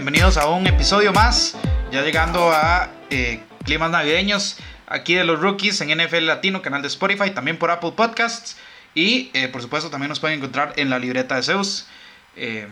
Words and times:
Bienvenidos 0.00 0.38
a 0.38 0.48
un 0.48 0.66
episodio 0.66 1.12
más, 1.12 1.58
ya 1.92 2.00
llegando 2.00 2.50
a 2.50 2.88
eh, 3.10 3.42
climas 3.66 3.90
navideños, 3.90 4.56
aquí 4.86 5.14
de 5.14 5.24
los 5.24 5.38
rookies 5.38 5.78
en 5.82 5.90
NFL 5.90 6.24
Latino, 6.24 6.62
canal 6.62 6.80
de 6.80 6.88
Spotify, 6.88 7.32
también 7.32 7.58
por 7.58 7.70
Apple 7.70 7.92
Podcasts 7.94 8.56
y 8.94 9.30
eh, 9.34 9.48
por 9.48 9.60
supuesto 9.60 9.90
también 9.90 10.08
nos 10.08 10.18
pueden 10.18 10.38
encontrar 10.38 10.72
en 10.76 10.88
la 10.88 10.98
libreta 10.98 11.36
de 11.36 11.42
Zeus. 11.42 11.86
Eh, 12.34 12.66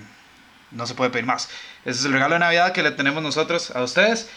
no 0.71 0.87
se 0.87 0.95
puede 0.95 1.11
pedir 1.11 1.27
más. 1.27 1.51
Ese 1.85 1.99
es 2.01 2.05
el 2.07 2.15
regalo 2.15 2.33
de 2.33 2.39
Navidad 2.39 2.73
que 2.73 2.83
le 2.83 2.93
tenemos 2.93 3.23
nosotros 3.23 3.73
a 3.77 3.83
ustedes. 3.83 4.31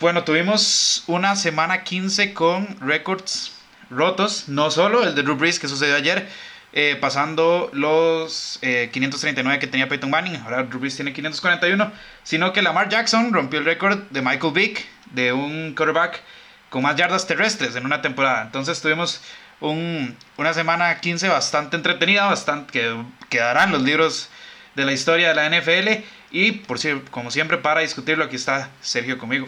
bueno, 0.00 0.24
tuvimos 0.24 1.04
una 1.06 1.36
semana 1.36 1.84
15 1.84 2.34
con 2.34 2.80
récords 2.80 3.52
rotos, 3.90 4.48
no 4.48 4.72
solo 4.72 5.04
el 5.04 5.14
de 5.14 5.22
Drew 5.22 5.36
Brees 5.36 5.60
que 5.60 5.68
sucedió 5.68 5.94
ayer, 5.94 6.28
eh, 6.72 6.96
pasando 7.00 7.70
los 7.72 8.58
539 8.60 9.56
eh, 9.56 9.58
que 9.58 9.66
tenía 9.66 9.88
Peyton 9.88 10.10
Manning, 10.10 10.36
ahora 10.36 10.62
Drew 10.62 10.80
tiene 10.88 11.12
541, 11.12 11.92
sino 12.22 12.52
que 12.52 12.62
Lamar 12.62 12.88
Jackson 12.88 13.32
rompió 13.32 13.58
el 13.58 13.66
récord 13.66 13.98
de 14.10 14.22
Michael 14.22 14.52
Vick, 14.54 14.86
de 15.12 15.32
un 15.32 15.74
quarterback 15.74 16.22
con 16.70 16.82
más 16.82 16.96
yardas 16.96 17.26
terrestres 17.26 17.76
en 17.76 17.84
una 17.84 18.00
temporada. 18.00 18.42
Entonces 18.42 18.80
tuvimos 18.80 19.20
un, 19.60 20.16
una 20.38 20.54
semana 20.54 20.98
15 21.00 21.28
bastante 21.28 21.76
entretenida, 21.76 22.24
bastante 22.26 22.72
que 22.72 22.96
quedarán 23.28 23.72
los 23.72 23.82
libros 23.82 24.30
de 24.74 24.84
la 24.84 24.92
historia 24.92 25.28
de 25.28 25.34
la 25.34 25.48
NFL. 25.50 26.04
Y 26.30 26.52
por 26.52 26.78
como 27.10 27.30
siempre, 27.30 27.58
para 27.58 27.80
discutirlo, 27.80 28.24
aquí 28.24 28.36
está 28.36 28.70
Sergio 28.80 29.18
conmigo. 29.18 29.46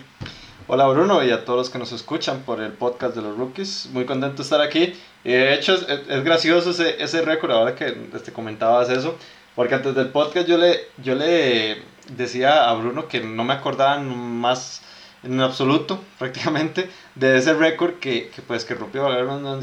Hola 0.67 0.87
Bruno 0.87 1.23
y 1.23 1.31
a 1.31 1.45
todos 1.45 1.59
los 1.59 1.69
que 1.69 1.79
nos 1.79 1.93
escuchan 1.93 2.41
por 2.41 2.59
el 2.63 2.73
podcast 2.73 3.15
de 3.15 3.21
los 3.21 3.37
rookies. 3.37 3.91
Muy 3.93 4.07
contento 4.07 4.39
de 4.39 4.43
estar 4.45 4.63
aquí. 4.63 4.95
Y 5.23 5.31
de 5.31 5.53
hecho 5.53 5.75
es, 5.75 5.83
es 6.09 6.25
gracioso 6.25 6.71
ese, 6.71 7.03
ese 7.03 7.21
récord 7.21 7.51
ahora 7.51 7.75
que 7.75 7.95
este, 8.15 8.33
comentabas 8.33 8.89
eso. 8.89 9.15
Porque 9.55 9.75
antes 9.75 9.95
del 9.95 10.09
podcast 10.09 10.49
yo 10.49 10.57
le, 10.57 10.89
yo 11.03 11.17
le 11.17 11.83
decía 12.17 12.71
a 12.71 12.73
Bruno 12.77 13.09
que 13.09 13.21
no 13.21 13.45
me 13.45 13.53
acordaba 13.53 13.99
más 13.99 14.81
en 15.23 15.39
absoluto 15.43 16.03
prácticamente 16.19 16.89
de 17.15 17.37
ese 17.37 17.53
récord 17.53 17.97
que, 17.97 18.31
que, 18.31 18.41
pues 18.41 18.65
que 18.65 18.73
rompió 18.75 19.07
la 19.11 19.59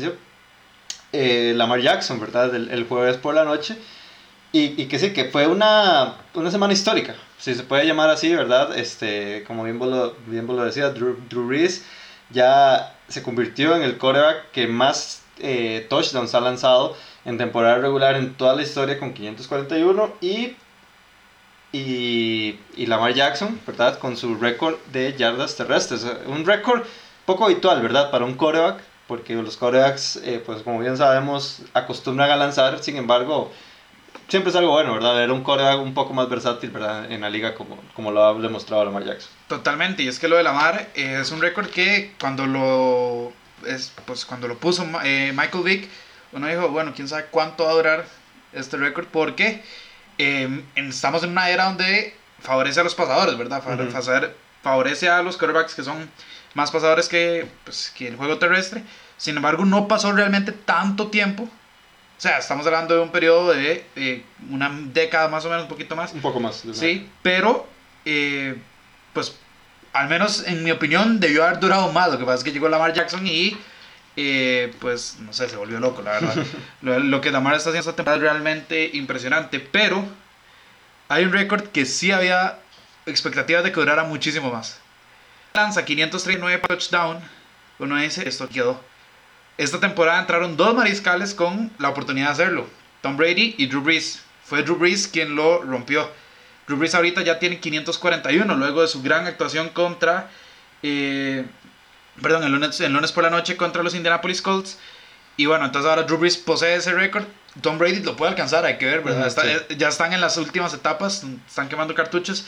eh, 1.13 1.53
Lamar 1.55 1.81
Jackson, 1.81 2.19
¿verdad? 2.19 2.53
El, 2.53 2.69
el 2.69 2.87
jueves 2.87 3.17
por 3.17 3.33
la 3.33 3.43
noche. 3.43 3.75
Y, 4.53 4.81
y, 4.81 4.87
que 4.87 4.99
sí, 4.99 5.13
que 5.13 5.25
fue 5.25 5.47
una, 5.47 6.15
una 6.33 6.51
semana 6.51 6.73
histórica, 6.73 7.15
si 7.37 7.55
se 7.55 7.63
puede 7.63 7.85
llamar 7.87 8.09
así, 8.09 8.35
¿verdad? 8.35 8.77
Este, 8.77 9.45
como 9.47 9.63
bien 9.63 9.79
vos 9.79 9.87
lo, 9.87 10.15
bien 10.27 10.45
vos 10.45 10.57
lo 10.57 10.65
decías, 10.65 10.93
Drew, 10.93 11.17
Drew 11.29 11.49
Reese 11.49 11.83
ya 12.31 12.95
se 13.07 13.23
convirtió 13.23 13.75
en 13.75 13.83
el 13.83 13.97
quarterback 13.97 14.51
que 14.51 14.67
más 14.67 15.23
eh, 15.39 15.85
touchdowns 15.89 16.35
ha 16.35 16.41
lanzado 16.41 16.95
en 17.25 17.37
temporada 17.37 17.77
regular 17.77 18.15
en 18.15 18.33
toda 18.33 18.55
la 18.55 18.61
historia 18.61 18.99
con 18.99 19.13
541 19.13 20.13
y, 20.21 20.55
y, 21.71 22.59
y 22.75 22.85
Lamar 22.87 23.13
Jackson, 23.13 23.59
¿verdad? 23.65 23.99
Con 23.99 24.17
su 24.17 24.35
récord 24.35 24.75
de 24.91 25.15
yardas 25.17 25.55
terrestres. 25.55 26.05
Un 26.25 26.45
récord 26.45 26.83
poco 27.25 27.45
habitual, 27.45 27.81
¿verdad? 27.81 28.11
Para 28.11 28.25
un 28.25 28.33
quarterback, 28.33 28.81
porque 29.07 29.33
los 29.35 29.57
quarterbacks, 29.57 30.17
eh, 30.17 30.41
pues 30.45 30.61
como 30.63 30.79
bien 30.79 30.97
sabemos, 30.97 31.61
acostumbran 31.73 32.31
a 32.31 32.35
lanzar, 32.35 32.83
sin 32.83 32.97
embargo 32.97 33.51
siempre 34.31 34.49
es 34.49 34.55
algo 34.55 34.71
bueno, 34.71 34.93
¿verdad? 34.93 35.13
Ver 35.13 35.29
un 35.29 35.43
coreback 35.43 35.81
un 35.81 35.93
poco 35.93 36.13
más 36.13 36.29
versátil, 36.29 36.71
¿verdad? 36.71 37.11
En 37.11 37.19
la 37.19 37.29
liga 37.29 37.53
como, 37.53 37.77
como 37.93 38.11
lo 38.11 38.25
ha 38.25 38.33
demostrado 38.35 38.85
Lamar 38.85 39.03
Jackson. 39.03 39.29
Totalmente, 39.47 40.03
y 40.03 40.07
es 40.07 40.19
que 40.19 40.29
lo 40.29 40.37
de 40.37 40.43
Lamar 40.43 40.87
eh, 40.95 41.19
es 41.19 41.31
un 41.31 41.41
récord 41.41 41.67
que 41.67 42.13
cuando 42.17 42.47
lo, 42.47 43.33
es, 43.67 43.91
pues, 44.05 44.25
cuando 44.25 44.47
lo 44.47 44.57
puso 44.57 44.87
eh, 45.03 45.33
Michael 45.35 45.65
Vick, 45.65 45.89
uno 46.31 46.47
dijo, 46.47 46.69
bueno, 46.69 46.93
quién 46.95 47.09
sabe 47.09 47.25
cuánto 47.29 47.65
va 47.65 47.71
a 47.71 47.73
durar 47.73 48.05
este 48.53 48.77
récord, 48.77 49.05
porque 49.11 49.63
em, 50.17 50.63
estamos 50.75 51.23
en 51.23 51.31
una 51.31 51.49
era 51.49 51.65
donde 51.65 52.15
favorece 52.39 52.79
a 52.79 52.83
los 52.85 52.95
pasadores, 52.95 53.37
¿verdad? 53.37 53.61
Favorece 54.63 55.09
a 55.09 55.21
los 55.23 55.35
quarterbacks 55.35 55.75
que 55.75 55.83
son 55.83 56.09
más 56.53 56.71
pasadores 56.71 57.09
que, 57.09 57.49
pues, 57.65 57.91
que 57.97 58.07
el 58.07 58.15
juego 58.15 58.37
terrestre. 58.37 58.81
Sin 59.17 59.35
embargo, 59.35 59.65
no 59.65 59.89
pasó 59.89 60.13
realmente 60.13 60.53
tanto 60.53 61.07
tiempo 61.07 61.49
o 62.21 62.23
sea, 62.23 62.37
estamos 62.37 62.67
hablando 62.67 62.93
de 62.93 63.01
un 63.01 63.09
periodo 63.09 63.51
de 63.51 63.83
una 64.51 64.69
década 64.93 65.27
más 65.27 65.43
o 65.43 65.49
menos, 65.49 65.63
un 65.63 65.69
poquito 65.69 65.95
más. 65.95 66.13
Un 66.13 66.21
poco 66.21 66.39
más. 66.39 66.63
Sí, 66.71 67.09
pero 67.23 67.67
eh, 68.05 68.61
pues 69.11 69.35
al 69.91 70.07
menos 70.07 70.45
en 70.45 70.63
mi 70.63 70.69
opinión 70.69 71.19
debió 71.19 71.43
haber 71.43 71.59
durado 71.59 71.91
más. 71.91 72.11
Lo 72.11 72.19
que 72.19 72.25
pasa 72.25 72.37
es 72.37 72.43
que 72.43 72.51
llegó 72.51 72.69
Lamar 72.69 72.93
Jackson 72.93 73.25
y 73.25 73.57
eh, 74.15 74.71
pues 74.79 75.17
no 75.19 75.33
sé, 75.33 75.49
se 75.49 75.57
volvió 75.57 75.79
loco, 75.79 76.03
la 76.03 76.11
verdad. 76.11 76.45
lo, 76.83 77.21
que 77.21 77.31
Lamar 77.31 77.55
está 77.55 77.71
haciendo 77.71 77.89
esta 77.89 77.95
temporada 77.95 78.17
es 78.17 78.21
realmente 78.21 78.91
impresionante, 78.93 79.59
pero 79.59 80.05
hay 81.09 81.25
un 81.25 81.31
récord 81.31 81.69
que 81.69 81.87
sí 81.87 82.11
había 82.11 82.59
expectativas 83.07 83.63
de 83.63 83.71
que 83.71 83.79
durara 83.79 84.03
muchísimo 84.03 84.51
más. 84.51 84.79
Lanza 85.55 85.85
539 85.85 86.61
touchdown, 86.67 87.19
uno 87.79 87.95
dice, 87.97 88.29
esto 88.29 88.47
quedó 88.47 88.90
esta 89.63 89.79
temporada 89.79 90.19
entraron 90.19 90.57
dos 90.57 90.73
mariscales 90.73 91.35
con 91.35 91.71
la 91.77 91.89
oportunidad 91.89 92.27
de 92.27 92.31
hacerlo, 92.31 92.67
Tom 93.01 93.15
Brady 93.15 93.55
y 93.57 93.67
Drew 93.67 93.81
Brees. 93.81 94.21
Fue 94.43 94.63
Drew 94.63 94.75
Brees 94.75 95.07
quien 95.07 95.35
lo 95.35 95.61
rompió. 95.61 96.09
Drew 96.67 96.77
Brees 96.77 96.95
ahorita 96.95 97.21
ya 97.21 97.37
tiene 97.37 97.59
541 97.59 98.55
luego 98.55 98.81
de 98.81 98.87
su 98.87 99.03
gran 99.03 99.27
actuación 99.27 99.69
contra, 99.69 100.29
eh, 100.81 101.45
perdón, 102.21 102.43
el 102.43 102.51
lunes, 102.51 102.79
el 102.81 102.91
lunes 102.91 103.11
por 103.11 103.23
la 103.23 103.29
noche 103.29 103.55
contra 103.55 103.83
los 103.83 103.93
Indianapolis 103.93 104.41
Colts. 104.41 104.79
Y 105.37 105.45
bueno, 105.45 105.65
entonces 105.65 105.89
ahora 105.89 106.03
Drew 106.03 106.17
Brees 106.17 106.37
posee 106.37 106.75
ese 106.75 106.93
récord. 106.93 107.25
Tom 107.61 107.77
Brady 107.77 108.01
lo 108.01 108.15
puede 108.15 108.31
alcanzar, 108.31 108.65
hay 108.65 108.77
que 108.77 108.85
ver, 108.85 109.01
¿verdad? 109.01 109.31
Eh, 109.45 109.75
ya 109.77 109.89
están 109.89 110.13
en 110.13 110.21
las 110.21 110.37
últimas 110.37 110.73
etapas, 110.73 111.23
están 111.47 111.69
quemando 111.69 111.93
cartuchos. 111.93 112.45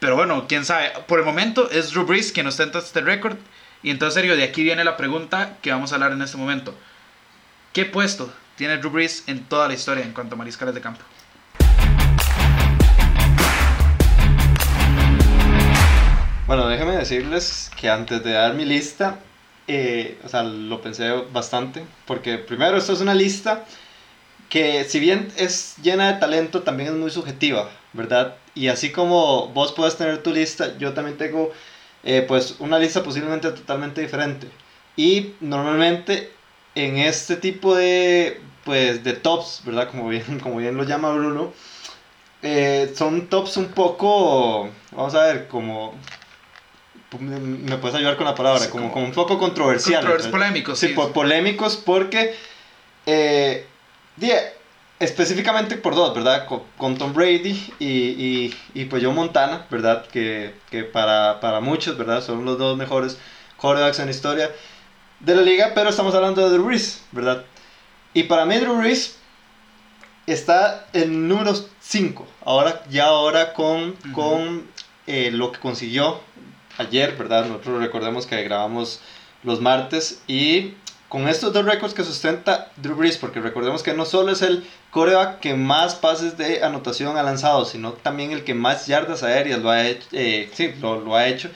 Pero 0.00 0.16
bueno, 0.16 0.46
quién 0.48 0.64
sabe. 0.64 0.92
Por 1.06 1.20
el 1.20 1.24
momento 1.24 1.70
es 1.70 1.92
Drew 1.92 2.04
Brees 2.04 2.32
quien 2.32 2.48
ostenta 2.48 2.80
este 2.80 3.02
récord. 3.02 3.36
Y 3.84 3.90
entonces, 3.90 4.14
serio, 4.14 4.36
de 4.36 4.44
aquí 4.44 4.62
viene 4.62 4.84
la 4.84 4.96
pregunta 4.96 5.56
que 5.60 5.72
vamos 5.72 5.90
a 5.90 5.96
hablar 5.96 6.12
en 6.12 6.22
este 6.22 6.36
momento. 6.36 6.72
¿Qué 7.72 7.84
puesto 7.84 8.32
tiene 8.56 8.78
Drew 8.78 8.92
Brees 8.92 9.24
en 9.26 9.44
toda 9.44 9.66
la 9.66 9.74
historia 9.74 10.04
en 10.04 10.12
cuanto 10.12 10.36
a 10.36 10.38
mariscales 10.38 10.72
de 10.72 10.80
campo? 10.80 11.00
Bueno, 16.46 16.68
déjenme 16.68 16.96
decirles 16.96 17.72
que 17.76 17.90
antes 17.90 18.22
de 18.22 18.32
dar 18.32 18.54
mi 18.54 18.64
lista, 18.64 19.18
eh, 19.66 20.16
o 20.24 20.28
sea, 20.28 20.44
lo 20.44 20.80
pensé 20.80 21.10
bastante, 21.32 21.82
porque 22.06 22.38
primero 22.38 22.76
esto 22.76 22.92
es 22.92 23.00
una 23.00 23.14
lista 23.14 23.64
que 24.48 24.84
si 24.84 25.00
bien 25.00 25.32
es 25.36 25.74
llena 25.82 26.12
de 26.12 26.20
talento, 26.20 26.62
también 26.62 26.90
es 26.90 26.94
muy 26.94 27.10
subjetiva, 27.10 27.68
¿verdad? 27.94 28.36
Y 28.54 28.68
así 28.68 28.92
como 28.92 29.48
vos 29.48 29.72
puedes 29.72 29.96
tener 29.96 30.22
tu 30.22 30.32
lista, 30.32 30.78
yo 30.78 30.92
también 30.92 31.16
tengo 31.16 31.52
eh, 32.04 32.24
pues 32.26 32.56
una 32.58 32.78
lista 32.78 33.02
posiblemente 33.02 33.50
totalmente 33.52 34.00
diferente. 34.00 34.48
Y 34.96 35.34
normalmente 35.40 36.30
en 36.74 36.98
este 36.98 37.36
tipo 37.36 37.74
de, 37.74 38.40
pues, 38.64 39.04
de 39.04 39.12
tops, 39.12 39.62
¿verdad? 39.64 39.90
Como 39.90 40.08
bien, 40.08 40.40
como 40.42 40.56
bien 40.56 40.76
lo 40.76 40.84
llama 40.84 41.12
Bruno, 41.12 41.52
eh, 42.42 42.92
son 42.96 43.28
tops 43.28 43.56
un 43.56 43.68
poco, 43.68 44.70
vamos 44.90 45.14
a 45.14 45.24
ver, 45.24 45.48
como... 45.48 45.94
Me 47.20 47.76
puedes 47.76 47.94
ayudar 47.94 48.16
con 48.16 48.24
la 48.24 48.34
palabra, 48.34 48.70
como, 48.70 48.90
como, 48.90 49.04
un 49.04 49.12
poco 49.12 49.38
controversiales. 49.38 50.26
polémicos, 50.28 50.78
sí. 50.78 50.94
polémicos 51.12 51.76
porque... 51.76 52.34
Eh, 53.04 53.66
específicamente 55.02 55.76
por 55.76 55.96
dos, 55.96 56.14
¿verdad? 56.14 56.46
Con, 56.46 56.96
Tom 56.96 57.12
Brady 57.12 57.72
y, 57.80 57.86
y, 57.86 58.54
y, 58.72 58.84
pues 58.84 59.02
Joe 59.02 59.12
Montana, 59.12 59.66
¿verdad? 59.68 60.06
Que, 60.06 60.54
que 60.70 60.84
para, 60.84 61.40
para, 61.40 61.60
muchos, 61.60 61.98
¿verdad? 61.98 62.22
Son 62.22 62.44
los 62.44 62.56
dos 62.56 62.76
mejores 62.76 63.18
quarterbacks 63.56 63.98
en 63.98 64.06
la 64.06 64.10
historia 64.12 64.50
de 65.18 65.34
la 65.34 65.42
liga, 65.42 65.72
pero 65.74 65.90
estamos 65.90 66.14
hablando 66.14 66.42
de 66.42 66.50
Drew 66.50 66.66
Brees, 66.66 67.02
¿verdad? 67.10 67.44
Y 68.14 68.24
para 68.24 68.44
mí 68.44 68.56
Drew 68.58 68.76
Brees 68.76 69.16
está 70.26 70.86
en 70.92 71.26
número 71.26 71.52
5, 71.80 72.26
ahora, 72.44 72.84
ya 72.88 73.06
ahora 73.06 73.54
con, 73.54 73.96
con 74.14 74.68
eh, 75.08 75.30
lo 75.32 75.50
que 75.50 75.58
consiguió 75.58 76.20
ayer, 76.78 77.16
¿verdad? 77.16 77.46
Nosotros 77.46 77.80
recordemos 77.80 78.26
que 78.26 78.40
grabamos 78.44 79.00
los 79.42 79.60
martes 79.60 80.22
y 80.28 80.74
con 81.12 81.28
estos 81.28 81.52
dos 81.52 81.66
récords 81.66 81.92
que 81.92 82.04
sustenta 82.04 82.70
Drew 82.76 82.96
Brees, 82.96 83.18
porque 83.18 83.38
recordemos 83.38 83.82
que 83.82 83.92
no 83.92 84.06
solo 84.06 84.32
es 84.32 84.40
el 84.40 84.66
coreback 84.90 85.40
que 85.40 85.52
más 85.52 85.94
pases 85.94 86.38
de 86.38 86.64
anotación 86.64 87.18
ha 87.18 87.22
lanzado, 87.22 87.66
sino 87.66 87.92
también 87.92 88.32
el 88.32 88.44
que 88.44 88.54
más 88.54 88.86
yardas 88.86 89.22
aéreas 89.22 89.60
lo 89.60 89.68
ha 89.68 89.86
hecho, 89.86 90.08
eh, 90.12 90.48
sí, 90.54 90.72
lo, 90.80 91.14
ha 91.14 91.28
hecho 91.28 91.50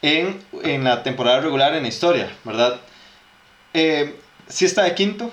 en, 0.00 0.42
en, 0.62 0.84
la 0.84 1.02
temporada 1.02 1.40
regular 1.40 1.74
en 1.74 1.82
la 1.82 1.88
historia, 1.90 2.34
¿verdad? 2.44 2.80
Eh, 3.74 4.18
si 4.48 4.64
está 4.64 4.84
de 4.84 4.94
quinto, 4.94 5.30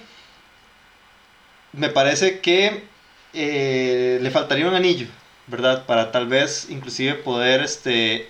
me 1.72 1.88
parece 1.88 2.42
que 2.42 2.84
eh, 3.31 4.19
le 4.22 4.31
faltaría 4.31 4.68
un 4.68 4.75
anillo, 4.75 5.08
¿verdad? 5.48 5.86
Para 5.86 6.12
tal 6.12 6.28
vez 6.28 6.68
inclusive 6.69 7.13
poder 7.13 7.62
este, 7.62 8.28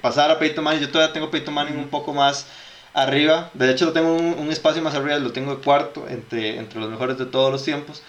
pasar 0.00 0.30
a 0.30 0.38
Peyton 0.38 0.64
Manning. 0.64 0.80
Yo 0.80 0.90
todavía 0.90 1.12
tengo 1.12 1.30
Peyton 1.30 1.52
Manning 1.52 1.76
un 1.76 1.90
poco 1.90 2.14
más 2.14 2.46
arriba. 2.94 3.50
De 3.54 3.70
hecho, 3.70 3.92
tengo 3.92 4.14
un, 4.14 4.50
espacio 4.50 4.80
más 4.80 4.94
arriba, 4.94 5.18
lo 5.18 5.32
tengo 5.32 5.56
de 5.56 5.62
cuarto, 5.62 6.06
entre, 6.08 6.58
entre 6.58 6.80
los 6.80 6.88
mejores 6.88 7.18
de 7.18 7.26
todos 7.26 7.52
los 7.52 7.64
tiempos. 7.64 8.02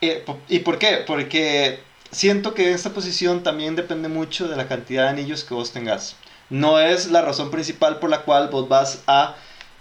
Eh, 0.00 0.24
¿Y 0.48 0.60
por 0.60 0.78
qué? 0.78 1.02
Porque 1.06 1.80
siento 2.10 2.54
que 2.54 2.72
esta 2.72 2.90
posición 2.90 3.42
también 3.42 3.74
depende 3.74 4.08
mucho 4.08 4.46
de 4.46 4.56
la 4.56 4.68
cantidad 4.68 5.04
de 5.04 5.08
anillos 5.10 5.44
que 5.44 5.54
vos 5.54 5.72
tengas. 5.72 6.16
No 6.50 6.78
es 6.78 7.10
la 7.10 7.22
razón 7.22 7.50
principal 7.50 7.98
por 7.98 8.10
la 8.10 8.22
cual 8.22 8.48
vos 8.48 8.68
vas 8.68 9.02
a, 9.06 9.36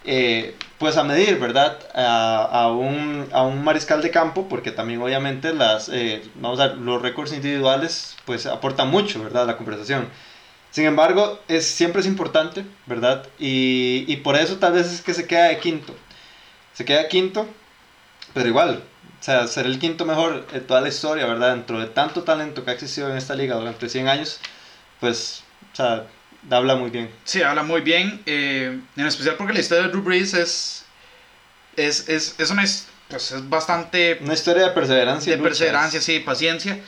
eh, 0.05 0.55
pues 0.77 0.95
a 0.97 1.03
medir, 1.03 1.37
¿verdad? 1.37 1.77
A, 1.93 2.45
a, 2.45 2.71
un, 2.71 3.27
a, 3.33 3.41
un, 3.43 3.63
mariscal 3.63 4.01
de 4.01 4.09
campo, 4.09 4.47
porque 4.47 4.71
también 4.71 5.01
obviamente 5.01 5.53
las, 5.53 5.89
eh, 5.89 6.23
vamos 6.35 6.59
a 6.61 6.67
los 6.67 7.01
récords 7.01 7.33
individuales, 7.33 8.15
pues 8.25 8.45
aportan 8.45 8.89
mucho, 8.89 9.21
¿verdad? 9.21 9.43
A 9.43 9.47
la 9.47 9.57
conversación. 9.57 10.07
Sin 10.71 10.85
embargo, 10.85 11.39
es, 11.49 11.65
siempre 11.65 12.01
es 12.01 12.07
importante, 12.07 12.65
¿verdad? 12.85 13.27
Y, 13.37 14.05
y 14.07 14.17
por 14.17 14.37
eso 14.37 14.57
tal 14.57 14.73
vez 14.73 14.87
es 14.87 15.01
que 15.01 15.13
se 15.13 15.27
queda 15.27 15.45
de 15.49 15.59
quinto. 15.59 15.93
Se 16.73 16.85
queda 16.85 17.03
de 17.03 17.09
quinto, 17.09 17.45
pero 18.33 18.47
igual, 18.47 18.81
o 19.19 19.23
sea, 19.23 19.47
ser 19.47 19.65
el 19.65 19.79
quinto 19.79 20.05
mejor 20.05 20.47
en 20.53 20.65
toda 20.65 20.79
la 20.79 20.87
historia, 20.87 21.25
¿verdad? 21.25 21.55
Dentro 21.55 21.79
de 21.79 21.87
tanto 21.87 22.23
talento 22.23 22.63
que 22.63 22.71
ha 22.71 22.73
existido 22.73 23.11
en 23.11 23.17
esta 23.17 23.35
liga 23.35 23.55
durante 23.55 23.89
100 23.89 24.07
años, 24.07 24.39
pues, 25.01 25.43
o 25.73 25.75
sea, 25.75 26.07
habla 26.49 26.75
muy 26.75 26.89
bien. 26.89 27.11
Sí, 27.25 27.43
habla 27.43 27.63
muy 27.63 27.81
bien, 27.81 28.21
eh, 28.25 28.79
en 28.95 29.05
especial 29.05 29.35
porque 29.35 29.53
la 29.53 29.59
historia 29.59 29.83
de 29.83 29.89
Drew 29.89 30.01
Brees 30.03 30.33
es, 30.33 30.85
es, 31.75 32.07
es, 32.07 32.35
es 32.39 32.49
una, 32.49 32.63
pues 33.09 33.31
es 33.33 33.49
bastante... 33.49 34.19
Una 34.21 34.33
historia 34.33 34.63
de 34.63 34.71
perseverancia. 34.71 35.35
De 35.35 35.43
perseverancia, 35.43 35.99
sí, 35.99 36.19
paciencia 36.19 36.79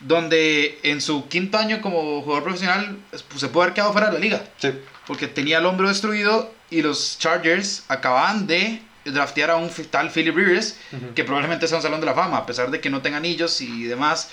donde 0.00 0.78
en 0.82 1.00
su 1.00 1.28
quinto 1.28 1.58
año 1.58 1.80
como 1.80 2.22
jugador 2.22 2.44
profesional 2.44 2.98
pues, 3.10 3.40
se 3.40 3.48
pudo 3.48 3.62
haber 3.62 3.74
quedado 3.74 3.92
fuera 3.92 4.08
de 4.08 4.14
la 4.14 4.18
liga. 4.18 4.44
Sí. 4.58 4.72
Porque 5.06 5.26
tenía 5.26 5.58
el 5.58 5.66
hombro 5.66 5.88
destruido 5.88 6.52
y 6.70 6.82
los 6.82 7.18
Chargers 7.18 7.84
acaban 7.88 8.46
de 8.46 8.82
draftear 9.04 9.50
a 9.50 9.56
un 9.56 9.70
tal 9.90 10.10
Philip 10.10 10.34
Rivers, 10.34 10.78
que 11.14 11.24
probablemente 11.24 11.68
sea 11.68 11.76
un 11.76 11.82
salón 11.82 12.00
de 12.00 12.06
la 12.06 12.14
fama, 12.14 12.38
a 12.38 12.46
pesar 12.46 12.70
de 12.70 12.80
que 12.80 12.88
no 12.88 13.02
tenga 13.02 13.18
anillos 13.18 13.60
y 13.60 13.84
demás, 13.84 14.30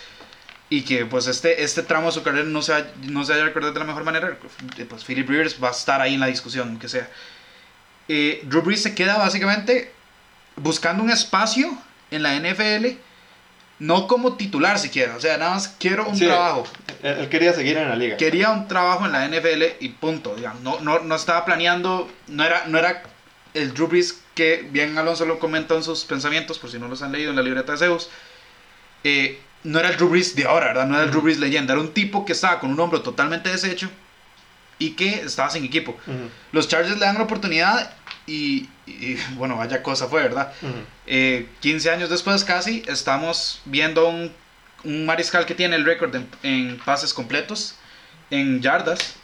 y 0.69 0.83
que 0.83 1.05
pues 1.05 1.27
este, 1.27 1.61
este 1.63 1.83
tramo 1.83 2.07
de 2.07 2.13
su 2.13 2.23
carrera 2.23 2.45
no 2.45 2.61
se, 2.61 2.85
no 3.03 3.25
se 3.25 3.33
haya 3.33 3.43
recordado 3.43 3.73
de 3.73 3.79
la 3.79 3.85
mejor 3.85 4.05
manera, 4.05 4.37
pues 4.89 5.03
Philip 5.03 5.27
Rivers 5.27 5.61
va 5.61 5.67
a 5.67 5.71
estar 5.71 5.99
ahí 5.99 6.13
en 6.13 6.21
la 6.21 6.27
discusión, 6.27 6.79
que 6.79 6.87
sea. 6.87 7.09
Eh, 8.07 8.41
Drew 8.43 8.61
Brees 8.61 8.81
se 8.81 8.95
queda 8.95 9.17
básicamente 9.17 9.91
buscando 10.55 11.03
un 11.03 11.09
espacio 11.09 11.77
en 12.09 12.23
la 12.23 12.35
NFL 12.39 12.97
no 13.81 14.05
como 14.05 14.33
titular 14.33 14.77
siquiera, 14.77 15.15
o 15.15 15.19
sea, 15.19 15.39
nada 15.39 15.55
más 15.55 15.75
quiero 15.79 16.07
un 16.07 16.17
trabajo. 16.17 16.65
Él, 17.01 17.27
quería 17.29 17.51
seguir 17.51 17.77
en 17.77 17.89
la 17.89 17.95
liga. 17.95 18.15
Quería 18.15 18.51
un 18.51 18.67
trabajo 18.67 19.07
en 19.07 19.11
la 19.11 19.27
NFL 19.27 19.63
y 19.79 19.89
punto, 19.89 20.35
digamos. 20.35 20.61
No, 20.61 20.79
no, 20.81 20.99
no 20.99 21.15
estaba 21.15 21.45
planeando, 21.45 22.07
no 22.27 22.43
era, 22.43 22.67
no 22.67 22.77
era 22.77 23.01
el 23.55 23.73
Drew 23.73 23.87
Brees 23.87 24.21
que 24.35 24.67
bien 24.69 24.95
Alonso 24.99 25.25
lo 25.25 25.39
comenta 25.39 25.73
en 25.73 25.81
sus 25.81 26.05
pensamientos, 26.05 26.59
por 26.59 26.69
si 26.69 26.77
no 26.77 26.87
los 26.87 27.01
han 27.01 27.11
leído 27.11 27.31
en 27.31 27.35
la 27.35 27.41
libreta 27.41 27.71
de 27.71 27.79
Zeus. 27.79 28.11
Eh, 29.03 29.41
no 29.63 29.79
era 29.79 29.89
el 29.89 29.97
Drew 29.97 30.09
Brees 30.09 30.35
de 30.35 30.45
ahora, 30.45 30.67
¿verdad? 30.67 30.85
No 30.85 30.93
era 30.93 31.05
el 31.05 31.09
Drew 31.09 31.23
Brees 31.23 31.39
leyenda, 31.39 31.73
era 31.73 31.81
un 31.81 31.91
tipo 31.91 32.23
que 32.23 32.33
estaba 32.33 32.59
con 32.59 32.69
un 32.69 32.79
hombro 32.79 33.01
totalmente 33.01 33.49
deshecho 33.49 33.89
y 34.81 34.93
que 34.93 35.21
estaba 35.21 35.51
sin 35.51 35.63
equipo. 35.63 35.95
Los 36.51 36.67
Chargers 36.67 36.97
le 36.97 37.05
dan 37.05 37.15
la 37.15 37.23
oportunidad 37.23 37.93
y, 38.25 38.67
bueno, 39.35 39.55
vaya 39.55 39.83
cosa 39.83 40.07
fue, 40.07 40.23
¿verdad? 40.23 40.51
15 41.05 41.05
eh, 41.05 41.91
años 41.91 42.09
después 42.09 42.43
casi 42.43 42.81
estamos 42.87 43.61
viendo 43.65 44.09
un, 44.09 44.31
un 44.83 45.05
mariscal 45.05 45.45
que 45.45 45.53
tiene 45.53 45.75
el 45.75 45.85
récord 45.85 46.15
en, 46.41 46.79
pases 46.83 47.13
completos, 47.13 47.75
en 48.31 48.59
yardas, 48.59 49.17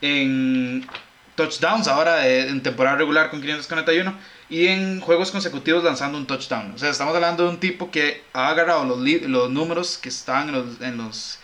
en 0.00 0.86
touchdowns 1.34 1.86
ahora 1.86 2.26
en 2.26 2.62
temporada 2.62 2.96
regular 2.96 3.28
con 3.28 3.42
541 3.42 4.14
y 4.48 4.68
en 4.68 5.00
juegos 5.00 5.30
consecutivos 5.30 5.84
lanzando 5.84 6.16
un 6.16 6.26
touchdown. 6.26 6.72
O 6.74 6.78
sea, 6.78 6.88
estamos 6.88 7.14
hablando 7.14 7.44
de 7.44 7.50
un 7.50 7.60
tipo 7.60 7.90
que 7.90 8.22
ha 8.32 8.48
agarrado 8.48 8.86
los, 8.86 8.98
los 9.28 9.50
números 9.50 9.98
que 9.98 10.08
están 10.08 10.48
en 10.48 10.54
los, 10.54 10.80
en 10.80 10.96
los, 10.96 11.38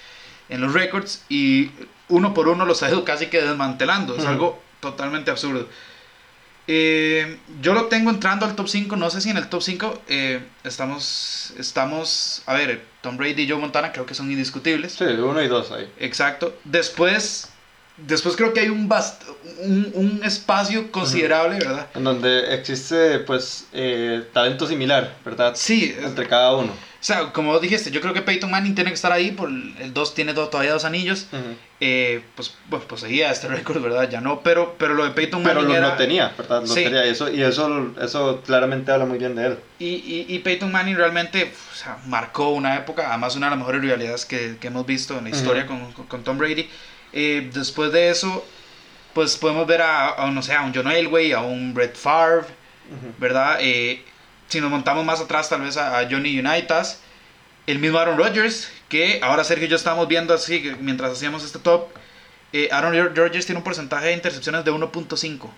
en 0.48 0.62
los 0.62 0.72
records 0.72 1.24
y 1.28 1.70
uno 2.10 2.34
por 2.34 2.48
uno 2.48 2.64
los 2.66 2.82
ha 2.82 2.90
ido 2.90 3.04
casi 3.04 3.26
que 3.26 3.40
desmantelando. 3.40 4.16
Es 4.16 4.24
algo 4.24 4.60
totalmente 4.80 5.30
absurdo. 5.30 5.66
Eh, 6.66 7.38
yo 7.60 7.74
lo 7.74 7.86
tengo 7.86 8.10
entrando 8.10 8.46
al 8.46 8.54
top 8.54 8.68
5. 8.68 8.96
No 8.96 9.10
sé 9.10 9.20
si 9.20 9.30
en 9.30 9.36
el 9.36 9.48
top 9.48 9.62
5 9.62 10.02
eh, 10.08 10.40
estamos, 10.62 11.52
estamos. 11.58 12.42
A 12.46 12.54
ver, 12.54 12.84
Tom 13.00 13.16
Brady 13.16 13.42
y 13.42 13.48
Joe 13.48 13.58
Montana 13.58 13.92
creo 13.92 14.06
que 14.06 14.14
son 14.14 14.30
indiscutibles. 14.30 14.92
Sí, 14.92 15.04
uno 15.04 15.42
y 15.42 15.48
dos 15.48 15.72
ahí. 15.72 15.90
Exacto. 15.98 16.56
Después, 16.64 17.48
después 18.06 18.36
creo 18.36 18.52
que 18.52 18.60
hay 18.60 18.68
un, 18.68 18.88
un, 19.60 19.92
un, 19.94 20.20
espacio 20.24 20.90
considerable, 20.90 21.58
¿verdad? 21.58 21.88
En 21.94 22.04
donde 22.04 22.54
existe, 22.54 23.20
pues, 23.20 23.66
eh, 23.72 24.24
talento 24.32 24.66
similar, 24.66 25.16
¿verdad? 25.24 25.52
Sí. 25.56 25.94
Entre 26.02 26.26
cada 26.26 26.56
uno. 26.56 26.72
O 26.72 27.02
sea, 27.02 27.32
como 27.32 27.58
dijiste, 27.58 27.90
yo 27.90 28.02
creo 28.02 28.12
que 28.12 28.20
Peyton 28.20 28.50
Manning 28.50 28.74
tiene 28.74 28.90
que 28.90 28.94
estar 28.94 29.10
ahí, 29.10 29.30
por 29.30 29.48
el 29.48 29.94
2 29.94 30.14
tiene 30.14 30.34
todavía 30.34 30.72
dos 30.72 30.84
anillos. 30.84 31.28
eh, 31.80 32.22
pues, 32.34 32.52
pues 32.68 32.82
poseía 32.84 33.30
este 33.30 33.48
récord, 33.48 33.80
¿verdad? 33.82 34.10
Ya 34.10 34.20
no, 34.20 34.42
pero, 34.42 34.76
pero 34.78 34.92
lo 34.92 35.04
de 35.04 35.10
Peyton 35.12 35.42
Manning. 35.42 35.64
Pero 35.64 35.68
lo, 35.68 35.74
era... 35.74 35.96
tenía, 35.96 36.34
¿verdad? 36.36 36.62
Lo 36.66 36.74
tenía, 36.74 37.06
y 37.06 37.08
eso, 37.08 37.30
y 37.30 37.42
eso, 37.42 37.94
eso 38.02 38.42
claramente 38.44 38.92
habla 38.92 39.06
muy 39.06 39.18
bien 39.18 39.34
de 39.34 39.46
él. 39.46 39.58
Y, 39.78 39.86
y, 39.86 40.26
y 40.28 40.38
Peyton 40.40 40.70
Manning 40.70 40.96
realmente 40.96 41.50
o 41.72 41.74
sea, 41.74 41.96
marcó 42.06 42.50
una 42.50 42.76
época, 42.76 43.08
además 43.08 43.34
una 43.34 43.46
de 43.46 43.50
las 43.50 43.58
mejores 43.58 43.80
rivalidades 43.80 44.26
que, 44.26 44.58
que 44.60 44.66
hemos 44.66 44.84
visto 44.84 45.16
en 45.16 45.24
la 45.24 45.30
historia 45.30 45.66
con, 45.66 45.92
con, 45.92 46.22
Tom 46.22 46.36
Brady. 46.36 46.68
Eh, 47.12 47.50
después 47.52 47.92
de 47.92 48.10
eso, 48.10 48.44
pues 49.14 49.36
podemos 49.36 49.66
ver 49.66 49.82
a, 49.82 50.14
a, 50.14 50.30
no 50.30 50.42
sé, 50.42 50.54
a 50.54 50.62
un 50.62 50.72
John 50.74 50.90
Elway, 50.90 51.32
a 51.32 51.40
un 51.40 51.74
Brett 51.74 51.96
Favre, 51.96 52.46
¿verdad? 53.18 53.58
Eh, 53.60 54.04
si 54.48 54.60
nos 54.60 54.70
montamos 54.70 55.04
más 55.04 55.20
atrás, 55.20 55.48
tal 55.48 55.62
vez 55.62 55.76
a, 55.76 56.06
Johnny 56.10 56.38
Unitas, 56.38 57.00
el 57.66 57.78
mismo 57.78 57.98
Aaron 57.98 58.18
Rodgers, 58.18 58.70
que 58.88 59.20
ahora 59.22 59.44
Sergio 59.44 59.66
y 59.66 59.70
yo 59.70 59.76
estamos 59.76 60.08
viendo 60.08 60.34
así 60.34 60.72
mientras 60.80 61.12
hacíamos 61.12 61.44
este 61.44 61.58
top. 61.58 61.88
Eh, 62.52 62.68
Aaron 62.72 63.14
Rodgers 63.14 63.46
tiene 63.46 63.58
un 63.58 63.64
porcentaje 63.64 64.06
de 64.06 64.12
intercepciones 64.14 64.64
de 64.64 64.72
1.5. 64.72 65.48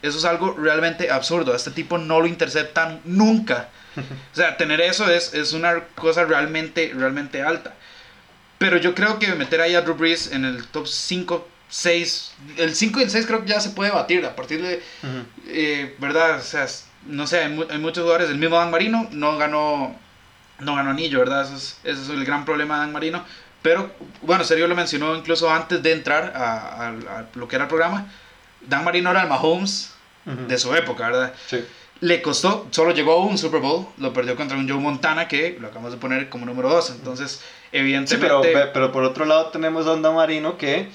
Eso 0.00 0.18
es 0.18 0.24
algo 0.24 0.54
realmente 0.54 1.10
absurdo. 1.10 1.52
A 1.52 1.56
este 1.56 1.70
tipo 1.70 1.98
no 1.98 2.20
lo 2.20 2.26
interceptan 2.26 3.02
nunca. 3.04 3.68
o 3.96 4.34
sea, 4.34 4.56
tener 4.56 4.80
eso 4.80 5.10
es, 5.10 5.34
es 5.34 5.52
una 5.52 5.84
cosa 5.94 6.24
realmente, 6.24 6.90
realmente 6.96 7.42
alta. 7.42 7.74
Pero 8.62 8.76
yo 8.76 8.94
creo 8.94 9.18
que 9.18 9.26
meter 9.34 9.60
ahí 9.60 9.74
a 9.74 9.80
Drew 9.80 9.96
Brees 9.96 10.30
en 10.30 10.44
el 10.44 10.68
top 10.68 10.86
5, 10.86 11.48
6, 11.68 12.32
el 12.58 12.76
5 12.76 13.00
y 13.00 13.02
el 13.02 13.10
6 13.10 13.26
creo 13.26 13.42
que 13.42 13.48
ya 13.48 13.58
se 13.58 13.70
puede 13.70 13.90
batir 13.90 14.24
a 14.24 14.36
partir 14.36 14.62
de, 14.62 14.80
eh, 15.48 15.96
¿verdad? 15.98 16.38
O 16.38 16.42
sea, 16.42 16.68
no 17.06 17.26
sé, 17.26 17.40
hay, 17.40 17.78
muchos 17.80 18.04
jugadores, 18.04 18.30
el 18.30 18.38
mismo 18.38 18.54
Dan 18.54 18.70
Marino 18.70 19.08
no 19.10 19.36
ganó, 19.36 19.96
no 20.60 20.76
ganó 20.76 20.90
anillo, 20.90 21.18
¿verdad? 21.18 21.42
Eso 21.42 21.56
es, 21.56 21.80
es 21.82 22.08
el 22.08 22.24
gran 22.24 22.44
problema 22.44 22.74
de 22.74 22.80
Dan 22.82 22.92
Marino. 22.92 23.24
Pero 23.62 23.90
bueno, 24.20 24.44
Sergio 24.44 24.68
lo 24.68 24.76
mencionó 24.76 25.16
incluso 25.16 25.50
antes 25.50 25.82
de 25.82 25.90
entrar 25.90 26.32
a, 26.36 26.90
a, 26.90 27.24
lo 27.34 27.48
que 27.48 27.56
era 27.56 27.64
el 27.64 27.68
programa. 27.68 28.12
Dan 28.60 28.84
Marino 28.84 29.10
era 29.10 29.22
el 29.22 29.28
Mahomes 29.28 29.92
de 30.24 30.56
su 30.56 30.72
época, 30.76 31.08
¿verdad? 31.08 31.34
Sí. 31.48 31.64
Le 31.98 32.22
costó, 32.22 32.68
solo 32.70 32.92
llegó 32.92 33.14
a 33.14 33.26
un 33.26 33.38
Super 33.38 33.60
Bowl, 33.60 33.88
lo 33.98 34.12
perdió 34.12 34.36
contra 34.36 34.56
un 34.56 34.68
Joe 34.68 34.78
Montana 34.78 35.26
que 35.26 35.56
lo 35.60 35.66
acabamos 35.66 35.90
de 35.90 35.98
poner 35.98 36.28
como 36.28 36.46
número 36.46 36.68
2. 36.68 36.90
Entonces, 36.90 37.42
evidentemente. 37.72 38.26
Sí, 38.26 38.50
pero, 38.52 38.72
pero 38.72 38.92
por 38.92 39.04
otro 39.04 39.24
lado 39.24 39.46
tenemos 39.46 39.86
a 39.86 39.96
Dan 39.96 40.14
Marino 40.14 40.56
que 40.56 40.88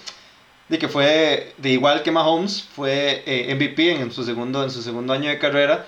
de 0.69 0.79
que 0.79 0.87
fue 0.87 1.53
de 1.57 1.69
igual 1.69 2.03
que 2.03 2.11
Mahomes 2.11 2.63
fue 2.75 3.23
eh, 3.25 3.53
MVP 3.55 4.01
en, 4.01 4.11
su 4.11 4.23
segundo 4.23 4.63
en 4.63 4.69
su 4.69 4.81
segundo 4.81 5.13
año 5.13 5.29
de 5.29 5.39
carrera 5.39 5.85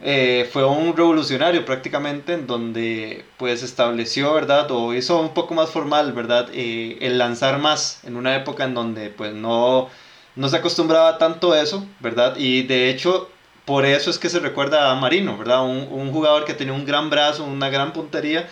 eh, 0.00 0.48
fue 0.52 0.64
un 0.64 0.96
revolucionario 0.96 1.64
prácticamente 1.64 2.34
en 2.34 2.46
donde 2.46 3.24
pues 3.36 3.64
estableció, 3.64 4.32
¿verdad? 4.32 4.70
O 4.70 4.94
hizo 4.94 5.20
un 5.20 5.34
poco 5.34 5.54
más 5.54 5.70
formal, 5.70 6.12
¿verdad? 6.12 6.48
Eh, 6.52 6.98
el 7.00 7.18
lanzar 7.18 7.58
más 7.58 8.00
en 8.04 8.16
una 8.16 8.36
época 8.36 8.64
en 8.64 8.74
donde 8.74 9.10
pues 9.10 9.32
no, 9.32 9.88
no 10.36 10.48
se 10.48 10.56
acostumbraba 10.56 11.18
tanto 11.18 11.52
a 11.52 11.60
eso, 11.60 11.84
¿verdad? 11.98 12.36
Y 12.36 12.62
de 12.62 12.90
hecho 12.90 13.28
por 13.64 13.84
eso 13.84 14.08
es 14.10 14.18
que 14.18 14.30
se 14.30 14.38
recuerda 14.38 14.90
a 14.90 14.94
Marino, 14.94 15.36
¿verdad? 15.36 15.64
Un, 15.64 15.88
un 15.90 16.12
jugador 16.12 16.44
que 16.44 16.54
tenía 16.54 16.72
un 16.74 16.86
gran 16.86 17.10
brazo, 17.10 17.44
una 17.44 17.68
gran 17.68 17.92
puntería 17.92 18.48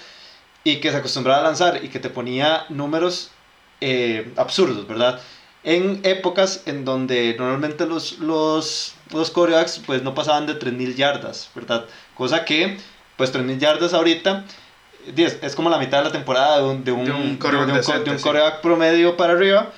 y 0.67 0.81
que 0.81 0.91
se 0.91 0.97
acostumbraba 0.97 1.39
a 1.39 1.45
lanzar 1.45 1.85
y 1.85 1.89
que 1.91 2.01
te 2.01 2.11
ponía 2.11 2.67
números 2.71 3.31
eh, 3.81 4.33
absurdos, 4.37 4.89
¿verdad? 4.89 5.21
En 5.63 6.01
épocas 6.03 6.65
en 6.67 6.85
donde 6.85 7.37
normalmente 7.39 7.87
los, 7.87 8.19
los 8.19 8.97
los 9.13 9.31
corebacks 9.31 9.81
pues 9.87 10.03
no 10.03 10.13
pasaban 10.13 10.49
de 10.49 10.59
3.000 10.59 10.97
yardas, 10.97 11.51
¿verdad? 11.55 11.85
Cosa 12.17 12.45
que, 12.45 12.79
pues 13.17 13.33
3.000 13.33 13.59
yardas 13.59 13.95
ahorita 13.95 14.45
es 15.17 15.55
como 15.55 15.71
la 15.71 15.79
mitad 15.79 15.99
de 15.99 16.05
la 16.07 16.11
temporada 16.13 16.59
de 16.59 16.65
un, 16.65 16.83
de 16.85 16.91
un, 16.91 17.05
de 17.05 17.13
un, 17.13 17.37
coreback, 17.37 18.61
promedio 18.61 19.17
para 19.17 19.35
arriba, 19.35 19.71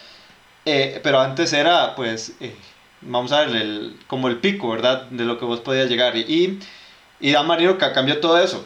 eh, 0.65 1.01
pero 1.03 1.21
antes 1.21 1.53
era 1.53 1.95
pues, 1.97 2.33
eh, 2.41 2.55
vamos 3.03 3.31
a 3.33 3.41
ver, 3.41 3.57
el, 3.57 4.01
como 4.07 4.29
el 4.29 4.39
pico, 4.39 4.71
¿verdad? 4.71 5.03
De 5.11 5.27
lo 5.27 5.39
que 5.39 5.45
vos 5.45 5.61
podías 5.61 5.91
llegar. 5.91 6.17
Y, 6.17 6.59
y 7.21 7.31
Dan 7.31 7.47
Marino 7.47 7.77
cambió 7.77 8.21
todo 8.21 8.39
eso. 8.39 8.65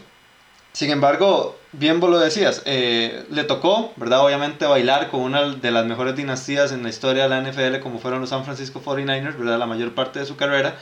Sin 0.73 0.93
embargo, 0.93 1.59
bien 1.73 2.00
vos 2.00 2.11
lo 2.11 2.19
decías, 2.19 2.62
eh, 2.67 3.25
le 3.31 3.45
tocó, 3.45 3.93
¿verdad? 3.97 4.25
Obviamente 4.25 4.67
bailar 4.67 5.09
con 5.11 5.21
una 5.21 5.55
de 5.55 5.71
las 5.71 5.87
mejores 5.87 6.14
dinastías 6.17 6.73
en 6.73 6.83
la 6.83 6.91
historia 6.91 7.25
de 7.25 7.29
la 7.31 7.41
NFL, 7.41 7.81
como 7.81 7.99
fueron 7.99 8.21
los 8.21 8.31
San 8.31 8.45
Francisco 8.45 8.83
49ers, 8.83 9.38
¿verdad? 9.38 9.59
La 9.59 9.67
mayor 9.67 9.95
parte 9.95 10.19
de 10.21 10.26
su 10.26 10.37
carrera, 10.37 10.76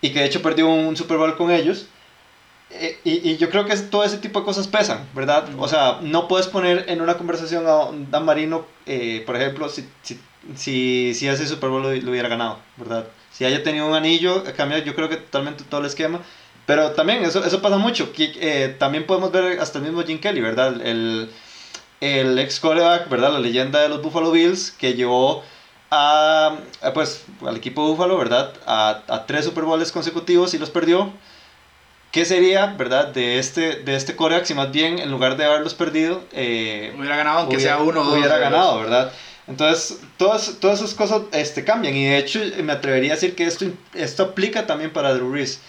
y 0.00 0.12
que 0.12 0.20
de 0.20 0.26
hecho 0.26 0.42
perdió 0.42 0.68
un 0.68 0.96
Super 0.96 1.18
Bowl 1.18 1.36
con 1.36 1.50
ellos. 1.50 1.86
eh, 2.70 2.98
y, 3.04 3.30
y, 3.30 3.36
yo 3.38 3.50
creo 3.50 3.64
que 3.66 3.76
todo 3.76 4.04
ese 4.04 4.18
tipo 4.18 4.40
de 4.40 4.46
cosas 4.46 4.66
pesan, 4.68 5.06
¿verdad? 5.14 5.48
O 5.58 5.68
sea, 5.68 5.98
no 6.02 6.28
puedes 6.28 6.48
poner 6.48 6.84
en 6.88 7.00
una 7.00 7.16
conversación 7.16 7.64
a 7.66 7.90
Dan 8.10 8.24
Marino, 8.24 8.66
eh, 8.86 9.22
por 9.26 9.36
ejemplo, 9.36 9.68
si, 9.68 9.88
si, 10.02 10.20
si, 10.56 11.14
si, 11.14 11.28
ese 11.28 11.46
Super 11.46 11.70
Bowl 11.70 11.82
lo, 11.82 12.10
hubiera 12.10 12.28
ganado, 12.28 12.58
¿verdad? 12.76 13.06
Si 13.32 13.44
haya 13.44 13.62
tenido 13.62 13.86
un 13.86 13.94
anillo, 13.94 14.44
cambia 14.56 14.78
yo 14.80 14.94
creo 14.94 15.08
que 15.08 15.16
totalmente 15.16 15.64
todo 15.64 15.80
el 15.80 15.86
esquema. 15.86 16.20
Pero 16.66 16.90
también 16.92 17.24
eso, 17.24 17.44
eso 17.44 17.62
pasa 17.62 17.78
mucho. 17.78 18.12
Eh, 18.18 18.74
también 18.78 19.06
podemos 19.06 19.30
ver 19.30 19.60
hasta 19.60 19.78
el 19.78 19.84
mismo 19.84 20.02
Jim 20.02 20.18
Kelly, 20.18 20.40
¿verdad? 20.40 20.80
El, 20.84 21.30
el 22.00 22.38
ex 22.38 22.58
coreback, 22.60 23.08
¿verdad? 23.08 23.32
La 23.32 23.38
leyenda 23.38 23.80
de 23.80 23.88
los 23.88 24.02
Buffalo 24.02 24.32
Bills 24.32 24.72
que 24.72 24.94
llevó 24.94 25.44
a, 25.92 26.56
pues, 26.92 27.24
al 27.46 27.56
equipo 27.56 27.82
de 27.84 27.90
Buffalo, 27.92 28.18
¿verdad? 28.18 28.52
A, 28.66 29.02
a 29.06 29.26
tres 29.26 29.44
Super 29.44 29.64
Bowls 29.64 29.92
consecutivos 29.92 30.54
y 30.54 30.58
los 30.58 30.70
perdió. 30.70 31.12
¿Qué 32.10 32.24
sería, 32.24 32.66
verdad, 32.66 33.08
de 33.08 33.38
este, 33.38 33.76
de 33.76 33.94
este 33.94 34.16
coreback 34.16 34.46
si 34.46 34.54
más 34.54 34.72
bien 34.72 34.98
en 34.98 35.10
lugar 35.10 35.36
de 35.36 35.44
haberlos 35.44 35.74
perdido... 35.74 36.24
Eh, 36.32 36.94
hubiera 36.98 37.16
ganado 37.16 37.40
aunque 37.40 37.60
sea 37.60 37.78
uno 37.78 38.00
o 38.00 38.04
dos. 38.04 38.18
Hubiera 38.18 38.38
ganado, 38.38 38.80
¿verdad? 38.80 39.12
Entonces, 39.46 40.00
todas, 40.16 40.56
todas 40.58 40.80
esas 40.80 40.94
cosas 40.94 41.22
este, 41.32 41.62
cambian 41.62 41.94
y 41.94 42.06
de 42.06 42.18
hecho 42.18 42.40
me 42.64 42.72
atrevería 42.72 43.12
a 43.12 43.14
decir 43.14 43.36
que 43.36 43.44
esto, 43.44 43.66
esto 43.94 44.22
aplica 44.24 44.66
también 44.66 44.92
para 44.92 45.14
Drew 45.14 45.30
Brees. 45.30 45.60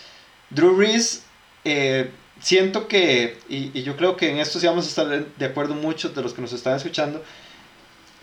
Drew 0.50 0.76
Brees, 0.76 1.24
eh, 1.66 2.12
siento 2.40 2.88
que, 2.88 3.38
y, 3.50 3.82
yo 3.84 3.98
creo 3.98 4.16
que 4.16 4.30
en 4.30 4.38
esto 4.38 4.60
sí 4.60 4.68
vamos 4.68 4.86
a 4.86 4.90
estar 4.90 5.26
de 5.26 5.46
acuerdo 5.46 5.76
muchos 5.76 6.16
de 6.16 6.22
los 6.22 6.34
que 6.34 6.42
nos 6.42 6.54
están 6.54 6.76
escuchando, 6.76 7.24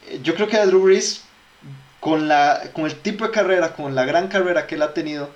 eh, 0.06 0.20
yo 0.22 0.34
creo 0.34 0.48
que 0.48 0.56
a 0.56 0.66
Drew 0.66 0.82
Brees, 0.82 1.22
con, 2.00 2.28
la, 2.28 2.70
con 2.72 2.84
el 2.86 2.96
tipo 2.96 3.24
de 3.24 3.30
carrera, 3.30 3.74
con 3.74 3.94
la 3.94 4.04
gran 4.04 4.28
carrera 4.28 4.66
que 4.66 4.74
él 4.74 4.82
ha 4.82 4.94
tenido, 4.94 5.30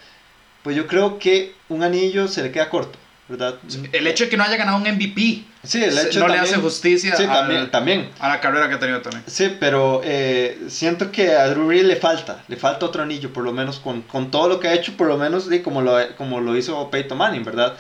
pues 0.63 0.77
yo 0.77 0.87
creo 0.87 1.19
que 1.19 1.55
un 1.69 1.83
anillo 1.83 2.29
se 2.29 2.43
le 2.43 2.53
queda 2.53 2.71
corto, 2.71 2.99
¿verdad? 3.29 3.57
El 3.93 4.07
hecho 4.07 4.25
de 4.25 4.31
que 4.31 4.37
no 4.37 4.45
haya 4.45 4.57
ganado 4.57 4.79
un 4.79 4.85
MVP 4.85 5.45
sí, 5.63 5.85
el 5.85 5.99
hecho 5.99 6.21
no 6.21 6.29
le 6.29 6.39
hace 6.39 6.57
justicia 6.57 7.15
sí, 7.17 7.27
también, 7.27 7.71
también, 7.71 8.11
a 8.21 8.29
la 8.29 8.41
carrera 8.41 8.69
que 8.69 8.75
ha 8.75 8.79
tenido 8.79 9.03
también. 9.03 9.23
Sí, 9.27 9.55
pero 9.61 10.01
eh, 10.05 10.59
siento 10.69 11.13
que 11.13 11.33
a 11.33 11.49
Drew 11.49 11.67
Brees 11.67 11.85
le 11.85 11.97
falta, 11.97 12.43
le 12.49 12.57
falta 12.57 12.87
otro 12.87 13.03
anillo, 13.03 13.33
por 13.33 13.45
lo 13.45 13.53
menos 13.53 13.79
con, 13.79 14.03
con 14.03 14.31
todo 14.31 14.49
lo 14.49 14.61
que 14.61 14.69
ha 14.69 14.75
hecho, 14.75 14.97
por 14.97 15.09
lo 15.09 15.17
menos 15.19 15.49
como, 15.63 15.83
lo, 15.83 15.99
como 16.17 16.41
lo 16.41 16.57
hizo 16.57 16.91
Peyton 16.91 17.19
Manning, 17.19 17.45
¿verdad? 17.45 17.77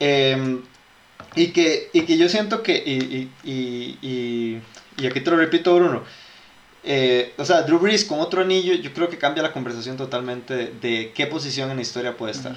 Eh, 0.00 0.60
y, 1.36 1.48
que, 1.48 1.90
y 1.92 2.02
que 2.02 2.18
yo 2.18 2.28
siento 2.28 2.62
que, 2.62 2.76
y, 2.76 3.30
y, 3.44 3.98
y, 4.02 4.60
y 4.98 5.06
aquí 5.06 5.20
te 5.20 5.30
lo 5.30 5.36
repito, 5.36 5.74
Bruno, 5.74 6.02
eh, 6.82 7.34
o 7.36 7.44
sea, 7.44 7.62
Drew 7.62 7.78
Brees 7.78 8.04
con 8.04 8.20
otro 8.20 8.40
anillo, 8.40 8.74
yo 8.74 8.92
creo 8.92 9.08
que 9.08 9.18
cambia 9.18 9.42
la 9.42 9.52
conversación 9.52 9.96
totalmente 9.96 10.72
de, 10.80 11.12
qué 11.14 11.26
posición 11.26 11.70
en 11.70 11.76
la 11.76 11.82
historia 11.82 12.16
puede 12.16 12.32
estar. 12.32 12.56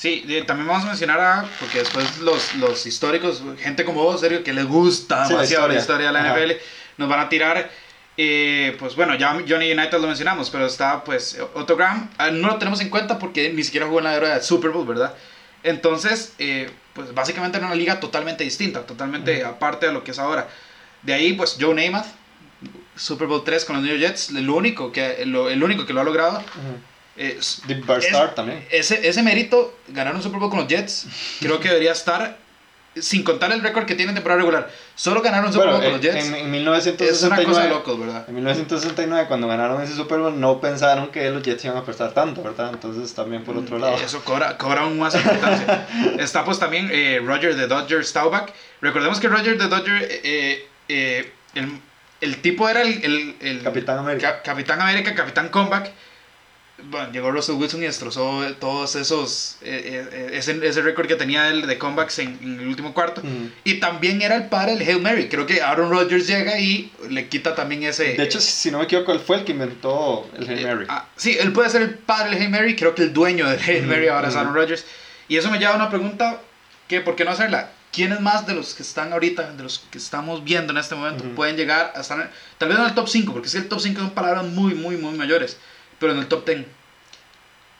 Sí, 0.00 0.24
también 0.46 0.66
vamos 0.66 0.84
a 0.84 0.86
mencionar 0.86 1.20
a, 1.20 1.44
porque 1.60 1.80
después 1.80 2.20
los, 2.20 2.54
los 2.54 2.86
históricos, 2.86 3.42
gente 3.58 3.84
como 3.84 4.02
vos, 4.02 4.18
serio, 4.18 4.42
que 4.42 4.54
les 4.54 4.64
gusta 4.64 5.28
demasiado 5.28 5.68
la 5.68 5.74
historia, 5.74 6.06
de 6.06 6.12
la 6.14 6.32
NFL, 6.32 6.52
nos 6.96 7.06
van 7.06 7.20
a 7.20 7.28
tirar, 7.28 7.70
eh, 8.16 8.74
pues 8.78 8.96
bueno, 8.96 9.14
ya 9.16 9.32
Johnny 9.46 9.70
United 9.70 10.00
lo 10.00 10.06
mencionamos, 10.06 10.48
pero 10.48 10.64
está 10.64 11.04
pues 11.04 11.38
Otto 11.52 11.76
Graham, 11.76 12.08
ah, 12.16 12.30
no 12.30 12.48
lo 12.48 12.56
tenemos 12.56 12.80
en 12.80 12.88
cuenta 12.88 13.18
porque 13.18 13.52
ni 13.52 13.62
siquiera 13.62 13.88
jugó 13.88 13.98
en 13.98 14.04
la 14.04 14.16
era 14.16 14.28
del 14.30 14.42
Super 14.42 14.70
Bowl, 14.70 14.86
¿verdad? 14.86 15.14
Entonces, 15.62 16.32
eh, 16.38 16.70
pues 16.94 17.12
básicamente 17.12 17.58
en 17.58 17.66
una 17.66 17.74
liga 17.74 18.00
totalmente 18.00 18.42
distinta, 18.42 18.86
totalmente 18.86 19.44
aparte 19.44 19.84
de 19.84 19.92
lo 19.92 20.02
que 20.02 20.12
es 20.12 20.18
ahora. 20.18 20.48
De 21.02 21.12
ahí, 21.12 21.34
pues 21.34 21.58
Joe 21.60 21.74
Namath, 21.74 22.06
Super 22.96 23.28
Bowl 23.28 23.44
3 23.44 23.66
con 23.66 23.76
los 23.76 23.84
New 23.84 23.98
Jets, 23.98 24.30
el 24.30 24.48
único 24.48 24.92
que, 24.92 25.20
el 25.20 25.62
único 25.62 25.84
que 25.84 25.92
lo 25.92 26.00
ha 26.00 26.04
logrado. 26.04 26.38
Uh 26.38 26.40
-huh. 26.40 26.89
Es, 27.20 27.62
también. 28.34 28.66
Ese, 28.70 29.06
ese 29.06 29.22
mérito, 29.22 29.76
ganar 29.88 30.14
un 30.14 30.22
Super 30.22 30.40
Bowl 30.40 30.48
con 30.48 30.60
los 30.60 30.68
Jets, 30.68 31.06
creo 31.38 31.60
que 31.60 31.68
debería 31.68 31.92
estar, 31.92 32.38
sin 32.96 33.22
contar 33.22 33.52
el 33.52 33.60
récord 33.60 33.84
que 33.84 33.94
tiene 33.94 34.10
en 34.10 34.14
temporada 34.14 34.38
regular, 34.38 34.70
solo 34.94 35.20
ganaron 35.20 35.48
un 35.48 35.52
Super 35.52 35.68
Bowl 35.68 35.82
con 35.82 35.92
los 35.92 36.00
Jets. 36.00 36.26
En, 36.26 36.34
en 36.34 36.50
1969, 36.50 37.12
es 37.12 37.22
una 37.22 37.44
cosa 37.44 37.62
de 37.64 37.68
locos, 37.68 38.00
¿verdad? 38.00 38.24
En 38.26 38.34
1969, 38.34 39.28
cuando 39.28 39.48
ganaron 39.48 39.82
ese 39.82 39.94
Super 39.94 40.18
Bowl, 40.18 40.40
no 40.40 40.60
pensaron 40.62 41.08
que 41.08 41.28
los 41.30 41.42
Jets 41.42 41.62
iban 41.66 41.76
a 41.76 41.84
prestar 41.84 42.14
tanto, 42.14 42.42
¿verdad? 42.42 42.70
Entonces, 42.72 43.14
también 43.14 43.44
por 43.44 43.54
otro 43.56 43.78
lado. 43.78 43.96
Eso 43.96 44.24
cobra, 44.24 44.56
cobra 44.56 44.82
aún 44.82 44.98
más 44.98 45.14
importancia. 45.14 45.86
Está 46.18 46.44
pues 46.44 46.58
también 46.58 46.88
eh, 46.90 47.20
Roger 47.22 47.54
de 47.54 47.66
Dodger 47.66 48.02
Staubach. 48.02 48.50
Recordemos 48.80 49.20
que 49.20 49.28
Roger 49.28 49.58
de 49.58 49.68
Dodger, 49.68 50.08
eh, 50.10 50.66
eh, 50.88 51.32
el 51.54 51.80
el 52.20 52.42
tipo 52.42 52.68
era 52.68 52.82
el, 52.82 53.02
el, 53.02 53.36
el 53.40 53.62
Capitán 53.62 53.98
América. 53.98 54.42
Capitán 54.42 54.80
América, 54.80 55.14
Capitán 55.14 55.48
Comeback. 55.48 55.90
Bueno, 56.84 57.12
llegó 57.12 57.30
Russell 57.30 57.56
Wilson 57.56 57.82
y 57.82 57.86
destrozó 57.86 58.42
todos 58.58 58.96
esos. 58.96 59.56
Eh, 59.62 60.06
eh, 60.12 60.30
ese, 60.34 60.58
ese 60.66 60.82
récord 60.82 61.06
que 61.06 61.16
tenía 61.16 61.48
el 61.48 61.66
de 61.66 61.78
comebacks 61.78 62.18
en, 62.20 62.38
en 62.42 62.60
el 62.60 62.68
último 62.68 62.94
cuarto. 62.94 63.20
Mm. 63.22 63.46
Y 63.64 63.74
también 63.80 64.22
era 64.22 64.36
el 64.36 64.44
padre 64.48 64.76
del 64.76 64.88
Hail 64.88 65.00
Mary. 65.00 65.28
Creo 65.28 65.46
que 65.46 65.62
Aaron 65.62 65.90
Rodgers 65.90 66.26
llega 66.26 66.58
y 66.58 66.92
le 67.08 67.28
quita 67.28 67.54
también 67.54 67.82
ese. 67.82 68.14
De 68.14 68.22
hecho, 68.22 68.40
si 68.40 68.70
no 68.70 68.78
me 68.78 68.84
equivoco, 68.84 69.12
él 69.12 69.20
fue 69.20 69.38
el 69.38 69.44
que 69.44 69.52
inventó 69.52 70.28
el 70.36 70.48
Hail 70.48 70.66
Mary. 70.66 70.86
Ah, 70.88 71.08
sí, 71.16 71.36
él 71.38 71.52
puede 71.52 71.70
ser 71.70 71.82
el 71.82 71.94
padre 71.94 72.30
del 72.30 72.42
Hail 72.42 72.50
Mary. 72.50 72.76
Creo 72.76 72.94
que 72.94 73.02
el 73.02 73.12
dueño 73.12 73.48
del 73.48 73.60
Hail 73.60 73.86
Mary 73.86 74.08
ahora 74.08 74.28
es 74.28 74.36
Aaron 74.36 74.54
Rodgers. 74.54 74.84
Y 75.28 75.36
eso 75.36 75.50
me 75.50 75.58
lleva 75.58 75.72
a 75.72 75.76
una 75.76 75.90
pregunta: 75.90 76.40
que 76.88 77.00
¿por 77.00 77.16
qué 77.16 77.24
no 77.24 77.30
hacerla? 77.30 77.70
¿Quiénes 77.92 78.20
más 78.20 78.46
de 78.46 78.54
los 78.54 78.74
que 78.74 78.84
están 78.84 79.12
ahorita, 79.12 79.52
de 79.54 79.64
los 79.64 79.80
que 79.90 79.98
estamos 79.98 80.44
viendo 80.44 80.72
en 80.72 80.78
este 80.78 80.94
momento, 80.94 81.24
Ujú. 81.24 81.34
pueden 81.34 81.56
llegar 81.56 81.92
a 81.96 82.02
estar, 82.02 82.30
tal 82.56 82.68
vez 82.68 82.78
en 82.78 82.84
el 82.84 82.94
top 82.94 83.08
5, 83.08 83.32
porque 83.32 83.48
es 83.48 83.52
que 83.52 83.58
el 83.58 83.68
top 83.68 83.80
5 83.80 84.00
son 84.00 84.10
palabras 84.10 84.44
muy, 84.44 84.74
muy, 84.74 84.96
muy 84.96 85.18
mayores, 85.18 85.56
pero 86.00 86.12
en 86.12 86.18
el 86.18 86.26
top 86.28 86.44
10. 86.46 86.66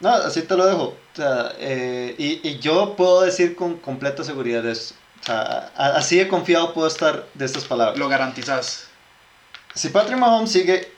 No, 0.00 0.10
así 0.10 0.42
te 0.42 0.56
lo 0.56 0.64
dejo. 0.66 0.84
O 1.12 1.16
sea, 1.16 1.52
eh, 1.58 2.14
y, 2.16 2.46
y 2.48 2.58
yo 2.60 2.94
puedo 2.96 3.22
decir 3.22 3.56
con 3.56 3.76
completa 3.78 4.22
seguridad 4.24 4.64
eso. 4.66 4.94
O 5.22 5.24
sea, 5.26 5.70
a- 5.76 5.96
así 5.96 6.16
de 6.16 6.28
confiado 6.28 6.72
puedo 6.72 6.86
estar 6.86 7.26
de 7.34 7.44
estas 7.44 7.64
palabras. 7.64 7.98
Lo 7.98 8.08
garantizas. 8.08 8.86
Si 9.74 9.88
Patrick 9.90 10.18
Mahomes 10.18 10.50
sigue 10.52 10.90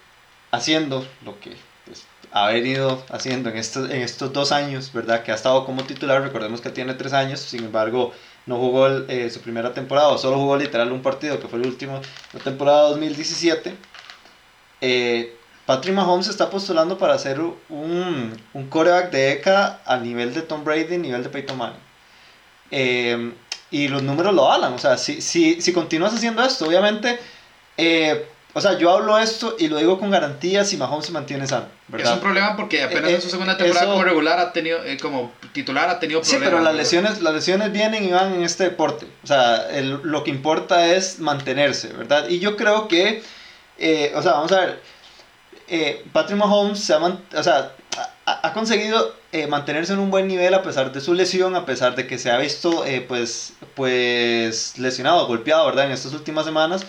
haciendo 0.53 1.07
lo 1.25 1.39
que 1.41 1.57
pues, 1.87 2.05
ha 2.31 2.47
venido 2.49 3.05
haciendo 3.11 3.51
en 3.51 3.57
estos, 3.57 3.91
en 3.91 4.03
estos 4.03 4.33
dos 4.33 4.53
años, 4.53 4.93
¿verdad? 4.93 5.23
Que 5.25 5.33
ha 5.33 5.35
estado 5.35 5.65
como 5.67 5.83
titular, 5.85 6.23
recordemos 6.23 6.61
que 6.61 6.71
tiene 6.71 6.95
tres 6.95 7.13
años, 7.13 7.41
sin 7.41 7.65
embargo, 7.65 8.13
no 8.47 8.57
jugó 8.59 8.87
el- 8.87 9.07
eh, 9.09 9.31
su 9.31 9.41
primera 9.41 9.75
temporada, 9.75 10.09
o 10.09 10.19
solo 10.19 10.37
jugó 10.37 10.57
literal 10.57 10.93
un 10.93 11.03
partido, 11.03 11.41
que 11.41 11.49
fue 11.49 11.59
el 11.59 11.67
último, 11.67 12.01
la 12.33 12.41
temporada 12.41 12.83
2017. 12.91 13.75
Eh, 14.81 15.37
Patrick 15.73 15.95
Mahomes 15.95 16.29
está 16.29 16.51
postulando 16.51 16.99
para 16.99 17.17
ser 17.19 17.41
un, 17.41 18.39
un 18.53 18.69
coreback 18.69 19.11
de 19.11 19.21
década 19.37 19.81
a 19.87 19.97
nivel 19.97 20.35
de 20.35 20.43
Tom 20.43 20.65
Brady, 20.65 20.99
nivel 20.99 21.23
de 21.23 21.31
Peyton 21.31 21.57
Manning. 21.57 21.81
Eh, 22.71 23.33
y 23.71 23.89
los 23.89 24.03
números 24.03 24.35
lo 24.35 24.53
hablan, 24.53 24.75
o 24.75 24.79
sea, 24.79 24.99
si, 24.99 25.23
si, 25.23 25.63
si 25.63 25.73
continúas 25.73 26.13
haciendo 26.13 26.45
esto, 26.45 26.67
obviamente, 26.67 27.19
eh, 27.79 28.27
o 28.53 28.61
sea, 28.61 28.77
yo 28.77 28.91
hablo 28.91 29.17
esto 29.17 29.57
y 29.59 29.69
lo 29.69 29.79
digo 29.79 29.99
con 29.99 30.11
garantía 30.11 30.63
si 30.67 30.77
Mahomes 30.77 31.07
se 31.07 31.13
mantiene 31.13 31.47
sano, 31.47 31.65
¿verdad? 31.89 32.09
Es 32.09 32.15
un 32.17 32.21
problema 32.21 32.55
porque 32.55 32.83
apenas 32.83 33.11
Eh, 33.11 33.15
en 33.15 33.23
su 33.23 33.31
segunda 33.31 33.57
temporada 33.57 33.87
eso- 33.87 33.93
como 33.95 34.05
regular 34.05 34.39
ha 34.41 34.53
tenido, 34.53 34.85
eh, 34.85 34.99
como 34.99 35.33
titular 35.55 35.89
ha 35.89 35.99
tenido 35.99 36.23
Sí, 36.23 36.33
problemas. 36.33 36.51
pero 36.53 36.63
las 36.63 36.75
lesiones, 36.75 37.23
las 37.23 37.33
lesiones 37.33 37.73
vienen 37.73 38.05
y 38.05 38.13
van 38.13 38.35
en 38.35 38.43
este 38.43 38.65
deporte. 38.65 39.07
O 39.25 39.27
sea, 39.27 39.71
el- 39.71 40.01
lo 40.03 40.23
que 40.23 40.31
importa 40.31 40.87
es 40.95 41.19
mantenerse, 41.19 41.89
¿verdad? 41.95 42.29
Y 42.29 42.41
yo 42.41 42.57
creo 42.59 42.89
que, 42.89 43.23
eh, 43.79 44.13
o 44.15 44.21
sea, 44.21 44.33
vamos 44.33 44.53
a 44.53 44.61
ver, 44.61 44.92
eh, 45.69 46.05
Patrick 46.13 46.39
Mahomes 46.39 46.81
se 46.81 46.95
ha, 46.95 46.99
o 46.99 47.43
sea, 47.43 47.73
ha, 48.27 48.47
ha 48.49 48.53
conseguido 48.53 49.15
eh, 49.33 49.47
mantenerse 49.47 49.93
en 49.93 49.99
un 49.99 50.11
buen 50.11 50.29
nivel 50.29 50.53
a 50.55 50.63
pesar 50.63 50.93
de 50.93 51.01
su 51.01 51.15
lesión, 51.15 51.57
a 51.57 51.65
pesar 51.67 51.95
de 51.95 52.07
que 52.07 52.19
se 52.19 52.31
ha 52.31 52.39
visto, 52.39 52.85
eh, 52.85 53.01
pues, 53.01 53.55
pues, 53.75 54.79
lesionado, 54.79 55.27
golpeado, 55.27 55.67
¿verdad? 55.67 55.87
En 55.87 55.93
estas 55.93 56.13
últimas 56.15 56.45
semanas. 56.45 56.83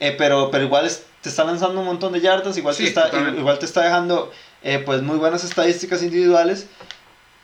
Eh, 0.00 0.14
pero, 0.18 0.50
pero 0.50 0.64
igual 0.64 0.86
es- 0.86 1.04
te 1.22 1.28
está 1.28 1.44
lanzando 1.44 1.80
un 1.80 1.86
montón 1.86 2.12
de 2.12 2.20
yardas, 2.20 2.56
igual, 2.58 2.74
Sí, 2.74 2.82
te, 2.84 2.88
está, 2.88 3.10
igual 3.36 3.58
te 3.58 3.64
está 3.66 3.82
dejando 3.82 4.30
pues 4.84 5.02
muy 5.02 5.16
buenas 5.18 5.44
estadísticas 5.44 6.02
individuales. 6.02 6.66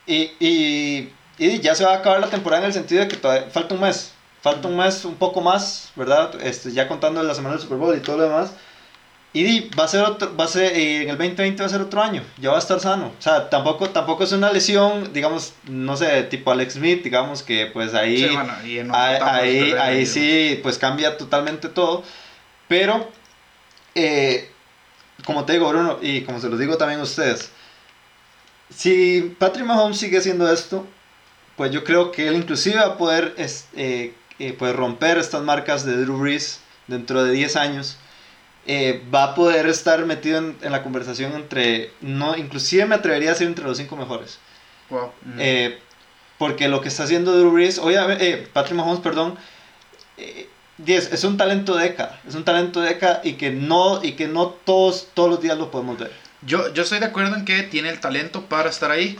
Y, 0.07 0.31
y, 0.39 1.13
y 1.37 1.59
ya 1.59 1.75
se 1.75 1.85
va 1.85 1.93
a 1.93 1.97
acabar 1.97 2.19
la 2.19 2.27
temporada 2.29 2.63
en 2.63 2.67
el 2.67 2.73
sentido 2.73 3.01
de 3.01 3.07
que 3.07 3.15
todavía 3.17 3.49
falta 3.49 3.73
un 3.75 3.81
mes. 3.81 4.11
Falta 4.41 4.67
un 4.67 4.75
mes, 4.77 5.05
un 5.05 5.15
poco 5.15 5.39
más, 5.41 5.91
¿verdad? 5.95 6.33
Este, 6.41 6.71
ya 6.71 6.87
contando 6.87 7.21
la 7.23 7.35
semana 7.35 7.53
del 7.55 7.61
Super 7.63 7.77
Bowl 7.77 7.95
y 7.95 7.99
todo 8.01 8.17
lo 8.17 8.23
demás. 8.23 8.51
Y 9.33 9.69
va 9.69 9.85
a 9.85 9.87
ser 9.87 10.01
otro, 10.03 10.35
va 10.35 10.43
a 10.43 10.47
ser, 10.49 10.73
eh, 10.75 11.03
en 11.03 11.09
el 11.09 11.17
2020 11.17 11.63
va 11.63 11.67
a 11.67 11.69
ser 11.69 11.79
otro 11.79 12.01
año, 12.01 12.21
ya 12.37 12.49
va 12.49 12.57
a 12.57 12.59
estar 12.59 12.81
sano. 12.81 13.13
O 13.17 13.21
sea, 13.21 13.49
tampoco, 13.49 13.89
tampoco 13.89 14.25
es 14.25 14.33
una 14.33 14.51
lesión, 14.51 15.13
digamos, 15.13 15.53
no 15.69 15.95
sé, 15.95 16.23
tipo 16.23 16.51
Alex 16.51 16.73
Smith, 16.73 17.01
digamos 17.01 17.41
que 17.41 17.67
pues 17.67 17.93
ahí, 17.93 18.17
Sí, 18.17 18.27
bueno, 18.35 18.53
y 18.65 18.79
ahí, 18.93 19.17
ahí, 19.31 19.71
ahí 19.79 20.05
sí, 20.05 20.59
pues 20.61 20.77
cambia 20.77 21.17
totalmente 21.17 21.69
todo. 21.69 22.03
Pero, 22.67 23.09
eh, 23.95 24.49
como 25.23 25.45
te 25.45 25.53
digo, 25.53 25.69
Bruno, 25.69 25.97
y 26.01 26.21
como 26.23 26.41
se 26.41 26.49
los 26.49 26.59
digo 26.59 26.75
también 26.77 26.99
a 26.99 27.03
ustedes, 27.03 27.51
si 28.75 29.33
Patrick 29.39 29.65
Mahomes 29.65 29.97
sigue 29.97 30.17
haciendo 30.17 30.51
esto, 30.51 30.85
pues 31.55 31.71
yo 31.71 31.83
creo 31.83 32.11
que 32.11 32.27
él 32.27 32.35
inclusive 32.35 32.77
va 32.77 32.85
a 32.85 32.97
poder 32.97 33.33
es- 33.37 33.67
eh, 33.75 34.13
eh, 34.39 34.53
pues 34.57 34.75
romper 34.75 35.17
estas 35.17 35.43
marcas 35.43 35.85
de 35.85 35.95
Drew 35.97 36.17
Brees 36.17 36.59
dentro 36.87 37.23
de 37.23 37.31
10 37.31 37.55
años. 37.55 37.97
Eh, 38.67 39.03
va 39.13 39.23
a 39.23 39.35
poder 39.35 39.67
estar 39.67 40.05
metido 40.05 40.37
en, 40.37 40.57
en 40.61 40.71
la 40.71 40.83
conversación 40.83 41.33
entre, 41.33 41.91
no, 42.01 42.37
inclusive 42.37 42.85
me 42.85 42.95
atrevería 42.95 43.29
a 43.29 43.33
decir 43.33 43.47
entre 43.47 43.65
los 43.65 43.77
cinco 43.77 43.95
mejores. 43.95 44.37
Wow. 44.89 45.11
Mm. 45.23 45.37
Eh, 45.39 45.79
porque 46.37 46.67
lo 46.67 46.81
que 46.81 46.89
está 46.89 47.03
haciendo 47.03 47.37
Drew 47.37 47.51
Brees, 47.51 47.79
obviamente, 47.79 48.29
eh, 48.29 48.47
Patrick 48.51 48.75
Mahomes, 48.75 48.99
perdón, 48.99 49.37
eh, 50.17 50.49
10, 50.79 51.13
es 51.13 51.23
un 51.23 51.37
talento 51.37 51.75
de 51.75 51.89
década, 51.89 52.19
es 52.27 52.35
un 52.35 52.43
talento 52.43 52.81
de 52.81 52.89
década 52.89 53.21
y 53.23 53.33
que 53.33 53.51
no, 53.51 54.03
y 54.03 54.13
que 54.13 54.27
no 54.27 54.47
todos, 54.47 55.09
todos 55.13 55.29
los 55.29 55.41
días 55.41 55.57
lo 55.57 55.69
podemos 55.69 55.99
ver. 55.99 56.11
Yo, 56.41 56.73
yo 56.73 56.83
estoy 56.83 56.99
de 56.99 57.05
acuerdo 57.05 57.35
en 57.35 57.45
que 57.45 57.61
tiene 57.63 57.89
el 57.89 57.99
talento 57.99 58.45
para 58.45 58.69
estar 58.69 58.89
ahí. 58.89 59.19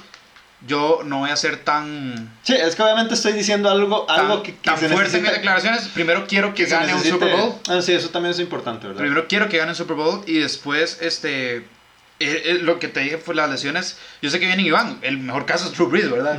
Yo 0.68 1.02
no 1.04 1.20
voy 1.20 1.32
a 1.32 1.36
ser 1.36 1.58
tan, 1.64 2.32
Sí, 2.44 2.54
es 2.54 2.76
que 2.76 2.84
obviamente 2.84 3.16
estoy 3.16 3.34
diciendo 3.34 3.70
algo, 3.70 4.08
algo 4.10 4.36
tan, 4.36 4.44
que, 4.44 4.52
que 4.54 4.60
tan 4.62 4.78
se 4.80 4.90
fuerte 4.90 5.18
en 5.18 5.24
mis 5.24 5.32
declaraciones. 5.32 5.88
Primero 5.88 6.28
quiero 6.28 6.54
que 6.54 6.66
que 6.66 6.70
gane 6.70 6.94
un 6.94 7.00
necesite- 7.02 7.10
Super 7.14 7.36
Bowl. 7.36 7.54
Ah, 7.68 7.82
sí, 7.82 7.94
eso 7.94 8.10
también 8.10 8.32
es 8.32 8.40
importante, 8.40 8.86
¿verdad? 8.88 9.02
Primero 9.02 9.28
quiero 9.28 9.50
que 9.50 9.58
gane 9.58 9.72
un 9.72 9.76
Super 9.76 9.96
Bowl 9.96 10.24
y 10.28 10.38
después, 10.38 11.00
este, 11.02 11.58
eh, 11.58 11.64
eh, 12.20 12.60
lo 12.62 12.78
que 12.78 12.88
te 12.90 13.00
dije 13.00 13.18
fue 13.18 13.34
las 13.34 13.50
lesiones. 13.50 13.98
Yo 14.22 14.30
sé 14.30 14.40
que 14.40 14.46
viene 14.46 14.62
Iván, 14.62 15.00
el 15.02 15.18
mejor 15.18 15.48
caso 15.48 15.66
es 15.66 15.74
Drew 15.76 15.88
Brees, 15.90 16.12
¿verdad? 16.12 16.38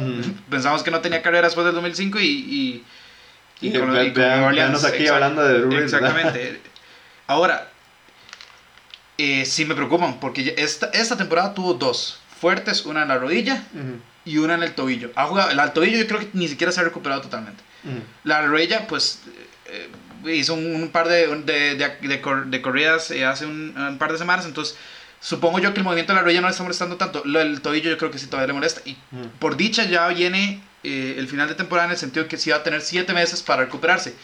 Pensamos 0.48 0.84
que 0.84 0.92
no 0.92 1.00
tenía 1.00 1.20
carrera 1.20 1.48
después 1.48 1.64
del 1.66 1.74
2005 1.74 2.20
y... 2.20 2.24
y, 2.26 2.84
Y, 3.60 3.72
con- 3.76 3.92
ve- 3.92 4.04
y 4.06 4.12
con 4.12 4.22
vean- 4.22 4.44
Orleans, 4.44 4.84
aquí 4.84 5.08
hablando 5.08 5.42
de 5.42 5.62
Brees, 5.64 5.90
¿verdad? 5.90 6.10
Exactamente. 6.10 6.60
Ahora, 7.26 7.70
eh, 9.18 9.44
sí 9.46 9.64
me 9.64 9.74
preocupan 9.74 10.20
porque 10.20 10.54
esta, 10.58 10.86
esta 10.92 11.16
temporada 11.16 11.54
tuvo 11.54 11.74
dos 11.74 12.20
fuertes, 12.40 12.86
una 12.86 13.02
en 13.02 13.08
la 13.08 13.18
rodilla 13.18 13.62
y 14.24 14.38
una 14.38 14.54
en 14.54 14.62
el 14.62 14.74
tobillo. 14.74 15.10
Ha 15.16 15.26
jugado, 15.26 15.50
el 15.50 15.58
al 15.60 15.72
tobillo 15.72 15.98
yo 15.98 16.06
creo 16.06 16.20
que 16.20 16.28
ni 16.32 16.48
siquiera 16.48 16.72
se 16.72 16.80
ha 16.80 16.84
recuperado 16.84 17.20
totalmente. 17.22 17.62
La 18.24 18.42
rodilla, 18.46 18.86
pues, 18.86 19.20
eh, 19.66 19.90
hizo 20.32 20.54
un, 20.54 20.66
un 20.74 20.88
par 20.90 21.08
de, 21.08 21.26
de, 21.42 21.74
de, 21.76 21.96
de 22.08 22.20
cor- 22.20 22.46
corridas 22.60 23.10
eh, 23.10 23.24
hace 23.24 23.44
un, 23.46 23.74
un 23.76 23.98
par 23.98 24.12
de 24.12 24.18
semanas, 24.18 24.46
entonces 24.46 24.76
supongo 25.20 25.58
yo 25.58 25.72
que 25.72 25.80
el 25.80 25.84
movimiento 25.84 26.12
de 26.12 26.16
la 26.18 26.22
rodilla 26.22 26.40
no 26.40 26.46
le 26.46 26.52
está 26.52 26.62
molestando 26.62 26.96
tanto. 26.96 27.22
Lo 27.24 27.40
del 27.40 27.60
tobillo 27.60 27.90
yo 27.90 27.98
creo 27.98 28.10
que 28.12 28.18
sí 28.18 28.26
todavía 28.26 28.46
le 28.48 28.52
molesta. 28.52 28.80
Y 28.84 28.96
por 29.40 29.56
dicha 29.56 29.84
ya 29.84 30.06
viene 30.08 30.62
eh, 30.84 31.16
el 31.18 31.26
final 31.28 31.48
de 31.48 31.54
temporada 31.56 31.86
en 31.86 31.92
el 31.92 31.98
sentido 31.98 32.28
que 32.28 32.36
sí 32.38 32.50
va 32.50 32.58
a 32.58 32.62
tener 32.62 32.80
7 32.82 33.12
meses 33.12 33.42
para 33.42 33.64
recuperarse. 33.64 34.14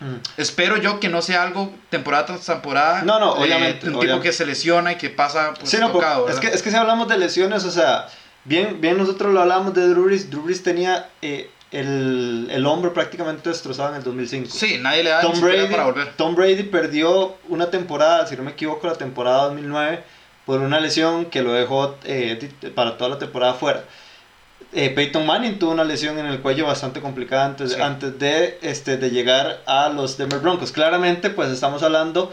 Ujú. 0.00 0.18
Espero 0.36 0.76
yo 0.78 0.98
que 1.00 1.08
no 1.08 1.22
sea 1.22 1.42
algo 1.42 1.72
temporada 1.90 2.26
tras 2.26 2.44
temporada. 2.46 3.02
No, 3.02 3.18
no, 3.20 3.36
eh, 3.36 3.40
obviamente, 3.40 3.86
un 3.86 3.92
tipo 3.92 3.98
obviamente. 4.00 4.28
que 4.28 4.32
se 4.32 4.46
lesiona 4.46 4.92
y 4.92 4.96
que 4.96 5.10
pasa 5.10 5.54
pues, 5.54 5.70
Sí, 5.70 5.76
no, 5.78 5.90
tocado, 5.92 6.28
es, 6.28 6.38
que, 6.40 6.48
es 6.48 6.60
que 6.62 6.70
si 6.70 6.76
hablamos 6.76 7.08
de 7.08 7.18
lesiones, 7.18 7.64
o 7.64 7.70
sea, 7.70 8.08
bien, 8.44 8.80
bien 8.80 8.96
nosotros 8.98 9.32
lo 9.32 9.40
hablábamos 9.40 9.74
de 9.74 9.88
Drew 9.88 10.04
Brees, 10.04 10.30
Drew 10.30 10.42
Brees 10.42 10.62
tenía 10.62 11.08
eh, 11.22 11.50
el, 11.70 12.48
el 12.50 12.66
hombro 12.66 12.92
prácticamente 12.92 13.48
destrozado 13.48 13.90
en 13.90 13.96
el 13.96 14.02
2005. 14.02 14.50
Sí, 14.50 14.78
nadie 14.80 15.04
le 15.04 15.10
da 15.10 15.20
Tom 15.22 15.40
Brady, 15.40 15.66
para 15.70 15.84
volver. 15.84 16.12
Tom 16.16 16.34
Brady 16.34 16.64
perdió 16.64 17.36
una 17.48 17.70
temporada, 17.70 18.26
si 18.26 18.36
no 18.36 18.42
me 18.42 18.50
equivoco, 18.52 18.86
la 18.86 18.94
temporada 18.94 19.44
2009 19.46 20.02
por 20.44 20.60
una 20.60 20.80
lesión 20.80 21.26
que 21.26 21.40
lo 21.42 21.52
dejó 21.52 21.96
eh, 22.04 22.50
para 22.74 22.98
toda 22.98 23.10
la 23.10 23.18
temporada 23.18 23.54
fuera. 23.54 23.84
Eh, 24.74 24.90
Peyton 24.90 25.24
Manning 25.26 25.58
tuvo 25.58 25.72
una 25.72 25.84
lesión 25.84 26.18
en 26.18 26.26
el 26.26 26.40
cuello 26.40 26.66
bastante 26.66 27.00
complicada 27.00 27.44
antes, 27.44 27.72
Sí. 27.74 27.80
antes 27.80 28.18
de, 28.18 28.58
este, 28.62 28.96
de 28.96 29.10
llegar 29.10 29.60
a 29.66 29.88
los 29.90 30.16
Denver 30.18 30.40
Broncos. 30.40 30.72
Claramente, 30.72 31.30
pues 31.30 31.50
estamos 31.50 31.82
hablando 31.82 32.32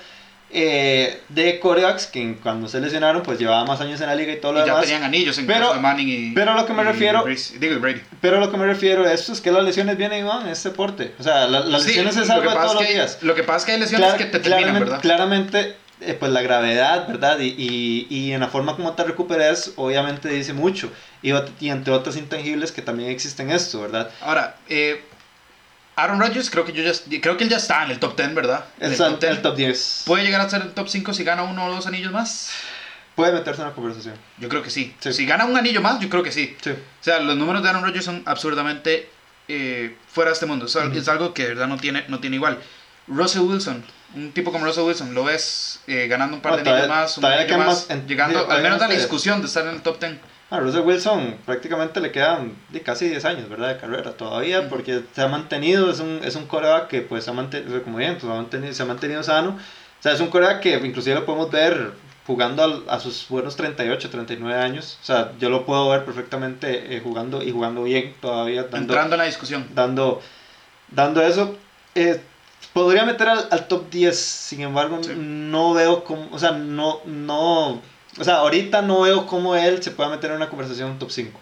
eh, 0.51 1.21
de 1.29 1.59
corebacks 1.59 2.07
que 2.07 2.35
cuando 2.41 2.67
se 2.67 2.79
lesionaron, 2.79 3.21
pues 3.21 3.37
llevaba 3.37 3.65
más 3.65 3.79
años 3.81 4.01
en 4.01 4.07
la 4.07 4.15
liga 4.15 4.33
y 4.33 4.37
todo 4.41 4.53
lo 4.53 4.59
Y 4.59 4.61
ya 4.61 4.65
demás. 4.73 4.81
tenían 4.81 5.03
anillos 5.03 5.37
en 5.37 5.45
Pero- 5.47 5.73
de 5.73 5.79
Manning 5.79 6.07
y. 6.09 6.31
pero 6.33 6.53
lo 6.55 6.65
que 6.65 6.73
me 6.73 6.81
y 6.81 6.85
refiero- 6.85 7.23
Brees- 7.23 7.59
digo, 7.59 7.79
Brady. 7.79 8.01
Pero 8.21 8.37
a 8.37 8.39
lo 8.39 8.49
que 8.51 8.57
me 8.57 8.65
refiero 8.65 9.03
a 9.05 9.13
esto 9.13 9.31
es 9.31 9.41
que 9.41 9.51
las 9.51 9.63
lesiones 9.63 9.97
vienen 9.97 10.21
y 10.21 10.27
van 10.27 10.43
en 10.43 10.49
este 10.49 10.69
deporte. 10.69 11.13
O 11.19 11.23
sea, 11.23 11.47
la- 11.47 11.59
las 11.61 11.83
Sí, 11.83 11.89
lesiones 11.89 12.17
es 12.17 12.27
de 12.27 12.33
pasa 12.33 12.53
todos 12.55 12.65
es 12.67 12.73
los 12.81 12.87
días. 12.89 13.17
Lo 13.21 13.35
que 13.35 13.43
pasa 13.43 13.57
es 13.59 13.65
que 13.65 13.71
hay 13.73 13.79
lesiones 13.79 14.07
Clar- 14.09 14.17
que 14.17 14.25
te 14.25 14.39
terminan, 14.39 14.59
claramente, 14.63 14.85
¿verdad? 14.85 15.01
claramente, 15.01 15.75
eh, 16.01 16.13
pues 16.19 16.31
la 16.31 16.41
gravedad, 16.41 17.07
¿verdad? 17.07 17.39
Y, 17.39 17.53
y, 17.57 18.07
y 18.09 18.31
en 18.31 18.39
la 18.39 18.47
forma 18.47 18.75
como 18.75 18.93
te 18.93 19.03
recuperas, 19.03 19.73
obviamente 19.75 20.29
dice 20.29 20.53
mucho. 20.53 20.89
Y, 21.21 21.31
y 21.59 21.69
entre 21.69 21.93
otras 21.93 22.15
intangibles 22.15 22.71
que 22.71 22.81
también 22.81 23.09
existen 23.11 23.51
esto, 23.51 23.81
¿verdad? 23.81 24.09
Ahora, 24.21 24.55
eh, 24.69 25.03
Aaron 26.03 26.19
Rodgers, 26.19 26.49
creo 26.49 26.65
que, 26.65 26.71
yo 26.73 26.83
ya, 26.83 26.91
creo 27.21 27.37
que 27.37 27.43
él 27.43 27.49
ya 27.49 27.57
está 27.57 27.83
en 27.85 27.91
el 27.91 27.99
top 27.99 28.15
10, 28.17 28.33
¿verdad? 28.35 28.65
En 28.79 28.87
El, 28.87 28.91
el 28.93 28.97
top, 28.97 29.09
top 29.11 29.19
10. 29.21 29.31
el 29.31 29.41
top 29.41 29.55
10. 29.55 30.03
¿Puede 30.05 30.23
llegar 30.23 30.41
a 30.41 30.49
ser 30.49 30.61
el 30.61 30.71
top 30.73 30.87
5 30.89 31.13
si 31.13 31.23
gana 31.23 31.43
uno 31.43 31.65
o 31.65 31.71
dos 31.75 31.87
anillos 31.87 32.11
más? 32.11 32.51
Puede 33.15 33.31
meterse 33.33 33.61
en 33.61 33.67
la 33.67 33.73
conversación. 33.73 34.15
Yo 34.37 34.47
creo 34.49 34.63
que 34.63 34.69
sí. 34.69 34.95
Sí. 34.99 35.11
Si 35.13 35.25
gana 35.25 35.45
un 35.45 35.57
anillo 35.57 35.81
más, 35.81 35.99
yo 35.99 36.07
creo 36.09 36.23
que 36.23 36.31
sí. 36.31 36.55
Sí. 36.61 36.69
O 36.71 36.75
sea, 37.03 37.19
los 37.19 37.35
números 37.35 37.61
de 37.63 37.69
Aaron 37.69 37.83
Rodgers 37.83 38.05
son 38.05 38.23
absurdamente 38.25 39.09
eh, 39.49 39.95
fuera 40.07 40.29
de 40.29 40.33
este 40.35 40.45
mundo. 40.45 40.67
Es, 40.67 40.75
al- 40.75 40.89
Ujú. 40.89 40.97
es 40.99 41.07
algo 41.09 41.33
que 41.33 41.43
de 41.43 41.49
verdad 41.49 41.67
no 41.67 41.77
tiene, 41.77 42.05
no 42.07 42.19
tiene 42.19 42.37
igual. 42.37 42.59
Russell 43.07 43.41
Wilson, 43.41 43.83
un 44.15 44.31
tipo 44.31 44.51
como 44.51 44.63
Russell 44.65 44.83
Wilson, 44.83 45.13
lo 45.13 45.23
ves 45.23 45.81
eh, 45.87 46.07
ganando 46.07 46.35
un 46.37 46.41
par 46.41 46.53
de 46.53 46.59
No, 46.59 46.63
todavía- 46.65 46.83
anillos 46.85 47.01
más, 47.01 47.17
un 47.17 47.25
anillo 47.25 47.57
más, 47.57 47.67
más 47.67 47.89
en- 47.89 48.07
llegando 48.07 48.39
sí, 48.39 48.45
al 48.51 48.61
menos 48.61 48.77
no 48.77 48.85
a 48.85 48.87
la 48.87 48.93
discusión 48.93 49.41
de 49.41 49.47
estar 49.47 49.65
en 49.65 49.73
el 49.75 49.81
top 49.81 49.99
10. 49.99 50.13
A 50.51 50.59
Russell 50.59 50.81
Wilson 50.81 51.35
prácticamente 51.45 52.01
le 52.01 52.11
quedan 52.11 52.53
de 52.69 52.81
casi 52.81 53.07
10 53.07 53.23
años, 53.25 53.47
¿verdad? 53.49 53.69
De 53.75 53.77
carrera 53.79 54.13
todavía, 54.13 54.67
porque 54.67 55.01
se 55.13 55.21
ha 55.21 55.27
mantenido, 55.27 55.91
es 55.91 55.99
un, 55.99 56.21
es 56.23 56.35
un 56.35 56.47
coreback 56.47 56.87
que 56.87 57.01
pues 57.01 57.23
se 57.25 57.29
ha 57.29 57.33
mantenido, 57.33 57.83
como 57.83 57.97
bien, 57.97 58.17
pues, 58.19 58.31
ha 58.31 58.35
mantenido, 58.35 58.73
se 58.73 58.81
ha 58.81 58.85
mantenido 58.87 59.21
sano. 59.21 59.49
O 59.51 60.01
sea, 60.03 60.13
es 60.13 60.19
un 60.21 60.27
coreback 60.29 60.59
que 60.61 60.73
inclusive 60.77 61.15
lo 61.15 61.25
podemos 61.25 61.51
ver 61.51 61.91
jugando 62.25 62.63
al- 62.63 62.83
a 62.87 62.99
sus 62.99 63.27
buenos 63.29 63.55
38, 63.55 64.09
39 64.09 64.59
años. 64.59 64.97
O 65.01 65.05
sea, 65.05 65.33
yo 65.39 65.49
lo 65.51 65.65
puedo 65.67 65.89
ver 65.89 66.03
perfectamente 66.05 66.95
eh, 66.95 67.01
jugando 67.03 67.43
y 67.43 67.51
jugando 67.51 67.83
bien 67.83 68.15
todavía, 68.19 68.63
dando, 68.63 68.77
Entrando 68.77 69.15
en 69.15 69.19
la 69.19 69.25
discusión. 69.25 69.67
dando, 69.75 70.19
dando 70.89 71.21
eso. 71.21 71.55
Eh, 71.95 72.21
podría 72.73 73.05
meter 73.05 73.29
al, 73.29 73.47
al 73.51 73.67
top 73.67 73.89
10, 73.91 74.17
sin 74.17 74.61
embargo, 74.61 74.99
Sí. 75.03 75.11
no 75.15 75.73
veo 75.73 76.03
cómo, 76.03 76.27
o 76.31 76.39
sea, 76.39 76.51
no, 76.51 77.01
no, 77.05 77.81
o 78.17 78.23
sea, 78.23 78.35
ahorita 78.35 78.81
no 78.81 79.01
veo 79.01 79.25
cómo 79.25 79.55
él 79.55 79.81
se 79.83 79.91
pueda 79.91 80.09
meter 80.09 80.31
en 80.31 80.37
una 80.37 80.49
conversación 80.49 80.97
top 80.99 81.11
5. 81.11 81.39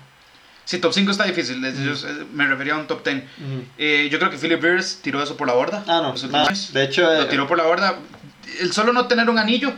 Sí, 0.66 0.80
top 0.80 0.94
5 0.94 1.12
está 1.12 1.24
difícil. 1.24 1.62
yo, 1.62 1.94
me 2.34 2.46
refería 2.46 2.74
a 2.74 2.78
un 2.78 2.88
top 2.88 3.02
10. 3.06 3.24
Eh, 3.78 4.10
yo 4.12 4.20
creo 4.20 4.30
que 4.30 4.38
Philip 4.38 4.62
Rivers 4.62 5.00
tiró 5.02 5.24
eso 5.24 5.38
por 5.38 5.48
la 5.48 5.54
borda. 5.54 5.84
Ah, 5.88 6.02
no, 6.02 6.14
nada, 6.30 6.54
de 6.74 6.84
hecho, 6.84 7.04
Lo 7.04 7.22
eh, 7.22 7.26
tiró 7.26 7.48
por 7.48 7.58
la 7.58 7.64
borda. 7.64 7.96
El 8.60 8.74
solo 8.74 8.92
no 8.92 9.08
tener 9.08 9.30
un 9.30 9.40
anillo, 9.40 9.72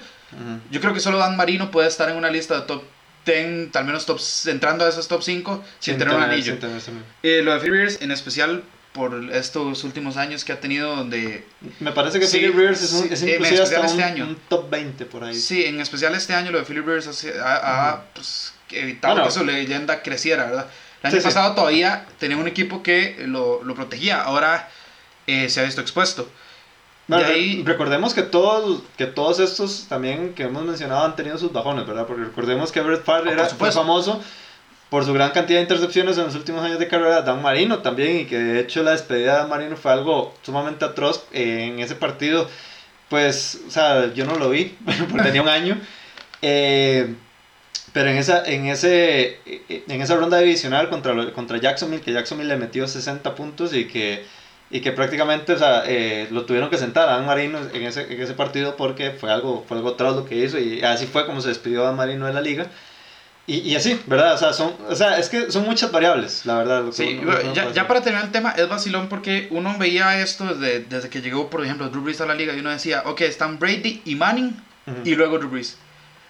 yo 0.71 0.81
creo 0.81 0.93
que 0.93 0.99
solo 0.99 1.17
Dan 1.17 1.37
Marino 1.37 1.69
puede 1.69 1.87
estar 1.87 2.09
en 2.09 2.15
una 2.15 2.29
lista 2.29 2.59
de 2.59 2.61
top 2.65 2.83
10, 3.25 3.75
al 3.75 3.85
menos 3.85 4.05
top, 4.07 4.19
entrando 4.47 4.83
a 4.83 4.89
esos 4.89 5.07
top 5.07 5.21
5 5.21 5.63
sin, 5.77 5.97
tener 5.99 6.15
un 6.15 6.23
anillo. 6.23 6.57
tener 6.57 6.81
Eh, 7.21 7.41
lo 7.43 7.53
de 7.53 7.59
Philip 7.59 7.73
Rivers, 7.73 8.01
en 8.01 8.11
especial 8.11 8.63
por 8.99 9.31
estos 9.33 9.83
últimos 9.85 10.17
años 10.17 10.43
que 10.43 10.51
ha 10.51 10.59
tenido, 10.59 10.95
donde 10.95 11.45
Me 11.79 11.91
parece 11.93 12.19
que 12.19 12.27
Sí, 12.27 12.37
Philip 12.39 12.55
Rivers 12.55 12.83
es, 12.83 12.91
un, 12.93 13.07
sí, 13.07 13.13
es 13.13 13.21
en 13.23 13.29
inclusive 13.29 13.61
hasta 13.61 13.75
especial 13.77 13.81
un, 13.81 13.87
este 13.87 14.03
año. 14.03 14.23
un 14.25 14.35
top 14.49 14.69
20 14.69 15.05
por 15.05 15.23
ahí. 15.23 15.33
Sí, 15.35 15.65
en 15.65 15.79
especial 15.79 16.13
este 16.15 16.33
año 16.35 16.51
lo 16.51 16.59
de 16.59 16.65
Philip 16.65 16.85
Rivers 16.85 17.25
ha, 17.41 17.89
ha, 17.91 18.01
pues, 18.13 18.53
evitado 18.71 19.13
Bueno. 19.15 19.27
que 19.27 19.33
su 19.33 19.43
leyenda 19.45 20.01
creciera, 20.03 20.45
¿verdad? 20.45 20.67
El 21.01 21.07
año 21.11 21.17
Sí, 21.21 21.23
pasado 21.23 21.55
todavía 21.55 22.05
tenía 22.19 22.35
un 22.37 22.47
equipo 22.47 22.83
que 22.83 23.23
lo, 23.25 23.63
lo 23.63 23.73
protegía, 23.73 24.21
ahora 24.21 24.69
eh, 25.27 25.47
se 25.49 25.61
ha 25.61 25.63
visto 25.63 25.79
expuesto. 25.81 26.29
Bueno, 27.07 27.25
ahí- 27.25 27.63
recordemos 27.65 28.13
que 28.13 28.21
todos, 28.21 28.83
que 28.97 29.07
todos 29.07 29.39
estos 29.39 29.87
también 29.89 30.33
que 30.35 30.43
hemos 30.43 30.63
mencionado 30.63 31.05
han 31.05 31.15
tenido 31.15 31.37
sus 31.39 31.51
bajones, 31.51 31.87
¿verdad? 31.87 32.05
Porque 32.05 32.23
recordemos 32.25 32.71
que 32.71 32.81
Brett 32.81 33.03
Favre 33.03 33.31
por 33.31 33.33
era, 33.39 33.45
fue 33.47 33.71
famoso 33.71 34.21
por 34.89 35.05
su 35.05 35.13
gran 35.13 35.31
cantidad 35.31 35.59
de 35.59 35.63
intercepciones 35.63 36.17
en 36.17 36.25
los 36.25 36.35
últimos 36.35 36.63
años 36.63 36.79
de 36.79 36.87
carrera. 36.87 37.21
Dan 37.21 37.41
Marino 37.41 37.79
también, 37.79 38.19
y 38.21 38.25
que 38.25 38.37
de 38.37 38.59
hecho 38.59 38.83
la 38.83 38.91
despedida 38.91 39.33
de 39.33 39.39
Dan 39.39 39.49
Marino 39.49 39.77
fue 39.77 39.91
algo 39.91 40.33
sumamente 40.41 40.85
atroz 40.85 41.25
eh, 41.31 41.69
en 41.71 41.79
ese 41.79 41.95
partido. 41.95 42.47
Pues, 43.09 43.61
o 43.67 43.71
sea, 43.71 44.13
yo 44.13 44.25
no 44.25 44.35
lo 44.35 44.49
vi, 44.49 44.75
porque 45.09 45.23
tenía 45.23 45.41
un 45.41 45.49
año. 45.49 45.77
Eh, 46.41 47.13
pero 47.93 48.09
en 48.09 48.17
esa, 48.17 48.43
en, 48.45 48.67
ese, 48.67 49.39
en 49.67 50.01
esa 50.01 50.15
ronda 50.15 50.37
divisional 50.39 50.89
contra, 50.89 51.31
contra 51.31 51.57
Jacksonville, 51.57 52.03
que 52.03 52.13
Jacksonville 52.13 52.49
le 52.49 52.57
metió 52.57 52.87
60 52.87 53.33
puntos 53.35 53.73
y 53.73 53.85
que, 53.85 54.25
y 54.69 54.81
que 54.81 54.91
prácticamente 54.91 55.53
o 55.53 55.57
sea, 55.57 55.83
eh, 55.87 56.27
lo 56.31 56.45
tuvieron 56.45 56.69
que 56.69 56.77
sentar 56.77 57.09
a 57.09 57.13
Dan 57.13 57.25
Marino 57.25 57.59
en 57.73 57.83
ese, 57.83 58.13
en 58.13 58.21
ese 58.21 58.33
partido 58.33 58.75
porque 58.77 59.11
fue 59.11 59.31
algo, 59.31 59.65
fue 59.67 59.77
algo 59.77 59.89
atroz 59.89 60.15
lo 60.15 60.25
que 60.25 60.35
hizo 60.35 60.59
y 60.59 60.83
así 60.83 61.07
fue 61.07 61.25
como 61.25 61.41
se 61.41 61.49
despidió 61.49 61.83
Dan 61.83 61.95
Marino 61.95 62.27
de 62.27 62.33
la 62.33 62.41
liga. 62.41 62.67
Y, 63.49 63.71
y 63.71 63.75
así, 63.75 63.99
¿verdad? 64.05 64.35
O 64.35 64.37
sea, 64.37 64.53
son, 64.53 64.75
o 64.87 64.95
sea, 64.95 65.17
es 65.17 65.27
que 65.27 65.51
son 65.51 65.65
muchas 65.65 65.91
variables, 65.91 66.45
la 66.45 66.57
verdad. 66.57 66.85
que 66.85 66.91
Sí, 66.91 67.19
uno- 67.21 67.31
lo 67.31 67.37
que 67.39 67.45
uno 67.45 67.53
ya, 67.55 67.71
ya 67.71 67.87
para 67.87 68.01
terminar 68.01 68.25
el 68.25 68.31
tema, 68.31 68.51
es 68.51 68.69
vacilón 68.69 69.09
porque 69.09 69.47
uno 69.49 69.75
veía 69.79 70.21
esto 70.21 70.45
desde, 70.53 70.81
desde 70.81 71.09
que 71.09 71.21
llegó, 71.21 71.49
por 71.49 71.63
ejemplo, 71.65 71.89
Drew 71.89 72.03
Brees 72.03 72.21
a 72.21 72.25
la 72.27 72.35
liga 72.35 72.53
y 72.53 72.59
uno 72.59 72.69
decía, 72.69 73.01
ok, 73.05 73.21
están 73.21 73.57
Brady 73.57 74.01
y 74.05 74.15
Manning 74.15 74.55
y 75.03 75.15
luego 75.15 75.37
Drew 75.39 75.49
Brees. 75.49 75.77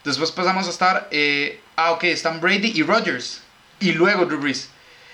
Después 0.06 0.32
pasamos 0.32 0.68
a 0.68 0.70
estar, 0.70 1.08
eh, 1.12 1.60
ah, 1.76 1.92
ok, 1.92 2.06
están 2.06 2.40
Brady 2.40 2.72
y 2.74 2.84
Rodgers 2.84 3.42
y 3.82 3.92
luego 3.92 4.26
Drew 4.26 4.40
Brees. 4.40 4.70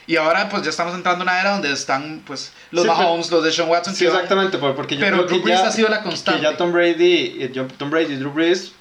Y 0.07 0.17
ahora 0.17 0.47
pues 0.49 0.61
ya 0.61 0.69
estamos 0.69 0.93
entrando 0.93 1.23
en 1.23 1.29
una 1.29 1.41
era 1.41 1.51
donde 1.53 1.71
están 1.71 2.21
pues 2.27 2.51
los 2.69 2.83
Sí, 2.83 2.89
pero- 2.89 3.01
Mahomes, 3.03 3.31
los 3.31 3.43
de 3.43 3.51
Sean 3.51 3.67
Watson. 3.67 3.95
Sí, 3.95 4.05
que 4.05 4.11
exactamente, 4.11 4.59
por- 4.59 4.75
porque 4.75 4.95
yo 4.95 5.01
Pero 5.01 5.15
creo 5.17 5.27
Drew 5.27 5.37
que 5.39 5.43
Brees 5.45 5.59
ya, 5.61 5.67
ha 5.67 5.71
sido 5.71 5.89
la 5.89 5.97
que 6.03 6.09
constante. 6.09 6.43
ya 6.43 6.55
Tom 6.55 6.71
Brady, 6.71 7.37
eh, 7.41 7.51
Tom 7.79 7.89
Brady 7.89 8.13
y 8.13 8.17
Drew 8.17 8.31
Brees, 8.31 8.73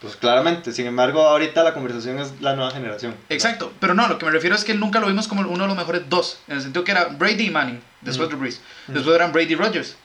pues 0.00 0.16
claramente, 0.16 0.72
sin 0.72 0.86
embargo, 0.86 1.20
ahorita 1.26 1.62
la 1.62 1.74
conversación 1.74 2.18
es 2.18 2.40
la 2.40 2.54
nueva 2.56 2.70
generación. 2.70 3.12
¿verdad? 3.12 3.26
Exacto, 3.28 3.72
pero 3.80 3.94
no, 3.94 4.08
lo 4.08 4.18
que 4.18 4.24
me 4.26 4.30
refiero 4.32 4.56
es 4.56 4.64
que 4.64 4.74
nunca 4.74 4.98
lo 5.00 5.06
vimos 5.08 5.28
como 5.28 5.42
uno 5.42 5.62
de 5.64 5.68
los 5.68 5.76
mejores 5.76 6.02
dos, 6.08 6.40
en 6.48 6.56
el 6.56 6.62
sentido 6.62 6.84
que 6.84 6.92
era 6.92 7.04
Brady 7.06 7.46
y 7.46 7.50
Manning, 7.50 7.80
después 8.00 8.28
Ujú. 8.28 8.36
Drew 8.36 8.40
Brees, 8.40 8.60
Ujú. 8.84 8.92
después 8.94 9.14
eran 9.16 9.32
Brady 9.32 9.52
y 9.52 9.56
Rodgers, 9.56 9.96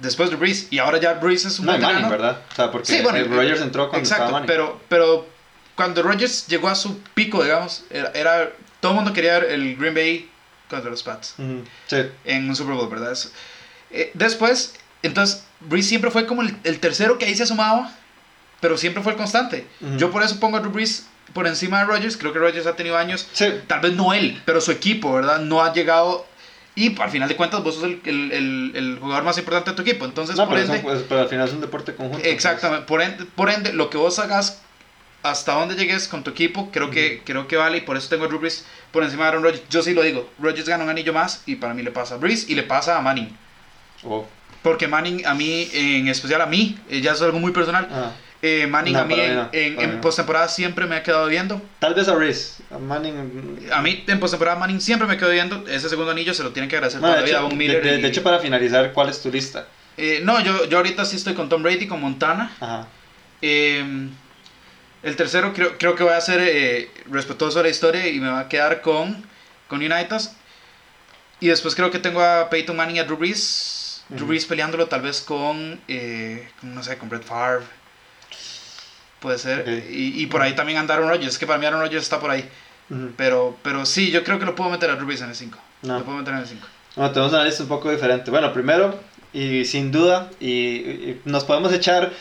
después 0.00 0.30
Drew 0.30 0.40
Brees, 0.40 0.66
y 0.70 0.78
ahora 0.78 0.98
ya 0.98 1.14
Brees 1.14 1.44
es 1.44 1.58
un 1.60 1.66
No, 1.66 1.72
veterano. 1.72 1.94
Manning, 2.00 2.10
¿verdad? 2.10 2.42
O 2.50 2.54
sea, 2.56 2.70
porque 2.72 2.86
Sí, 2.88 3.00
bueno, 3.02 3.18
eh, 3.18 3.56
entró 3.62 3.88
cuando 3.88 3.98
Exacto, 4.06 4.24
estaba 4.24 4.30
Manning. 4.32 4.46
pero, 4.48 4.80
pero 4.88 5.28
cuando 5.76 6.02
Rodgers 6.02 6.48
llegó 6.48 6.68
a 6.68 6.74
su 6.74 6.98
pico, 7.14 7.42
digamos, 7.44 7.84
era, 7.90 8.10
era- 8.14 8.50
todo 8.80 8.92
el 8.92 8.96
mundo 8.96 9.12
quería 9.12 9.38
ver 9.38 9.52
el 9.52 9.76
Green 9.76 9.94
Bay 9.94 10.30
contra 10.68 10.90
los 10.90 11.02
Pats. 11.04 11.34
Sí. 11.86 11.96
En 12.24 12.48
un 12.48 12.56
Super 12.56 12.74
Bowl, 12.74 12.88
¿verdad? 12.88 13.16
Eh, 13.90 14.10
después, 14.14 14.74
entonces, 15.02 15.44
Breeze 15.60 15.88
siempre 15.88 16.10
fue 16.10 16.26
como 16.26 16.42
el, 16.42 16.56
el 16.64 16.80
tercero 16.80 17.18
que 17.18 17.24
ahí 17.24 17.34
se 17.36 17.44
asomaba, 17.44 17.92
pero 18.60 18.76
siempre 18.76 19.02
fue 19.02 19.12
el 19.12 19.18
constante. 19.18 19.66
Ujú. 19.80 19.96
Yo 19.96 20.10
por 20.10 20.22
eso 20.22 20.38
pongo 20.40 20.56
a 20.56 20.60
Drew 20.60 20.72
Brees 20.72 21.06
por 21.32 21.46
encima 21.46 21.80
de 21.80 21.84
Rodgers. 21.86 22.16
Creo 22.16 22.32
que 22.32 22.38
Rodgers 22.38 22.66
ha 22.66 22.76
tenido 22.76 22.96
años, 22.96 23.28
Sí. 23.32 23.46
tal 23.66 23.80
vez 23.80 23.92
no 23.94 24.12
él, 24.14 24.40
pero 24.44 24.60
su 24.60 24.72
equipo, 24.72 25.12
¿verdad? 25.12 25.40
No 25.40 25.62
ha 25.62 25.72
llegado. 25.72 26.26
Y 26.74 26.96
al 27.00 27.10
final 27.10 27.28
de 27.28 27.34
cuentas, 27.36 27.62
vos 27.64 27.74
sos 27.74 27.84
el, 27.84 28.00
el- 28.04 28.32
el- 28.32 28.72
el 28.76 28.98
jugador 29.00 29.24
más 29.24 29.36
importante 29.36 29.70
de 29.70 29.76
tu 29.76 29.82
equipo. 29.82 30.04
Entonces, 30.04 30.36
No, 30.36 30.44
por 30.46 30.54
pero, 30.54 30.66
ende. 30.66 30.76
son- 30.76 30.84
pues, 30.84 31.04
pero 31.08 31.22
al 31.22 31.28
final 31.28 31.48
es 31.48 31.54
un 31.54 31.60
deporte 31.60 31.94
conjunto. 31.94 32.20
pues. 32.22 32.32
Exactamente. 32.32 32.86
Por 32.86 33.02
ende, 33.02 33.24
por 33.24 33.50
ende, 33.50 33.72
lo 33.72 33.90
que 33.90 33.96
vos 33.98 34.18
hagas, 34.20 34.60
hasta 35.24 35.54
donde 35.54 35.74
llegues 35.74 36.06
con 36.06 36.22
tu 36.22 36.30
equipo, 36.30 36.70
creo, 36.70 36.90
que, 36.90 37.22
creo 37.24 37.48
que 37.48 37.56
vale. 37.56 37.78
Y 37.78 37.80
por 37.80 37.96
eso 37.96 38.08
tengo 38.08 38.24
a 38.26 38.28
Drew 38.28 38.38
Brees 38.38 38.64
por 38.92 39.02
encima 39.02 39.24
de 39.24 39.28
Aaron 39.30 39.42
Rodgers. 39.42 39.64
Yo 39.68 39.82
sí 39.82 39.92
lo 39.92 40.02
digo. 40.02 40.30
Rodgers 40.38 40.68
gana 40.68 40.84
un 40.84 40.90
anillo 40.90 41.12
más 41.12 41.42
y 41.46 41.56
para 41.56 41.74
mí 41.74 41.82
le 41.82 41.90
pasa 41.90 42.14
a 42.14 42.18
Brees 42.18 42.48
y 42.48 42.54
le 42.54 42.62
pasa 42.62 42.96
a 42.96 43.00
Manning. 43.02 43.36
Oh. 44.04 44.24
Porque 44.62 44.86
Manning, 44.86 45.26
a 45.26 45.34
mí, 45.34 45.68
en 45.72 46.06
especial 46.06 46.40
a 46.42 46.46
mí, 46.46 46.78
eh, 46.88 47.00
ya 47.00 47.12
es 47.12 47.22
algo 47.22 47.40
muy 47.40 47.50
personal. 47.50 47.88
Ah. 47.90 48.12
Eh, 48.42 48.66
Manning 48.68 48.92
No, 48.94 49.00
a 49.00 49.04
mí 49.04 49.16
en, 49.52 50.00
postemporada 50.00 50.48
siempre 50.48 50.86
me 50.86 50.96
ha 50.96 51.02
quedado 51.02 51.26
viendo. 51.26 51.60
Tal 51.80 51.94
vez 51.94 52.06
a 52.08 52.14
Reese. 52.14 52.62
A 52.70 52.78
Manning. 52.78 53.68
A 53.72 53.82
mí 53.82 54.04
en 54.06 54.20
postemporada 54.20 54.58
Manning 54.58 54.80
siempre 54.80 55.08
me 55.08 55.16
quedó 55.16 55.30
viendo. 55.30 55.66
Ese 55.68 55.88
segundo 55.88 56.12
anillo 56.12 56.32
se 56.34 56.42
lo 56.44 56.50
tienen 56.52 56.68
que 56.70 56.76
agradecer 56.76 57.00
No, 57.00 57.08
toda 57.08 57.16
de, 57.16 57.22
la 57.22 57.26
vida 57.26 57.38
a 57.38 57.42
Von 57.42 57.50
de, 57.50 57.56
Miller. 57.56 57.82
de- 57.82 57.98
y- 57.98 58.02
de 58.02 58.08
hecho, 58.08 58.22
para 58.22 58.38
finalizar, 58.38 58.92
¿cuál 58.92 59.08
es 59.08 59.20
tu 59.22 59.30
lista? 59.30 59.66
eh, 59.96 60.20
no, 60.22 60.40
yo, 60.40 60.64
yo 60.66 60.76
ahorita 60.76 61.04
sí 61.04 61.16
estoy 61.16 61.34
con 61.34 61.48
Tom 61.48 61.62
Brady, 61.62 61.88
con 61.88 62.00
Montana. 62.00 62.52
Ajá. 62.60 62.86
Eh, 63.42 63.84
el 65.02 65.16
tercero 65.16 65.52
creo, 65.52 65.76
creo 65.78 65.94
que 65.96 66.02
voy 66.04 66.12
a 66.12 66.20
ser 66.20 66.40
eh, 66.40 66.90
respetuoso 67.10 67.58
de 67.58 67.64
la 67.64 67.70
historia 67.70 68.06
y 68.08 68.18
me 68.20 68.28
va 68.28 68.40
a 68.40 68.48
quedar 68.48 68.80
con, 68.80 69.24
con 69.68 69.78
United. 69.78 70.20
Y 71.40 71.48
después 71.48 71.74
creo 71.74 71.90
que 71.90 71.98
tengo 72.00 72.20
a 72.22 72.50
Peyton 72.50 72.76
Manning 72.76 72.96
y 72.96 72.98
a 73.00 73.04
Drew 73.04 73.16
Brees. 73.16 74.02
Drew 74.08 74.18
Ujú. 74.20 74.28
Brees 74.28 74.46
peleándolo 74.46 74.86
tal 74.86 75.02
vez 75.02 75.20
con, 75.20 75.80
eh, 75.86 76.48
con, 76.60 76.74
no 76.74 76.82
sé, 76.82 76.96
con 76.98 77.08
Brett 77.08 77.22
Favre. 77.24 77.64
Puede 79.20 79.38
ser. 79.38 79.68
Y, 79.90 80.22
y 80.22 80.26
por 80.26 80.42
ahí 80.42 80.54
también 80.54 80.78
anda 80.78 80.94
Aaron 80.94 81.08
Rodgers. 81.08 81.38
Que 81.38 81.46
para 81.46 81.58
mí 81.58 81.66
Aaron 81.66 81.80
Rodgers 81.80 82.02
está 82.02 82.20
por 82.20 82.30
ahí. 82.30 82.48
Pero, 83.16 83.56
pero 83.62 83.84
sí, 83.84 84.10
yo 84.10 84.24
creo 84.24 84.38
que 84.38 84.46
lo 84.46 84.54
puedo 84.54 84.70
meter 84.70 84.90
a 84.90 84.94
Drew 84.94 85.06
Brees 85.06 85.20
en 85.20 85.28
el 85.28 85.34
5. 85.34 85.58
No. 85.82 85.98
Lo 85.98 86.04
puedo 86.04 86.18
meter 86.18 86.34
en 86.34 86.40
el 86.40 86.46
5. 86.46 86.66
Bueno, 86.96 87.12
tenemos 87.12 87.32
una 87.32 87.44
lista 87.44 87.62
un 87.62 87.68
poco 87.68 87.90
diferente. 87.90 88.30
Bueno, 88.30 88.52
primero, 88.52 88.98
y 89.32 89.64
sin 89.64 89.92
duda, 89.92 90.30
y, 90.40 90.48
y 90.50 91.20
nos 91.24 91.44
podemos 91.44 91.72
echar 91.72 92.12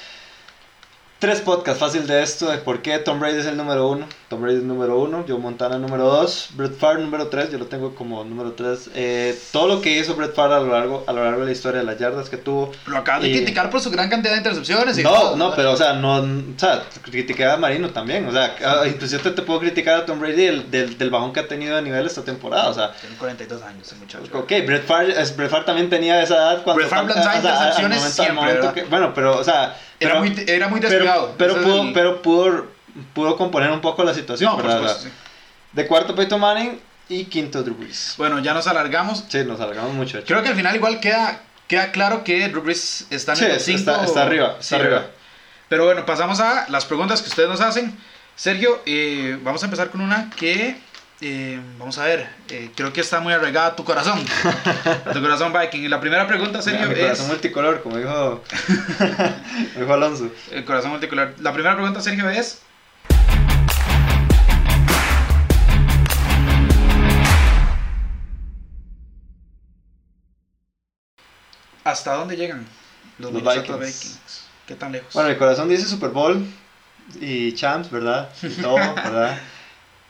tres 1.19 1.41
podcasts 1.41 1.79
fácil 1.79 2.05
de 2.05 2.21
esto, 2.21 2.49
de 2.49 2.57
por 2.57 2.81
qué 2.81 2.99
Tom 2.99 3.19
Brady 3.19 3.39
es 3.39 3.45
el 3.45 3.57
número 3.57 3.87
uno. 3.87 4.07
Tom 4.29 4.41
Brady 4.41 4.57
es 4.57 4.63
número 4.63 4.99
uno, 4.99 5.23
Joe 5.25 5.37
Montana 5.39 5.77
número 5.77 6.03
dos, 6.03 6.49
Brett 6.55 6.77
Favre 6.77 7.01
número 7.01 7.27
tres, 7.27 7.49
yo 7.49 7.57
lo 7.57 7.67
tengo 7.67 7.95
como 7.95 8.25
número 8.25 8.51
tres. 8.51 8.89
Eh, 8.93 9.39
todo 9.53 9.69
lo 9.69 9.81
que 9.81 9.97
hizo 9.97 10.15
Brett 10.15 10.33
Favre 10.35 10.55
a 10.55 10.59
lo, 10.59 10.67
largo, 10.73 11.05
a 11.07 11.13
lo 11.13 11.23
largo 11.23 11.39
de 11.39 11.45
la 11.45 11.51
historia, 11.53 11.81
las 11.81 11.97
yardas 11.97 12.29
que 12.29 12.35
tuvo. 12.35 12.73
Lo 12.87 12.97
acabas 12.97 13.21
de 13.23 13.31
criticar 13.31 13.69
por 13.69 13.79
su 13.79 13.89
gran 13.89 14.09
cantidad 14.09 14.33
de 14.33 14.39
intercepciones. 14.39 14.97
Y 14.97 15.03
No, 15.03 15.11
todo, 15.11 15.35
no, 15.37 15.55
pero 15.55 15.71
o 15.71 15.77
sea, 15.77 15.93
no, 15.93 16.15
o 16.17 16.59
sea, 16.59 16.83
critiqué 17.03 17.45
a 17.45 17.55
Marino 17.55 17.89
también, 17.91 18.27
o 18.27 18.31
sea, 18.33 18.53
ah, 18.65 18.83
inclusive 18.85 19.23
te, 19.23 19.31
te 19.31 19.41
puedo 19.43 19.61
criticar 19.61 20.01
a 20.01 20.05
Tom 20.05 20.19
Brady 20.19 20.45
del, 20.45 20.71
del, 20.71 20.97
del 20.97 21.09
bajón 21.09 21.31
que 21.31 21.39
ha 21.39 21.47
tenido 21.47 21.77
de 21.77 21.81
nivel 21.81 22.05
esta 22.05 22.23
temporada, 22.23 22.67
o 22.69 22.73
sea, 22.73 22.91
Tiene 22.99 23.15
42 23.15 23.61
años 23.61 23.93
muchacho. 23.97 24.23
Ok, 24.37 24.49
Brett 24.65 24.85
Favre, 24.85 25.21
es- 25.21 25.37
Brett 25.37 25.49
Favre 25.49 25.65
también 25.65 25.89
tenía 25.89 26.21
esa 26.21 26.35
edad 26.35 26.63
cuando... 26.63 26.79
Brett 26.79 26.89
Favre 26.89 27.13
lanzaba 27.13 27.37
intercepciones 27.37 28.17
bueno, 28.89 29.13
pero, 29.13 29.37
o 29.37 29.43
sea... 29.45 29.77
Era 29.99 30.19
muy, 30.19 30.35
era 30.47 30.67
muy 30.67 30.79
pero, 30.79 30.91
descuidado. 30.91 31.31
pudo, 31.37 31.81
el- 31.83 31.93
pero 31.93 32.21
pudo, 32.21 32.67
pudo 33.13 33.35
componer 33.37 33.71
un 33.71 33.81
poco 33.81 34.03
la 34.03 34.13
situación, 34.13 34.51
No, 34.51 34.61
supuesto, 34.61 34.99
sí. 35.03 35.09
De 35.73 35.85
cuarto 35.87 36.15
Peyton 36.15 36.39
Manning 36.39 36.79
y 37.09 37.25
quinto 37.25 37.63
Drew 37.63 37.75
Brees. 37.75 38.15
Bueno, 38.17 38.39
ya 38.39 38.53
nos 38.53 38.67
alargamos. 38.67 39.23
Sí, 39.29 39.43
nos 39.45 39.59
alargamos 39.59 39.93
mucho. 39.93 40.21
Creo 40.25 40.41
que 40.43 40.49
al 40.49 40.55
final 40.55 40.75
igual 40.75 40.99
queda, 40.99 41.41
queda 41.67 41.91
claro 41.91 42.23
que 42.23 42.47
Drew 42.49 42.61
Brees 42.61 43.05
está 43.09 43.33
en 43.33 43.37
Sí, 43.37 43.45
el 43.45 43.51
top 43.51 43.57
está- 43.59 43.65
5. 43.65 43.79
está- 43.91 44.05
está 44.05 44.21
arriba, 44.23 44.57
está 44.59 44.75
arriba. 44.77 45.05
Pero 45.69 45.85
bueno, 45.85 46.05
pasamos 46.05 46.39
a 46.39 46.65
las 46.69 46.85
preguntas 46.85 47.21
que 47.21 47.29
ustedes 47.29 47.49
nos 47.49 47.61
hacen. 47.61 47.97
Sergio, 48.35 48.81
eh, 48.85 49.37
vamos 49.41 49.61
a 49.63 49.65
empezar 49.65 49.89
con 49.89 49.99
una 50.01 50.29
que, 50.35 50.77
eh, 51.21 51.59
vamos 51.77 51.97
a 51.97 52.05
ver, 52.05 52.29
eh, 52.49 52.69
creo 52.75 52.93
que 52.93 53.01
está 53.01 53.19
muy 53.19 53.33
arraigada 53.33 53.67
a 53.67 53.75
tu 53.75 53.83
corazón. 53.83 54.23
a 55.05 55.11
tu 55.11 55.21
corazón 55.21 55.51
Viking. 55.51 55.83
Y 55.83 55.87
la 55.89 55.99
primera 55.99 56.25
pregunta, 56.27 56.61
Sergio, 56.61 56.87
Mi 56.87 56.93
es... 56.93 56.99
corazón 57.01 57.27
multicolor, 57.27 57.81
como 57.83 57.97
dijo, 57.97 58.41
dijo 59.79 59.93
Alonso. 59.93 60.29
El 60.51 60.63
corazón 60.65 60.91
multicolor. 60.91 61.33
La 61.39 61.51
primera 61.53 61.75
pregunta, 61.75 62.01
Sergio, 62.01 62.29
es... 62.29 62.61
¿Hasta 71.87 72.15
dónde 72.15 72.35
llegan 72.35 72.67
los, 73.17 73.31
Los 73.31 73.41
Minnesota 73.41 73.77
Vikings. 73.77 74.01
Vikings? 74.03 74.41
¿Qué 74.67 74.75
tan 74.75 74.91
lejos? 74.91 75.13
Bueno, 75.13 75.29
mi 75.29 75.35
corazón 75.37 75.69
dice 75.69 75.85
Super 75.85 76.09
Bowl 76.09 76.45
y 77.21 77.53
champs, 77.53 77.89
¿verdad? 77.89 78.29
Y 78.43 78.49
todo, 78.61 78.75
¿verdad? 78.95 79.39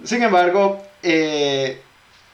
Sin 0.04 0.24
embargo, 0.24 0.84
eh, 1.04 1.80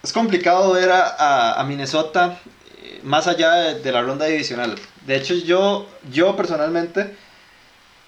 es 0.01 0.13
complicado 0.13 0.71
ver 0.71 0.89
a, 0.91 1.07
a- 1.07 1.59
a 1.59 1.63
Minnesota 1.65 2.39
eh, 2.81 3.01
más 3.03 3.27
allá 3.27 3.51
de, 3.55 3.79
de 3.81 3.91
la 3.91 4.01
ronda 4.01 4.25
divisional. 4.27 4.75
De 5.05 5.17
hecho, 5.17 5.33
yo, 5.33 5.89
yo 6.09 6.37
personalmente, 6.37 7.13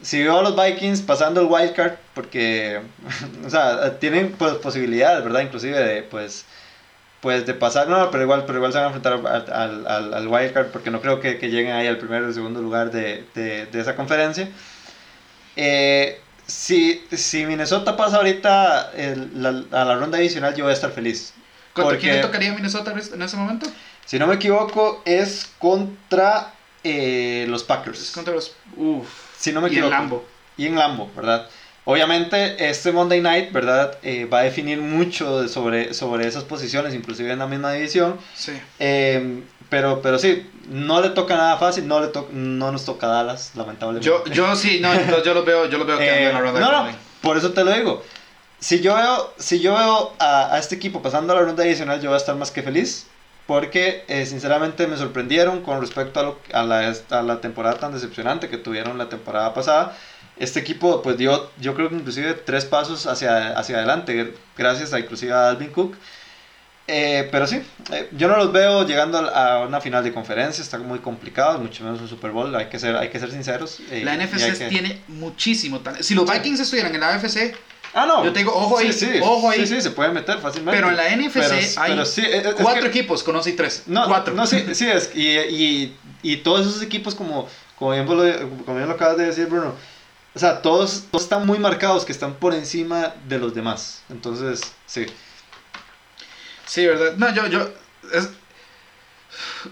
si 0.02 0.24
veo 0.24 0.40
a 0.40 0.42
los 0.42 0.56
Vikings 0.56 1.02
pasando 1.02 1.42
el 1.42 1.48
wild 1.48 1.74
card, 1.74 1.96
porque, 2.14 2.80
o 3.46 3.50
sea, 3.50 4.00
tienen 4.00 4.32
pues, 4.38 4.54
posibilidades, 4.54 5.22
¿verdad? 5.22 5.42
Inclusive 5.42 5.78
de, 5.78 6.04
pues, 6.04 6.46
pues 7.26 7.48
de 7.48 7.56
pasar, 7.56 7.90
no, 7.90 8.12
pero 8.12 8.22
igual, 8.22 8.44
pero 8.46 8.60
igual 8.60 8.72
se 8.72 8.78
van 8.78 8.86
a 8.86 8.96
enfrentar 8.96 9.14
al, 9.14 9.52
al, 9.52 9.88
al, 9.88 10.14
al 10.14 10.28
wild 10.28 10.54
card, 10.54 10.68
porque 10.68 10.92
no 10.92 11.02
creo 11.02 11.20
que, 11.20 11.40
que 11.40 11.50
lleguen 11.50 11.72
ahí 11.74 11.88
al 11.88 11.98
primero 11.98 12.28
o 12.28 12.32
segundo 12.32 12.62
lugar 12.62 12.92
de, 12.92 13.26
de, 13.34 13.66
de 13.66 13.82
esa 13.82 13.96
conferencia. 13.96 14.48
Eh, 15.56 16.22
si, 16.46 17.04
si 17.12 17.48
Minnesota 17.48 17.98
pasa 17.98 18.18
ahorita 18.18 18.92
el- 18.96 19.42
la- 19.42 19.64
a 19.82 19.86
la 19.86 19.96
ronda 19.96 20.20
adicional, 20.20 20.54
yo 20.54 20.66
voy 20.66 20.72
a 20.72 20.76
estar 20.76 20.92
feliz. 20.92 21.34
¿Contra 21.74 21.98
quién 21.98 22.14
le 22.14 22.20
porque- 22.22 22.28
tocaría 22.28 22.52
a 22.52 22.56
Minnesota 22.56 22.92
en 23.14 23.22
ese 23.24 23.38
momento? 23.38 23.66
Si 24.06 24.20
no 24.20 24.28
me 24.28 24.36
equivoco, 24.36 25.02
es 25.04 25.50
contra 25.58 26.54
eh, 26.84 27.48
los 27.50 27.62
Es 27.62 27.68
Packers. 27.68 28.12
contra 28.12 28.36
los... 28.36 28.54
Uf. 28.78 29.08
Si 29.36 29.52
no 29.52 29.62
me 29.62 29.70
y 29.70 29.72
en 29.72 29.78
equivoco. 29.80 29.90
Lambo. 29.92 30.26
Y 30.58 30.68
en 30.68 30.76
Lambo, 30.76 31.12
¿verdad? 31.16 31.48
Obviamente, 31.86 32.68
este 32.70 32.92
Monday 32.92 33.22
Night, 33.22 33.52
¿verdad? 33.52 33.98
Eh, 34.02 34.26
va 34.26 34.40
a 34.40 34.44
definir 34.44 34.80
mucho 34.82 35.48
sobre, 35.48 35.94
sobre 35.94 36.28
esas 36.28 36.44
posiciones, 36.44 36.94
inclusive 36.96 37.32
en 37.32 37.40
la 37.40 37.46
misma 37.48 37.72
división. 37.74 38.18
Sí. 38.36 38.54
Eh, 38.80 39.44
pero, 39.70 40.02
pero 40.02 40.18
sí, 40.18 40.50
no 40.70 41.00
le 41.02 41.10
toca 41.10 41.36
nada 41.36 41.58
fácil, 41.58 41.88
no, 41.88 42.00
le 42.00 42.08
to- 42.08 42.28
no 42.32 42.72
nos 42.72 42.86
toca 42.86 43.06
Dallas, 43.08 43.52
lamentablemente. 43.56 44.08
Yo, 44.08 44.24
yo 44.26 44.56
sí, 44.56 44.80
no, 44.82 44.90
yo 45.24 45.34
los 45.36 45.46
veo, 45.46 45.68
yo 45.70 45.78
los 45.78 45.86
veo 45.88 45.98
quedando 46.00 46.30
Eh, 46.30 46.34
la 46.34 46.40
ronda 46.40 46.60
no, 46.60 46.72
no, 46.86 46.98
por 47.22 47.38
eso 47.38 47.52
te 47.54 47.64
lo 47.64 47.72
digo. 47.72 48.04
Si 48.60 48.82
yo 48.82 48.96
veo, 48.96 49.34
si 49.38 49.60
yo 49.60 49.76
veo 49.76 50.14
a, 50.18 50.56
a 50.56 50.60
este 50.60 50.76
equipo 50.76 51.04
pasando 51.04 51.34
a 51.34 51.36
la 51.36 51.44
ronda 51.44 51.64
adicional, 51.64 52.02
yo 52.02 52.10
voy 52.10 52.16
a 52.16 52.18
estar 52.18 52.36
más 52.36 52.50
que 52.52 52.64
feliz. 52.64 53.08
Porque 53.48 54.04
eh, 54.08 54.26
sinceramente 54.26 54.88
me 54.88 54.98
sorprendieron 54.98 55.62
con 55.62 55.80
respecto 55.80 56.20
a, 56.20 56.24
lo- 56.24 56.40
a, 56.52 56.64
la, 56.64 56.96
a 57.12 57.22
la 57.22 57.42
temporada 57.42 57.78
tan 57.78 57.94
decepcionante 57.94 58.50
que 58.50 58.58
tuvieron 58.58 58.98
la 58.98 59.08
temporada 59.08 59.54
pasada. 59.54 59.96
Este 60.38 60.60
equipo 60.60 61.02
pues 61.02 61.18
dio, 61.18 61.50
yo 61.60 61.74
creo 61.76 61.90
que 61.90 61.96
inclusive 61.96 62.34
tres 62.34 62.66
pasos 62.66 63.08
hacia, 63.08 63.58
hacia 63.58 63.78
adelante, 63.78 64.34
gracias 64.58 64.94
a 64.94 65.00
inclusive 65.00 65.32
a 65.32 65.50
Alvin 65.50 65.70
Cook. 65.70 65.96
Eh, 66.88 67.28
pero 67.32 67.48
sí, 67.48 67.62
eh, 67.92 68.10
yo 68.12 68.28
no 68.28 68.38
los 68.38 68.52
veo 68.52 68.86
llegando 68.86 69.18
a 69.18 69.56
a 69.56 69.60
una 69.66 69.82
final 69.82 70.04
de 70.04 70.14
conferencia, 70.14 70.62
está 70.62 70.78
muy 70.78 71.00
complicado, 71.00 71.58
mucho 71.58 71.84
menos 71.84 72.00
un 72.00 72.08
Super 72.08 72.30
Bowl, 72.30 72.56
hay 72.56 72.68
que 72.68 72.78
ser, 72.78 72.96
hay 72.96 73.10
que 73.10 73.20
ser 73.20 73.32
sinceros. 73.32 73.80
eh, 73.90 74.02
La 74.04 74.14
NFC 74.16 74.56
que- 74.60 74.66
tiene 74.68 75.02
muchísimo 75.08 75.80
talento. 75.80 76.04
Si 76.04 76.14
los 76.14 76.30
Vikings 76.32 76.60
estuvieran 76.60 76.94
en 76.94 77.02
la 77.02 77.16
AFC, 77.16 77.56
Ah, 77.98 78.06
no. 78.06 78.26
Yo 78.26 78.34
te 78.34 78.40
digo, 78.40 78.54
ojo 78.54 78.78
ahí, 78.78 78.92
Sí, 78.92 79.06
sí, 79.06 79.20
ojo 79.24 79.50
ahí. 79.50 79.66
Sí, 79.66 79.76
sí, 79.76 79.82
se 79.82 79.92
puede 79.92 80.12
meter 80.12 80.40
fácilmente. 80.40 80.76
pero 80.78 80.90
en 80.90 80.98
la 80.98 81.08
NFC 81.16 81.40
Pero- 81.40 81.56
hay 81.56 81.92
pero 81.94 82.06
sí, 82.06 82.22
es- 82.30 82.46
es 82.46 82.54
cuatro 82.56 82.82
que- 82.82 82.88
equipos 82.90 83.24
con 83.24 83.38
11 83.38 83.52
y 83.52 83.54
3. 83.54 83.84
No, 83.86 84.06
cuatro. 84.10 84.34
No, 84.34 84.46
sí, 84.46 84.66
sí, 84.76 84.86
es. 84.90 85.12
Y, 85.16 85.30
y, 85.30 85.98
y 86.22 86.38
todos 86.38 86.68
esos 86.68 86.82
equipos, 86.82 87.16
como, 87.16 87.48
como, 87.80 87.92
bien, 87.92 88.06
lo, 88.06 88.66
como 88.66 88.76
bien 88.78 88.90
lo 88.90 88.96
acabas 88.96 89.16
de 89.18 89.28
decir, 89.28 89.46
Bruno, 89.48 89.74
o 90.36 90.40
sea, 90.40 90.62
todos, 90.62 91.06
todos 91.12 91.24
están 91.24 91.46
muy 91.46 91.58
marcados 91.60 92.04
que 92.06 92.12
están 92.12 92.36
por 92.36 92.54
encima 92.54 93.14
de 93.28 93.40
los 93.40 93.56
demás. 93.56 94.04
Entonces, 94.10 94.62
sí. 94.86 95.06
Sí, 96.66 96.86
¿verdad? 96.86 97.14
No, 97.18 97.34
yo, 97.34 97.48
yo. 97.48 97.70
es- 98.12 98.30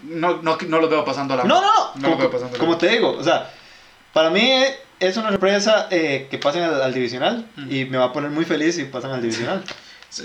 no, 0.03 0.41
no, 0.41 0.57
no 0.67 0.79
los 0.79 0.89
veo 0.89 1.05
pasando 1.05 1.33
a 1.33 1.37
la. 1.37 1.43
No, 1.43 1.61
no, 1.61 1.67
No 1.95 2.01
como, 2.01 2.09
lo 2.09 2.17
veo 2.17 2.31
pasando. 2.31 2.57
como 2.57 2.77
te 2.77 2.87
digo, 2.89 3.11
o 3.11 3.23
sea, 3.23 3.51
para 4.13 4.29
mí 4.29 4.63
es 4.99 5.17
una 5.17 5.29
sorpresa 5.29 5.87
eh, 5.91 6.27
que 6.29 6.37
pasen 6.37 6.63
al, 6.63 6.81
al 6.81 6.93
divisional 6.93 7.47
y 7.69 7.85
me 7.85 7.97
va 7.97 8.05
a 8.05 8.13
poner 8.13 8.29
muy 8.31 8.45
feliz 8.45 8.75
si 8.75 8.85
pasan 8.85 9.11
al 9.11 9.21
divisional. 9.21 9.63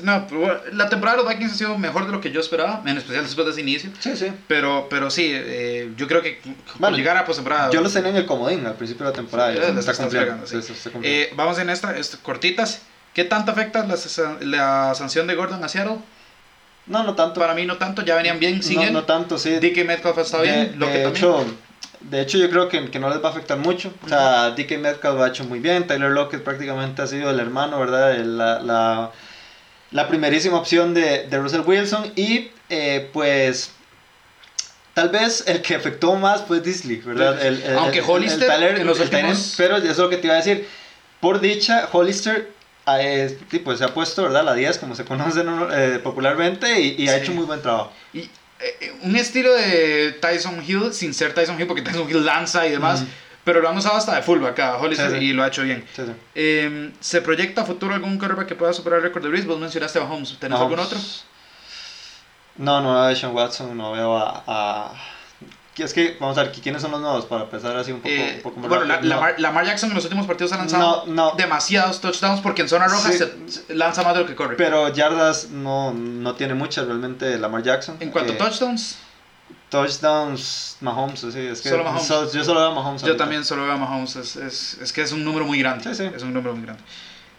No, 0.03 0.27
pero 0.27 0.41
bueno, 0.41 0.61
la 0.73 0.89
temporada 0.89 1.17
de 1.19 1.25
los 1.25 1.33
Vikings 1.33 1.53
ha 1.53 1.57
sido 1.57 1.79
mejor 1.79 2.07
de 2.07 2.13
lo 2.13 2.21
que 2.21 2.31
yo 2.31 2.41
esperaba, 2.41 2.83
en 2.85 2.97
especial 2.99 3.25
después 3.25 3.47
de 3.47 3.53
ese 3.53 3.61
inicio. 3.63 3.91
Sí, 4.01 4.17
sí. 4.17 4.33
Pero, 4.47 4.87
pero 4.91 5.11
sí, 5.11 5.31
eh, 5.33 5.91
yo 5.97 6.07
creo 6.07 6.21
que 6.23 6.41
Bueno, 6.79 6.97
llegar 6.97 7.17
a 7.17 7.25
postemporada. 7.25 7.71
Yo 7.71 7.81
los 7.81 7.93
tenía 7.93 8.11
en 8.11 8.17
el 8.17 8.27
comodín 8.27 8.67
al 8.67 8.75
principio 8.75 9.07
de 9.07 9.13
la 9.13 9.17
temporada. 9.17 9.53
Sí, 9.53 9.79
está 9.79 9.95
cumpliendo, 9.95 10.47
sí. 10.47 10.57
está. 10.59 10.91
Eh, 11.03 11.33
vamos 11.37 11.59
en 11.59 11.71
esta, 11.71 11.97
est- 11.97 12.21
cortitas. 12.23 12.83
¿Qué 13.15 13.25
tanto 13.25 13.51
afecta 13.53 13.85
la, 13.87 13.97
sa- 13.97 14.37
la 14.41 14.95
sanción 14.95 15.27
de 15.27 15.35
Gordon 15.35 15.65
a 15.65 15.69
Seattle? 15.69 15.97
No, 16.87 17.03
no 17.03 17.15
tanto. 17.15 17.41
Para 17.41 17.55
mí 17.55 17.65
no 17.67 17.77
tanto, 17.77 18.03
ya 18.03 18.15
venían 18.15 18.39
bien 18.39 18.63
sin 18.63 18.77
no, 18.77 18.83
él. 18.85 18.93
no 18.93 19.05
tanto, 19.05 19.39
sí. 19.39 19.51
DK 19.59 19.85
Metcalf 19.87 20.19
está 20.19 20.41
bien, 20.43 20.73
de, 20.73 20.77
lo 20.77 20.87
que 20.87 20.93
de 20.99 21.03
también... 21.05 21.17
hecho, 21.25 21.45
de 22.01 22.21
hecho, 22.21 22.39
yo 22.39 22.49
creo 22.49 22.69
que, 22.69 22.91
que 22.91 22.99
no 22.99 23.11
les 23.11 23.23
va 23.23 23.29
a 23.29 23.33
afectar 23.33 23.59
mucho. 23.59 23.93
O 24.05 24.09
sea, 24.09 24.51
DK 24.51 24.79
Metcalf 24.79 25.17
lo 25.17 25.25
ha 25.25 25.29
hecho 25.29 25.45
muy 25.45 25.59
bien. 25.59 25.87
Tyler 25.87 26.11
Lockett 26.11 26.43
prácticamente 26.45 27.03
ha 27.03 27.07
sido 27.07 27.31
el 27.31 27.41
hermano, 27.41 27.81
¿verdad? 27.81 28.15
El- 28.15 28.39
La, 28.39 28.61
la, 28.61 29.11
la 29.91 30.09
primerísima 30.09 30.59
opción 30.59 30.95
de, 30.95 31.27
de 31.29 31.39
Russell 31.39 31.63
Wilson. 31.65 32.13
Y 32.17 32.51
eh, 32.69 33.09
pues. 33.13 33.73
Tal 34.95 35.11
vez 35.11 35.45
el 35.47 35.63
que 35.63 35.77
afectó 35.77 36.17
más 36.17 36.43
fue 36.43 36.61
Disley, 36.61 36.97
¿verdad? 36.97 37.41
El, 37.41 37.63
el- 37.63 37.79
Aunque 37.79 37.99
el- 37.99 38.05
el 38.05 38.11
Hollister 38.11 38.49
Tyler- 38.51 38.81
en 38.81 38.87
los 38.87 38.99
el 38.99 39.09
Tyler- 39.11 39.27
últimos- 39.31 39.55
Pero 39.57 39.77
eso 39.77 39.87
es 39.91 39.99
lo 39.99 40.09
que 40.11 40.17
te 40.17 40.27
iba 40.27 40.35
a 40.35 40.39
decir. 40.39 40.67
Por 41.21 41.41
dicha, 41.41 41.89
Hollister 41.93 42.51
sí, 43.51 43.59
pues, 43.61 43.79
se 43.79 43.85
ha 43.85 43.95
puesto, 43.95 44.23
¿verdad? 44.23 44.45
La 44.45 44.55
10, 44.55 44.79
como 44.79 44.97
se 44.97 45.05
conoce 45.05 45.45
¿no? 45.45 45.73
Eh, 45.73 45.99
popularmente, 46.01 46.81
y, 46.81 46.97
y 46.99 47.09
ha 47.09 47.15
Sí. 47.17 47.21
hecho 47.21 47.33
muy 47.33 47.45
buen 47.45 47.61
trabajo. 47.63 47.93
Y, 48.13 48.21
eh, 48.21 48.31
eh, 48.61 48.93
un 49.03 49.15
estilo 49.15 49.53
de 49.53 50.17
Tyson 50.21 50.65
Hill, 50.67 50.93
sin 50.93 51.13
ser 51.15 51.33
Tyson 51.35 51.61
Hill, 51.61 51.67
porque 51.67 51.83
Tyson 51.83 52.09
Hill 52.11 52.25
lanza 52.25 52.67
y 52.67 52.71
demás, 52.73 53.03
Ujú. 53.03 53.11
Pero 53.45 53.61
lo 53.61 53.69
han 53.69 53.77
usado 53.77 53.97
hasta 53.97 54.15
de 54.17 54.23
fullback 54.23 54.59
a 54.61 54.77
Hollister 54.79 55.11
Sí, 55.11 55.19
sí. 55.19 55.25
y 55.27 55.33
lo 55.33 55.43
ha 55.43 55.49
hecho 55.49 55.63
bien. 55.63 55.85
Sí. 55.95 56.03
Eh, 56.35 56.93
¿Se 57.01 57.23
proyecta 57.23 57.63
a 57.63 57.65
futuro 57.65 57.95
algún 57.95 58.19
quarterback 58.19 58.47
que 58.49 58.55
pueda 58.55 58.73
superar 58.73 58.99
el 58.99 59.05
récord 59.05 59.23
de 59.23 59.29
Breeze? 59.31 59.47
Vos 59.47 59.59
mencionaste 59.59 59.99
a 59.99 60.03
Mahomes. 60.05 60.37
¿Tenés 60.39 60.59
algún 60.59 60.79
otro? 60.79 60.99
No, 62.57 62.81
no 62.81 62.93
veo 62.95 63.03
a 63.03 63.15
Sean 63.15 63.35
Watson, 63.35 63.77
no 63.77 63.93
veo 63.93 64.17
a, 64.17 64.43
a- 64.47 64.93
Es 65.77 65.95
que, 65.95 66.17
vamos 66.19 66.37
a 66.37 66.43
ver, 66.43 66.51
¿quiénes 66.53 66.83
son 66.83 66.91
los 66.91 67.01
nuevos? 67.01 67.25
Para 67.27 67.45
empezar 67.45 67.77
así 67.77 67.93
un 67.93 67.99
poco, 68.01 68.09
Eh, 68.13 68.33
un 68.39 68.43
poco 68.43 68.59
más 68.61 68.69
bueno, 68.69 68.85
la, 68.85 68.95
rápido. 68.97 69.15
Lamar, 69.15 69.35
Lamar 69.39 69.65
Jackson 69.65 69.91
en 69.91 69.95
los 69.95 70.05
últimos 70.05 70.27
partidos 70.27 70.53
ha 70.53 70.57
lanzado 70.57 71.05
No, 71.07 71.31
no. 71.31 71.35
demasiados 71.37 72.01
touchdowns 72.01 72.41
porque 72.41 72.63
en 72.63 72.69
zona 72.69 72.89
roja 72.89 73.13
Sí. 73.13 73.19
se, 73.19 73.33
se 73.49 73.75
lanza 73.77 74.03
más 74.03 74.15
de 74.15 74.21
lo 74.23 74.27
que 74.27 74.35
corre. 74.35 74.57
Pero 74.57 74.89
yardas 74.93 75.51
no, 75.51 75.93
no 75.95 76.35
tiene 76.35 76.55
muchas 76.55 76.85
realmente 76.87 77.39
Lamar 77.39 77.63
Jackson. 77.63 77.97
en 78.01 78.11
cuanto 78.11 78.33
Eh, 78.33 78.35
a 78.35 78.39
touchdowns, 78.39 78.99
touchdowns, 79.71 80.77
Mahomes, 80.81 81.21
sí, 81.21 81.27
es 81.39 81.61
que 81.61 81.69
Solo 81.69 81.85
Mahomes. 81.85 82.05
so- 82.07 82.33
yo 82.33 82.43
solo 82.45 82.61
veo 82.61 82.71
a 82.71 82.75
Mahomes. 82.75 83.03
yo 83.03 83.09
ahorita. 83.09 83.25
también 83.25 83.45
solo 83.45 83.65
veo 83.65 83.73
a 83.73 83.77
Mahomes. 83.77 84.17
Es, 84.17 84.37
es, 84.37 84.79
es 84.83 84.93
que 84.93 85.03
es 85.03 85.13
un 85.13 85.25
número 85.25 85.45
muy 85.47 85.59
grande. 85.59 85.85
Sí, 85.85 85.95
sí. 85.95 86.11
Es 86.15 86.23
un 86.23 86.33
número 86.33 86.55
muy 86.55 86.65
grande. 86.65 86.83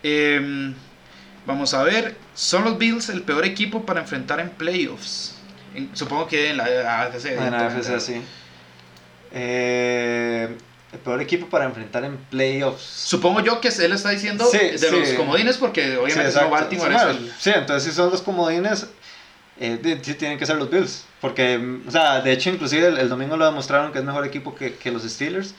Eh, 0.04 0.74
vamos 1.46 1.74
a 1.74 1.84
ver. 1.84 2.18
¿Son 2.36 2.64
los 2.64 2.78
Bills 2.78 3.10
el 3.10 3.24
peor 3.24 3.46
equipo 3.46 3.86
para 3.86 4.02
enfrentar 4.02 4.40
en 4.40 4.50
playoffs? 4.50 5.36
En- 5.76 5.96
supongo 5.96 6.28
que 6.28 6.50
en 6.52 6.58
la 6.58 6.66
AFC. 7.04 7.26
En 7.38 7.52
la 7.52 7.66
AFC, 7.68 8.00
sí. 8.00 8.22
Eh, 9.32 10.56
el 10.92 11.00
peor 11.00 11.22
equipo 11.22 11.48
para 11.50 11.66
enfrentar 11.66 12.04
en 12.04 12.18
playoffs. 12.18 12.82
Supongo 12.84 13.42
yo 13.42 13.62
que 13.62 13.68
él 13.68 13.92
está 13.94 14.10
diciendo 14.10 14.46
Sí, 14.52 14.58
de 14.58 14.78
sí. 14.80 14.88
los 14.92 15.10
comodines 15.10 15.58
porque 15.58 15.84
Sí, 15.84 15.90
obviamente 15.98 16.24
no 16.24 16.28
exacto. 16.30 16.50
Baltimore 16.50 16.96
Sí, 16.96 17.00
es 17.00 17.16
el- 17.16 17.34
sí, 17.40 17.52
entonces 17.54 17.90
si 17.92 17.96
son 17.96 18.10
los 18.10 18.22
comodines, 18.24 18.88
eh, 19.60 19.78
de- 19.82 20.04
sí 20.04 20.14
tienen 20.16 20.38
que 20.38 20.46
ser 20.46 20.56
los 20.58 20.70
Bills. 20.70 21.06
Porque, 21.22 21.58
mm, 21.58 21.88
o 21.88 21.92
sea, 21.92 22.22
de 22.22 22.32
hecho, 22.32 22.50
inclusive 22.50 22.88
el, 22.88 22.98
el 22.98 23.10
domingo 23.10 23.36
lo 23.38 23.46
demostraron 23.46 23.92
que 23.92 24.00
es 24.00 24.06
mejor 24.06 24.26
equipo 24.26 24.56
que, 24.56 24.76
que 24.76 24.92
los 24.92 25.04
Steelers. 25.04 25.54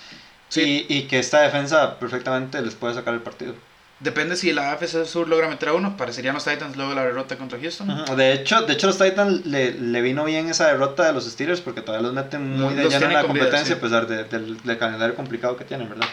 Sí. 0.49 0.87
Y, 0.89 0.97
y 0.99 1.03
que 1.03 1.19
esta 1.21 1.43
defensa 1.43 1.99
perfectamente 2.01 2.61
les 2.63 2.75
puede 2.75 2.95
sacar 2.95 3.15
el 3.15 3.21
partido. 3.21 3.55
Depende 4.01 4.35
si 4.35 4.53
la 4.55 4.73
AFC 4.73 5.05
Sur 5.05 5.29
logra 5.29 5.47
meter 5.49 5.69
a 5.69 5.75
uno. 5.75 5.97
Parecerían 5.97 6.35
los 6.35 6.45
Titans 6.45 6.75
luego 6.75 6.91
de 6.91 6.97
la 6.97 7.05
derrota 7.05 7.37
contra 7.37 7.59
Houston. 7.61 7.91
Ujú, 7.91 8.17
De 8.17 8.33
hecho, 8.33 8.63
de 8.63 8.73
hecho 8.73 8.87
los 8.87 8.97
Titans 8.99 9.45
le, 9.45 9.73
le 9.73 10.01
vino 10.01 10.25
bien 10.25 10.49
esa 10.49 10.67
derrota 10.69 11.05
de 11.07 11.13
los 11.13 11.27
Steelers 11.31 11.61
porque 11.61 11.83
todavía 11.83 12.07
los 12.07 12.15
meten 12.15 12.57
muy 12.59 12.75
de 12.75 12.89
lleno 12.89 13.07
en 13.07 13.13
la 13.13 13.23
competencia 13.23 13.67
sí. 13.67 13.73
a 13.75 13.81
pesar 13.81 14.07
de- 14.07 14.25
del, 14.25 14.57
del 14.63 14.79
calendario 14.79 15.15
complicado 15.15 15.57
que 15.59 15.65
tienen, 15.67 15.89
¿verdad? 15.91 16.09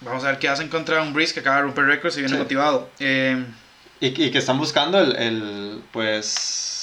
Vamos 0.00 0.22
a 0.22 0.28
ver 0.28 0.38
qué 0.38 0.48
hacen 0.48 0.68
contra 0.68 1.02
un 1.02 1.12
Breeze 1.12 1.34
que 1.34 1.40
acaba 1.40 1.56
de 1.56 1.62
romper 1.62 1.86
récords 1.86 2.16
y 2.16 2.20
viene 2.20 2.36
Sí. 2.36 2.40
motivado. 2.40 2.88
Eh, 3.00 3.44
Y, 4.00 4.06
y 4.06 4.30
que 4.30 4.38
están 4.38 4.56
buscando 4.58 5.00
el, 5.00 5.16
el, 5.16 5.82
pues 5.92 6.77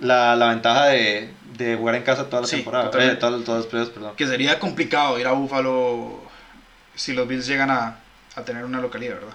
la, 0.00 0.34
la 0.36 0.48
ventaja 0.48 0.86
de, 0.86 1.30
de 1.56 1.76
jugar 1.76 1.94
en 1.96 2.02
casa 2.02 2.24
toda 2.28 2.42
la 2.42 2.48
Sí, 2.48 2.56
temporada, 2.56 2.90
eh, 2.98 3.16
todos, 3.16 3.44
todos 3.44 3.58
los 3.58 3.66
playoffs, 3.66 3.90
perdón. 3.92 4.16
que 4.16 4.26
sería 4.26 4.58
complicado 4.58 5.18
ir 5.18 5.26
a 5.26 5.32
Buffalo 5.32 6.20
si 6.94 7.12
los 7.12 7.26
Bills 7.28 7.46
llegan 7.46 7.70
a, 7.70 7.96
a 8.36 8.42
tener 8.42 8.64
una 8.64 8.80
localidad, 8.80 9.14
¿verdad? 9.14 9.34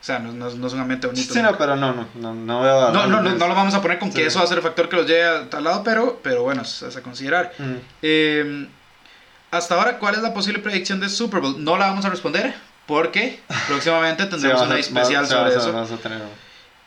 O 0.00 0.06
sea, 0.06 0.18
no, 0.18 0.32
no- 0.32 0.50
no 0.50 0.66
es 0.66 0.72
un 0.74 0.80
ambiente 0.80 1.06
bonito. 1.06 1.32
Sí, 1.32 1.40
no, 1.40 1.56
pero 1.56 1.76
no, 1.76 1.94
no, 1.94 2.06
no, 2.14 2.34
no 2.34 2.60
veo 2.62 2.88
a- 2.88 2.92
no, 2.92 3.06
no, 3.06 3.22
no, 3.22 3.30
no 3.34 3.48
lo 3.48 3.54
vamos 3.54 3.74
a 3.74 3.80
poner 3.80 3.98
con 3.98 4.10
que 4.10 4.20
Sí. 4.20 4.26
eso 4.26 4.38
va 4.38 4.44
a 4.44 4.48
ser 4.48 4.58
el 4.58 4.62
factor 4.62 4.88
que 4.88 4.96
los 4.96 5.06
lleve 5.06 5.24
a 5.24 5.48
tal 5.48 5.64
lado, 5.64 5.82
pero, 5.82 6.20
pero 6.22 6.42
bueno, 6.42 6.60
es, 6.62 6.82
a 6.82 7.00
considerar. 7.02 7.52
Eh, 8.02 8.68
hasta 9.50 9.74
ahora, 9.76 9.98
¿cuál 9.98 10.14
es 10.16 10.20
la 10.22 10.34
posible 10.34 10.58
predicción 10.58 11.00
de 11.00 11.08
Super 11.08 11.40
Bowl? 11.40 11.62
No 11.62 11.78
la 11.78 11.86
vamos 11.86 12.04
a 12.04 12.10
responder 12.10 12.54
porque 12.86 13.40
próximamente 13.68 14.24
Sí, 14.24 14.28
tendremos 14.30 14.60
a- 14.60 14.64
una 14.66 14.78
especial 14.78 15.26
sobre 15.26 15.54
eso. 15.56 15.72
vamos 15.72 15.90
a 15.92 15.96
tener- 15.96 16.20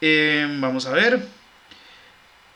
Eh, 0.02 0.48
vamos 0.60 0.86
a 0.86 0.92
ver. 0.92 1.26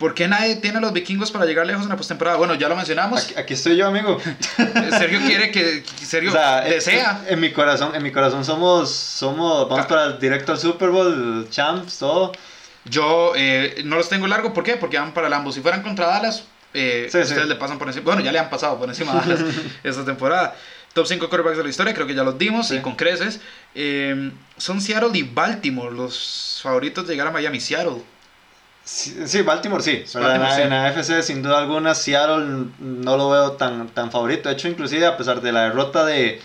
¿Por 0.01 0.15
qué 0.15 0.27
nadie 0.27 0.55
tiene 0.55 0.79
a 0.79 0.81
los 0.81 0.91
vikingos 0.93 1.31
para 1.31 1.45
llegar 1.45 1.65
lejos 1.67 1.83
en 1.83 1.89
la 1.89 1.95
postemporada? 1.95 2.35
Bueno, 2.35 2.55
ya 2.55 2.67
lo 2.67 2.75
mencionamos. 2.75 3.23
Aquí, 3.23 3.33
aquí 3.37 3.53
estoy 3.53 3.77
yo, 3.77 3.85
amigo. 3.87 4.17
Sergio 4.97 5.19
quiere 5.25 5.51
que. 5.51 5.83
Sergio 6.03 6.31
O 6.31 6.33
sea, 6.33 6.67
eh, 6.67 6.71
desea. 6.73 7.21
En, 7.27 7.35
en 7.35 7.39
mi 7.39 7.51
corazón, 7.51 7.93
en 7.93 8.01
mi 8.01 8.11
corazón 8.11 8.43
somos, 8.43 8.89
somos, 8.89 9.69
vamos 9.69 9.85
para 9.85 10.05
el 10.07 10.19
directo 10.19 10.51
al 10.53 10.57
Super 10.59 10.89
Bowl, 10.89 11.47
champs, 11.51 11.99
todo. 11.99 12.31
Yo 12.85 13.33
eh, 13.35 13.83
no 13.85 13.95
los 13.95 14.09
tengo 14.09 14.25
largo, 14.25 14.53
¿por 14.53 14.63
qué? 14.63 14.75
Porque 14.75 14.97
van 14.97 15.13
para 15.13 15.27
el 15.27 15.33
ambos. 15.33 15.53
Si 15.53 15.61
fueran 15.61 15.83
contra 15.83 16.07
Dallas, 16.07 16.45
eh, 16.73 17.07
Sí, 17.11 17.19
ustedes 17.19 17.43
sí. 17.43 17.47
le 17.47 17.55
pasan 17.55 17.77
por 17.77 17.87
encima. 17.87 18.03
Bueno, 18.05 18.21
ya 18.21 18.31
le 18.31 18.39
han 18.39 18.49
pasado 18.49 18.79
por 18.79 18.89
encima 18.89 19.11
a 19.11 19.15
Dallas 19.21 19.39
esta 19.83 20.03
temporada. 20.03 20.55
Top 20.93 21.05
5 21.05 21.29
quarterbacks 21.29 21.57
de 21.57 21.63
la 21.63 21.69
historia, 21.69 21.93
creo 21.93 22.07
que 22.07 22.15
ya 22.15 22.23
los 22.23 22.37
dimos 22.39 22.67
Sí. 22.69 22.75
y 22.77 22.79
con 22.81 22.95
creces. 22.95 23.39
Eh, 23.75 24.31
son 24.57 24.81
Seattle 24.81 25.11
y 25.13 25.21
Baltimore 25.23 25.93
los 25.95 26.59
favoritos 26.63 27.05
de 27.07 27.13
llegar 27.13 27.27
a 27.27 27.31
Miami. 27.31 27.59
Seattle. 27.59 28.01
Sí, 28.83 29.27
sí, 29.27 29.41
Baltimore 29.43 29.83
sí. 29.83 30.03
sí. 30.05 30.17
en, 30.17 30.69
la 30.69 30.87
AFC 30.87 31.21
sin 31.21 31.43
duda 31.43 31.59
alguna, 31.59 31.93
Seattle 31.93 32.65
no 32.79 33.17
lo 33.17 33.29
veo 33.29 33.51
tan, 33.53 33.87
tan 33.89 34.11
favorito. 34.11 34.49
De 34.49 34.55
hecho, 34.55 34.67
inclusive 34.67 35.05
a 35.05 35.17
pesar 35.17 35.41
de 35.41 35.51
la 35.51 35.63
derrota 35.63 36.03
de, 36.05 36.41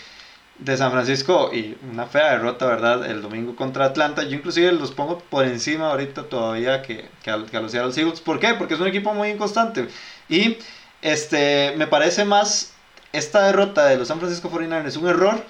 de 0.58 0.76
San 0.76 0.92
Francisco 0.92 1.50
y 1.52 1.76
una 1.90 2.06
fea 2.06 2.32
derrota, 2.32 2.66
¿verdad? 2.66 3.10
El 3.10 3.22
domingo 3.22 3.56
contra 3.56 3.86
Atlanta, 3.86 4.22
yo 4.24 4.36
inclusive 4.36 4.70
los 4.72 4.92
pongo 4.92 5.18
por 5.18 5.46
encima 5.46 5.90
ahorita 5.90 6.24
todavía 6.24 6.82
que, 6.82 7.08
que, 7.22 7.30
a, 7.30 7.44
que 7.46 7.56
a 7.56 7.60
los 7.60 7.72
Seattle 7.72 7.92
Seahawks. 7.92 8.20
¿Por 8.20 8.38
qué? 8.38 8.54
Porque 8.54 8.74
es 8.74 8.80
un 8.80 8.86
equipo 8.86 9.14
muy 9.14 9.30
inconstante. 9.30 9.88
Y 10.28 10.58
este, 11.00 11.74
me 11.76 11.86
parece 11.86 12.24
más 12.24 12.74
esta 13.12 13.46
derrota 13.46 13.86
de 13.86 13.96
los 13.96 14.08
San 14.08 14.18
Francisco 14.18 14.50
49ers 14.50 14.96
un 14.96 15.08
error 15.08 15.44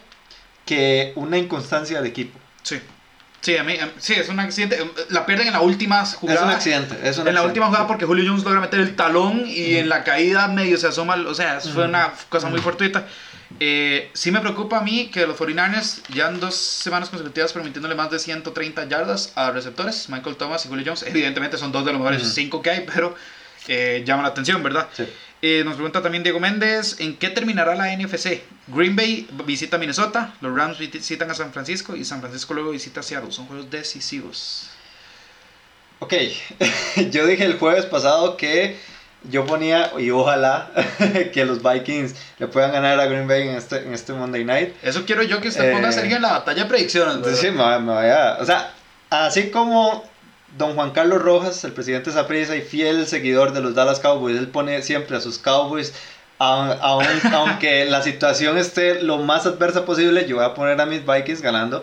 que 0.64 1.12
una 1.16 1.36
inconstancia 1.36 1.98
del 1.98 2.06
equipo. 2.06 2.38
Sí. 2.62 2.80
Sí, 3.40 3.56
a 3.56 3.62
mí, 3.62 3.74
a- 3.74 3.90
sí, 3.98 4.14
es 4.14 4.28
un 4.28 4.40
accidente. 4.40 4.78
La 5.10 5.24
pierden 5.24 5.46
en 5.48 5.52
la 5.52 5.60
última 5.60 6.04
jugada. 6.04 6.40
Es 6.40 6.44
un 6.46 6.50
accidente. 6.50 7.08
Es 7.08 7.18
un 7.18 7.28
en 7.28 7.34
la 7.34 7.42
última 7.42 7.66
jugada 7.66 7.86
porque 7.86 8.04
Julio 8.04 8.24
Jones 8.26 8.42
logra 8.44 8.60
meter 8.60 8.80
el 8.80 8.96
talón 8.96 9.44
y 9.46 9.76
en 9.76 9.88
la 9.88 10.02
caída 10.04 10.48
medio 10.48 10.76
se 10.78 10.88
asoma, 10.88 11.14
o 11.14 11.34
sea, 11.34 11.58
eso 11.58 11.70
fue 11.72 11.84
una 11.84 12.12
cosa 12.28 12.48
muy 12.48 12.60
fortuita. 12.60 13.06
Eh, 13.60 14.10
sí 14.12 14.32
me 14.32 14.40
preocupa 14.40 14.78
a 14.78 14.80
mí 14.82 15.08
que 15.12 15.24
los 15.26 15.36
49ers 15.38 16.02
ya 16.12 16.28
en 16.28 16.40
dos 16.40 16.56
semanas 16.56 17.08
consecutivas 17.08 17.52
permitiéndole 17.52 17.94
más 17.94 18.10
de 18.10 18.18
130 18.18 18.88
yardas 18.88 19.32
a 19.36 19.52
receptores, 19.52 20.08
Michael 20.08 20.36
Thomas 20.36 20.64
y 20.66 20.68
Julio 20.68 20.84
Jones, 20.84 21.04
evidentemente 21.06 21.56
son 21.56 21.70
dos 21.70 21.84
de 21.84 21.92
los 21.92 22.00
mejores 22.00 22.22
cinco 22.34 22.60
que 22.60 22.70
hay, 22.70 22.84
pero 22.92 23.14
eh, 23.68 24.02
llama 24.04 24.22
la 24.24 24.28
atención, 24.30 24.62
¿verdad? 24.62 24.88
Sí. 24.96 25.04
Eh, 25.42 25.62
nos 25.64 25.74
pregunta 25.74 26.02
también 26.02 26.22
Diego 26.22 26.40
Méndez, 26.40 26.96
¿en 26.98 27.16
qué 27.16 27.28
terminará 27.28 27.74
la 27.74 27.94
NFC? 27.94 28.40
Green 28.68 28.96
Bay 28.96 29.28
visita 29.44 29.76
Minnesota, 29.78 30.34
los 30.40 30.56
Rams 30.56 30.78
visitan 30.78 31.30
a 31.30 31.34
San 31.34 31.52
Francisco 31.52 31.94
y 31.94 32.04
San 32.04 32.20
Francisco 32.20 32.54
luego 32.54 32.70
visita 32.70 33.00
a 33.00 33.02
Seattle, 33.02 33.30
son 33.30 33.46
juegos 33.46 33.70
decisivos. 33.70 34.70
Ok, 35.98 36.14
yo 37.10 37.26
dije 37.26 37.44
el 37.44 37.58
jueves 37.58 37.86
pasado 37.86 38.36
que 38.36 38.78
yo 39.30 39.44
ponía, 39.44 39.92
y 39.98 40.10
ojalá, 40.10 40.70
que 41.32 41.44
los 41.44 41.62
Vikings 41.62 42.14
le 42.38 42.48
puedan 42.48 42.72
ganar 42.72 42.98
a 42.98 43.06
Green 43.06 43.28
Bay 43.28 43.48
en 43.48 43.56
este, 43.56 43.78
en 43.78 43.92
este 43.92 44.12
Monday 44.14 44.44
Night. 44.44 44.74
Eso 44.82 45.04
quiero 45.04 45.22
yo 45.22 45.40
que 45.40 45.48
usted 45.48 45.72
ponga 45.72 45.88
a 45.88 45.90
Eh, 45.90 45.94
Sergio 45.94 46.16
en 46.16 46.22
la 46.22 46.32
batalla 46.32 46.62
de 46.62 46.68
predicciones. 46.68 47.38
sí, 47.38 47.50
me, 47.50 47.78
me 47.80 47.92
vaya, 47.92 48.38
o 48.40 48.44
sea, 48.44 48.72
así 49.10 49.50
como 49.50 50.02
don 50.56 50.74
Juan 50.74 50.90
Carlos 50.92 51.22
Rojas, 51.22 51.62
el 51.64 51.72
presidente 51.72 52.10
de 52.10 52.16
Saprissa 52.16 52.56
y 52.56 52.62
fiel 52.62 53.06
seguidor 53.06 53.52
de 53.52 53.60
los 53.60 53.74
Dallas 53.74 54.00
Cowboys, 54.00 54.36
él 54.38 54.48
pone 54.48 54.80
siempre 54.82 55.16
a 55.16 55.20
sus 55.20 55.38
Cowboys, 55.38 55.92
aun- 56.38 56.76
aun- 56.80 57.34
aunque 57.34 57.84
la 57.86 58.02
situación 58.02 58.56
esté 58.58 59.02
lo 59.02 59.18
más 59.18 59.46
adversa 59.46 59.84
posible, 59.84 60.26
yo 60.26 60.36
voy 60.36 60.44
a 60.44 60.54
poner 60.54 60.80
a 60.80 60.86
mis 60.86 61.04
Vikings 61.06 61.42
ganando 61.42 61.82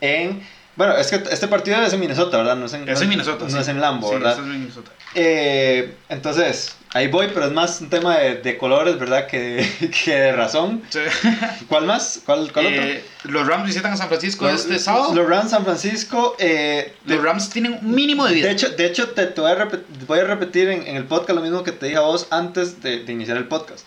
en... 0.00 0.42
Bueno, 0.78 0.96
es 0.96 1.08
que 1.08 1.16
este 1.30 1.48
partido 1.48 1.82
es 1.82 1.92
en 1.92 2.00
Minnesota, 2.00 2.38
¿verdad? 2.38 2.56
No 2.56 2.64
es 2.66 2.72
en, 2.72 2.88
Es 2.88 2.98
no 2.98 3.02
en 3.02 3.08
Minnesota. 3.10 3.44
No 3.44 3.50
sí. 3.50 3.58
es 3.58 3.68
en 3.68 3.80
Lambo, 3.80 4.08
Sí, 4.08 4.14
¿verdad? 4.14 4.32
eso 4.32 4.40
es 4.42 4.46
en 4.46 4.52
Minnesota. 4.60 4.90
Eh, 5.14 5.94
entonces, 6.08 6.76
ahí 6.94 7.08
voy, 7.08 7.28
pero 7.34 7.46
es 7.46 7.52
más 7.52 7.80
un 7.80 7.90
tema 7.90 8.16
de, 8.18 8.36
de 8.36 8.56
colores, 8.56 8.96
¿verdad? 8.98 9.26
Que 9.26 9.38
de, 9.80 9.90
que 10.04 10.14
de 10.14 10.32
razón. 10.32 10.82
Sí. 10.88 11.00
¿Cuál 11.68 11.84
más? 11.86 12.20
¿Cuál, 12.24 12.52
cuál 12.52 12.66
Eh, 12.66 13.04
los 13.24 13.46
Rams 13.46 13.66
visitan 13.66 13.92
a 13.92 13.96
San 13.96 14.06
Francisco 14.08 14.44
otro? 14.44 14.56
este 14.56 14.78
sábado. 14.78 15.14
Los 15.14 15.28
Rams 15.28 15.50
San 15.50 15.64
Francisco. 15.64 16.36
eh, 16.38 16.94
los 17.06 17.18
de- 17.18 17.24
Rams 17.24 17.50
tienen 17.50 17.78
un 17.82 17.92
mínimo 17.94 18.24
de 18.26 18.34
vida. 18.34 18.46
de 18.46 18.52
hecho, 18.52 18.68
de 18.70 18.86
hecho 18.86 19.08
te, 19.10 19.26
te 19.26 19.40
voy, 19.40 19.50
a 19.50 19.56
repetir, 19.56 19.84
voy 20.06 20.20
a 20.20 20.24
repetir 20.24 20.68
en, 20.68 20.86
en 20.86 20.94
el 20.96 21.04
podcast 21.04 21.34
lo 21.36 21.42
mismo 21.42 21.64
que 21.64 21.72
te 21.72 21.86
dije 21.86 21.98
a 21.98 22.02
vos 22.02 22.28
antes 22.30 22.80
de, 22.82 23.02
de 23.02 23.12
iniciar 23.12 23.36
el 23.36 23.48
podcast. 23.48 23.84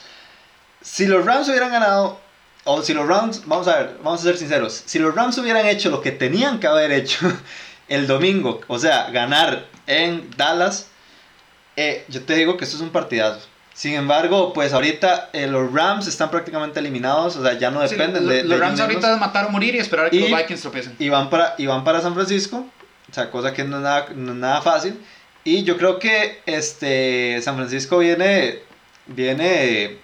Si 0.81 1.05
los 1.05 1.25
Rams 1.25 1.47
hubieran 1.47 1.71
ganado, 1.71 2.19
o 2.63 2.81
si 2.81 2.93
los 2.93 3.07
Rams, 3.07 3.43
vamos 3.45 3.67
a 3.67 3.77
ver, 3.77 3.97
vamos 4.03 4.19
a 4.21 4.23
ser 4.23 4.37
sinceros, 4.37 4.83
si 4.85 4.99
los 4.99 5.13
Rams 5.15 5.37
hubieran 5.37 5.65
hecho 5.67 5.89
lo 5.89 6.01
que 6.01 6.11
tenían 6.11 6.59
que 6.59 6.67
haber 6.67 6.91
hecho 6.91 7.19
el 7.89 8.07
domingo, 8.07 8.61
o 8.67 8.77
sea, 8.79 9.09
ganar 9.11 9.65
en 9.87 10.29
Dallas, 10.37 10.87
eh, 11.75 12.05
yo 12.07 12.21
te 12.23 12.35
digo 12.35 12.57
que 12.57 12.65
esto 12.65 12.77
es 12.77 12.81
un 12.83 12.89
partidazo. 12.91 13.47
Sin 13.73 13.93
embargo, 13.93 14.51
pues 14.53 14.73
ahorita 14.73 15.29
eh, 15.33 15.47
los 15.47 15.71
Rams 15.73 16.05
están 16.05 16.29
prácticamente 16.29 16.79
eliminados, 16.79 17.37
o 17.37 17.41
sea, 17.43 17.53
ya 17.57 17.71
no 17.71 17.81
Sí, 17.87 17.95
dependen 17.95 18.25
lo- 18.25 18.31
de, 18.31 18.37
de 18.39 18.43
Los 18.43 18.59
Rams 18.59 18.79
ahorita 18.79 19.13
es 19.13 19.19
matar 19.19 19.45
o 19.45 19.49
morir 19.49 19.73
y 19.75 19.79
esperar 19.79 20.07
a 20.07 20.09
que 20.09 20.17
Y- 20.17 20.29
los 20.29 20.39
Vikings 20.39 20.61
tropiecen. 20.61 20.95
y 20.99 21.09
van 21.09 21.29
para, 21.29 21.55
y 21.57 21.65
van 21.65 21.83
para 21.83 22.01
San 22.01 22.13
Francisco, 22.13 22.65
o 23.09 23.13
sea, 23.13 23.31
cosa 23.31 23.53
que 23.53 23.63
no 23.63 23.77
es 23.77 23.83
nada, 23.83 24.07
no 24.13 24.33
es 24.33 24.37
nada 24.37 24.61
fácil. 24.61 24.99
Y 25.43 25.63
yo 25.63 25.77
creo 25.77 25.97
que 25.99 26.41
este, 26.45 27.39
San 27.41 27.55
Francisco 27.55 27.97
viene, 27.97 28.59
viene 29.07 29.97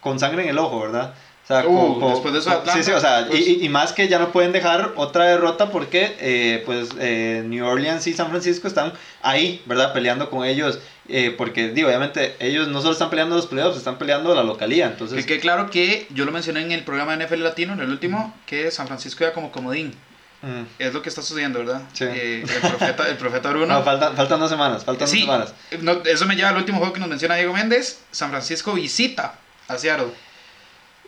con 0.00 0.18
sangre 0.18 0.42
en 0.42 0.50
el 0.50 0.58
ojo, 0.58 0.80
¿verdad? 0.80 1.14
O 1.44 1.46
sea, 1.46 1.62
Uh, 1.66 2.00
con- 2.00 2.10
después 2.10 2.32
de 2.32 2.40
eso 2.40 2.50
con- 2.62 2.72
sí, 2.72 2.82
sí, 2.82 2.90
o 2.90 2.96
Atlanta, 2.96 3.18
sea, 3.24 3.28
pues- 3.28 3.46
y, 3.46 3.64
y- 3.66 3.68
más 3.68 3.92
que 3.92 4.08
ya 4.08 4.18
no 4.18 4.32
pueden 4.32 4.52
dejar 4.52 4.92
otra 4.96 5.24
derrota 5.26 5.70
porque 5.70 6.16
eh, 6.18 6.62
pues 6.64 6.88
eh, 6.98 7.42
New 7.46 7.66
Orleans 7.66 8.06
y 8.06 8.14
San 8.14 8.30
Francisco 8.30 8.66
están 8.66 8.94
ahí, 9.20 9.62
¿verdad? 9.66 9.92
Peleando 9.92 10.30
con 10.30 10.46
ellos, 10.46 10.78
eh, 11.08 11.34
porque 11.36 11.68
digo, 11.68 11.88
obviamente 11.88 12.34
ellos 12.40 12.68
no 12.68 12.80
solo 12.80 12.92
están 12.94 13.10
peleando 13.10 13.36
los 13.36 13.46
playoffs, 13.46 13.76
están 13.76 13.98
peleando 13.98 14.34
la 14.34 14.42
localía, 14.42 14.86
entonces... 14.86 15.18
Que 15.18 15.26
quede 15.26 15.40
claro 15.40 15.68
que 15.68 16.06
yo 16.08 16.24
lo 16.24 16.32
mencioné 16.32 16.62
en 16.62 16.72
el 16.72 16.82
programa 16.82 17.14
de 17.14 17.26
NFL 17.26 17.42
Latino, 17.44 17.74
en 17.74 17.80
el 17.80 17.90
último, 17.90 18.34
que 18.46 18.70
San 18.70 18.86
Francisco 18.86 19.22
ya 19.24 19.34
como 19.34 19.52
comodín. 19.52 19.92
mm. 20.40 20.62
Es 20.78 20.94
lo 20.94 21.02
que 21.02 21.10
está 21.10 21.20
sucediendo, 21.20 21.58
¿verdad? 21.58 21.82
Sí. 21.92 22.04
Eh, 22.08 22.42
el, 22.42 22.60
profeta, 22.70 23.06
el 23.06 23.16
profeta 23.18 23.50
Bruno. 23.50 23.66
No, 23.66 23.82
faltan, 23.82 24.16
faltan 24.16 24.40
dos 24.40 24.48
semanas, 24.48 24.82
faltan 24.86 25.06
Sí, 25.08 25.26
dos 25.26 25.26
semanas. 25.26 25.54
no, 25.82 25.92
eso 26.10 26.24
me 26.24 26.36
lleva 26.36 26.48
al 26.48 26.56
último 26.56 26.78
juego 26.78 26.94
que 26.94 27.00
nos 27.00 27.08
menciona 27.10 27.34
Diego 27.34 27.52
Méndez. 27.52 28.00
San 28.12 28.30
Francisco 28.30 28.72
visita 28.72 29.34
a 29.68 29.76
Seattle. 29.76 30.06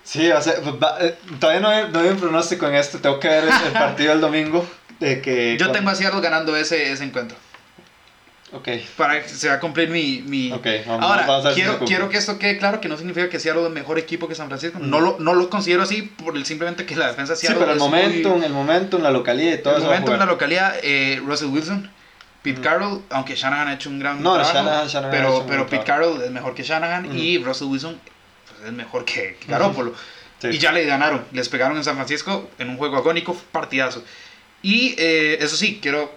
Sí, 0.07 0.31
o 0.31 0.40
sea, 0.40 0.55
va- 0.83 0.99
eh, 1.01 1.16
todavía 1.40 1.61
no 1.61 1.69
hay, 1.69 1.87
no 1.92 1.99
hay 1.99 2.09
un 2.11 2.16
pronóstico 2.16 2.66
en 2.69 2.77
esto. 2.77 2.99
Tengo 3.01 3.19
que 3.19 3.27
ver 3.29 3.42
el, 3.45 3.51
el 3.51 3.73
partido 3.73 4.12
el 4.12 4.21
domingo. 4.21 4.64
De 5.01 5.21
que 5.21 5.57
Yo 5.59 5.73
tengo 5.73 5.90
a 5.90 5.95
Seattle 5.97 6.21
ganando 6.21 6.57
ese, 6.57 6.92
ese 6.92 7.03
encuentro. 7.05 7.37
Ok, 8.53 8.69
Para 8.97 9.21
que 9.21 9.29
se 9.29 9.49
va 9.49 9.55
a 9.55 9.61
cumplir 9.61 9.90
mi... 9.90 10.23
mi... 10.23 10.53
ok. 10.53 10.64
Vamos, 10.87 11.03
Ahora, 11.05 11.27
vamos 11.27 11.53
quiero, 11.55 11.81
quiero 11.81 12.09
que 12.09 12.16
esto 12.16 12.38
quede 12.38 12.57
claro 12.59 12.81
que 12.81 12.88
no 12.88 12.97
significa 12.97 13.29
que 13.29 13.40
Seattle 13.40 13.64
es 13.66 13.71
mejor 13.73 13.99
equipo 13.99 14.29
que 14.29 14.37
San 14.37 14.47
Francisco. 14.47 14.79
Mm. 14.79 14.88
No, 14.88 15.01
lo, 15.01 15.16
no 15.19 15.35
lo 15.35 15.51
considero 15.51 15.83
así 15.83 16.03
por 16.03 16.37
el 16.37 16.47
simplemente 16.47 16.87
que 16.87 16.95
la 16.95 17.09
defensa 17.09 17.33
de 17.33 17.40
Sí, 17.40 17.49
Seattle 17.49 17.61
pero 17.66 17.73
el 17.73 17.79
es 17.79 17.83
muy- 17.83 17.90
momento, 18.23 18.47
el 18.47 18.53
momento, 18.53 18.99
la 19.01 19.11
localidad 19.11 19.55
y 19.55 19.59
todo 19.59 19.75
el 19.75 19.83
eso. 19.83 19.90
a 19.90 19.95
momento 19.95 20.12
en 20.14 20.19
la 20.21 20.27
localidad, 20.27 20.75
eh, 20.85 21.21
Russell 21.27 21.49
Wilson, 21.49 21.90
Pete 22.42 22.61
Ujú. 22.61 22.69
Carroll, 22.69 23.03
aunque 23.11 23.35
Shanahan 23.35 23.66
ha 23.69 23.75
hecho 23.75 23.90
un 23.90 23.99
gran 23.99 24.23
No, 24.23 24.35
trabajo, 24.35 24.55
Shanahan- 24.57 24.87
Shanahan 24.87 25.05
ha 25.07 25.11
pero, 25.11 25.45
pero 25.49 25.66
Pete. 25.66 25.85
Carroll 25.85 26.23
es 26.23 26.31
mejor 26.31 26.55
que 26.55 26.62
Shanahan 26.62 27.19
y 27.19 27.38
Russell 27.38 27.66
Wilson 27.66 28.01
pues, 28.57 28.69
es 28.69 28.73
mejor 28.73 29.05
que. 29.05 29.37
Sí. 30.40 30.49
Y 30.49 30.59
ya 30.59 30.71
le 30.73 30.85
ganaron, 30.85 31.25
les 31.33 31.49
pegaron 31.49 31.77
en 31.77 31.85
San 31.85 31.97
Francisco 31.97 32.51
en 32.59 32.69
un 32.69 32.77
juego 32.77 32.97
agónico, 32.99 33.35
partidazo. 33.53 34.05
Y 34.62 34.95
eh, 34.99 35.38
eso 35.40 35.57
sí, 35.57 35.79
quiero, 35.81 36.12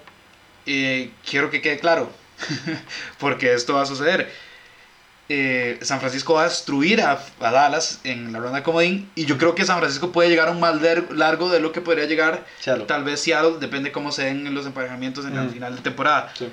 eh, 0.66 1.12
quiero 1.30 1.50
que 1.50 1.62
quede 1.62 1.80
claro, 1.80 2.10
porque 3.20 3.54
esto 3.54 3.76
va 3.76 3.84
a 3.84 3.86
suceder. 3.86 4.30
Eh, 5.32 5.78
San 5.84 6.00
Francisco 6.00 6.34
va 6.34 6.42
a 6.42 6.50
destruir 6.50 7.02
a, 7.02 7.24
a 7.40 7.52
Dallas 7.52 8.00
en 8.04 8.34
la 8.34 8.40
ronda 8.40 8.58
de 8.58 8.64
comodín 8.64 9.12
y 9.14 9.26
yo 9.26 9.38
creo 9.38 9.54
que 9.54 9.64
San 9.64 9.78
Francisco 9.78 10.12
puede 10.12 10.28
llegar 10.28 10.48
a 10.48 10.52
un 10.52 10.60
mal 10.60 10.82
lar- 10.82 11.12
largo 11.12 11.50
de 11.52 11.60
lo 11.60 11.72
que 11.72 11.82
podría 11.82 12.06
llegar 12.06 12.44
Chalo. 12.62 12.86
Tal 12.86 13.04
vez 13.04 13.22
Seattle, 13.22 13.58
depende 13.60 13.92
cómo 13.92 14.12
se 14.12 14.24
den 14.24 14.52
los 14.56 14.66
emparejamientos 14.66 15.26
en 15.26 15.38
el 15.38 15.52
final 15.52 15.76
de 15.76 15.82
temporada. 15.84 16.34
Sí. 16.36 16.50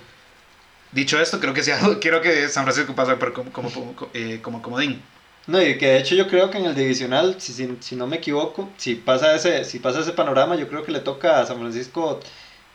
Dicho 0.93 1.19
esto, 1.19 1.41
creo 1.41 1.55
que 1.55 1.63
Seattle, 1.63 1.99
quiero 2.03 2.21
que 2.21 2.51
San 2.51 2.65
Francisco 2.65 2.95
pase 2.95 3.17
por 3.17 3.33
como, 3.33 3.51
como, 3.51 3.71
como, 3.71 3.97
como 4.43 4.61
comodín. 4.63 5.01
No, 5.47 5.63
y 5.63 5.79
que 5.79 5.87
de 5.87 5.99
hecho 5.99 6.15
yo 6.17 6.27
creo 6.29 6.51
que 6.51 6.59
en 6.59 6.65
el 6.67 6.75
divisional, 6.75 7.37
si, 7.39 7.53
si, 7.53 7.69
si 7.81 7.95
no 7.97 8.07
me 8.09 8.17
equivoco, 8.17 8.69
si 8.79 8.97
pasa 8.97 9.35
ese, 9.35 9.65
si 9.65 9.79
pasa 9.79 10.01
ese 10.01 10.13
panorama, 10.13 10.57
yo 10.57 10.69
creo 10.69 10.85
que 10.85 10.91
le 10.93 10.99
toca 11.01 11.41
a 11.41 11.47
San 11.47 11.59
Francisco 11.61 12.19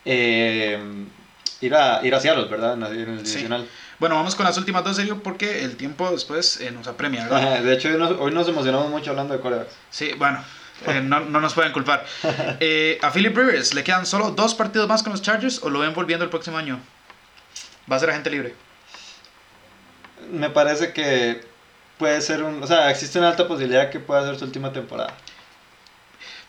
eh, 0.05 0.79
ir, 1.59 1.75
a, 1.75 1.99
ir 2.05 2.15
a 2.15 2.19
Seattle, 2.21 2.45
¿verdad? 2.45 2.73
En, 2.75 2.83
el- 2.83 3.19
Sí. 3.19 3.25
divisional. 3.25 3.67
Bueno, 3.99 4.15
vamos 4.15 4.35
con 4.35 4.45
las 4.45 4.57
últimas 4.57 4.83
dos, 4.83 4.95
serio, 4.95 5.21
porque 5.21 5.63
el 5.63 5.75
tiempo 5.75 6.09
después 6.11 6.59
eh, 6.61 6.71
nos 6.71 6.87
apremia, 6.87 7.23
¿verdad? 7.27 7.59
De 7.61 7.73
hecho, 7.73 7.89
hoy 7.89 7.97
nos, 7.97 8.11
hoy 8.19 8.31
nos 8.31 8.47
emocionamos 8.47 8.89
mucho 8.89 9.11
hablando 9.11 9.33
de 9.35 9.41
corebacks. 9.41 9.73
Sí, 9.91 10.13
bueno, 10.17 10.43
eh, 10.87 11.01
no, 11.03 11.19
no 11.19 11.39
nos 11.41 11.53
pueden 11.53 11.71
culpar. 11.73 12.05
Eh, 12.63 12.99
a 13.01 13.11
Philip 13.11 13.35
Rivers 13.35 13.73
le 13.73 13.83
quedan 13.83 14.05
solo 14.05 14.31
dos 14.31 14.53
partidos 14.55 14.87
más 14.87 15.03
con 15.03 15.11
los 15.11 15.21
Chargers 15.21 15.61
o 15.63 15.69
lo 15.69 15.79
ven 15.79 15.93
volviendo 15.93 16.23
el 16.23 16.29
próximo 16.31 16.57
año. 16.57 16.79
Va 17.91 17.95
a 17.97 17.99
ser 17.99 18.11
agente 18.11 18.29
libre. 18.29 18.53
Me 20.31 20.49
parece 20.51 20.93
que 20.93 21.50
puede 22.01 22.19
ser 22.21 22.41
un... 22.41 22.63
O 22.63 22.67
sea, 22.67 22.89
existe 22.89 23.19
una 23.19 23.29
alta 23.29 23.47
posibilidad 23.47 23.91
que 23.91 23.99
pueda 23.99 24.25
ser 24.25 24.39
su 24.39 24.45
última 24.45 24.73
temporada. 24.73 25.13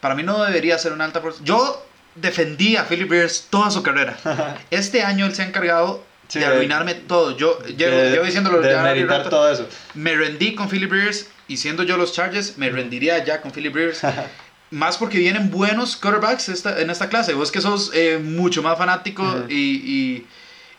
Para 0.00 0.14
mí 0.14 0.22
no 0.22 0.42
debería 0.42 0.78
ser 0.78 0.92
una 0.92 1.04
alta... 1.04 1.20
por- 1.20 1.42
Yo 1.44 1.84
defendí 2.14 2.76
a 2.76 2.84
Philip 2.88 3.10
Rivers 3.10 3.48
toda 3.50 3.70
su 3.70 3.82
carrera. 3.82 4.16
Este 4.70 5.02
año 5.02 5.26
él 5.26 5.34
se 5.34 5.42
ha 5.42 5.46
encargado 5.46 6.02
Sí, 6.28 6.38
de 6.38 6.46
de- 6.46 6.52
arruinarme 6.52 6.94
todo. 6.94 7.36
Yo 7.36 7.58
llevo, 7.64 7.94
de, 7.98 8.10
llevo 8.12 8.24
diciéndolo 8.24 8.60
de 8.62 8.70
ya 8.70 8.94
rato. 9.06 9.28
todo 9.28 9.52
eso. 9.52 9.68
Me 9.92 10.14
rendí 10.16 10.54
con 10.54 10.70
Philip 10.70 10.90
Rivers 10.90 11.26
y 11.48 11.58
siendo 11.58 11.82
yo 11.82 11.98
los 11.98 12.14
Chargers, 12.14 12.56
me 12.56 12.70
rendiría 12.70 13.22
ya 13.22 13.42
con 13.42 13.52
Philip 13.52 13.74
Rivers. 13.74 14.00
más 14.70 14.96
porque 14.96 15.18
vienen 15.18 15.50
buenos 15.50 15.96
quarterbacks 15.98 16.48
esta- 16.48 16.80
en 16.80 16.88
esta 16.88 17.10
clase. 17.10 17.34
Vos 17.34 17.52
que 17.52 17.60
sos 17.60 17.90
eh, 17.92 18.18
mucho 18.18 18.62
más 18.62 18.78
fanático 18.78 19.22
Ujú. 19.22 19.44
y, 19.50 19.54
y- 19.54 20.26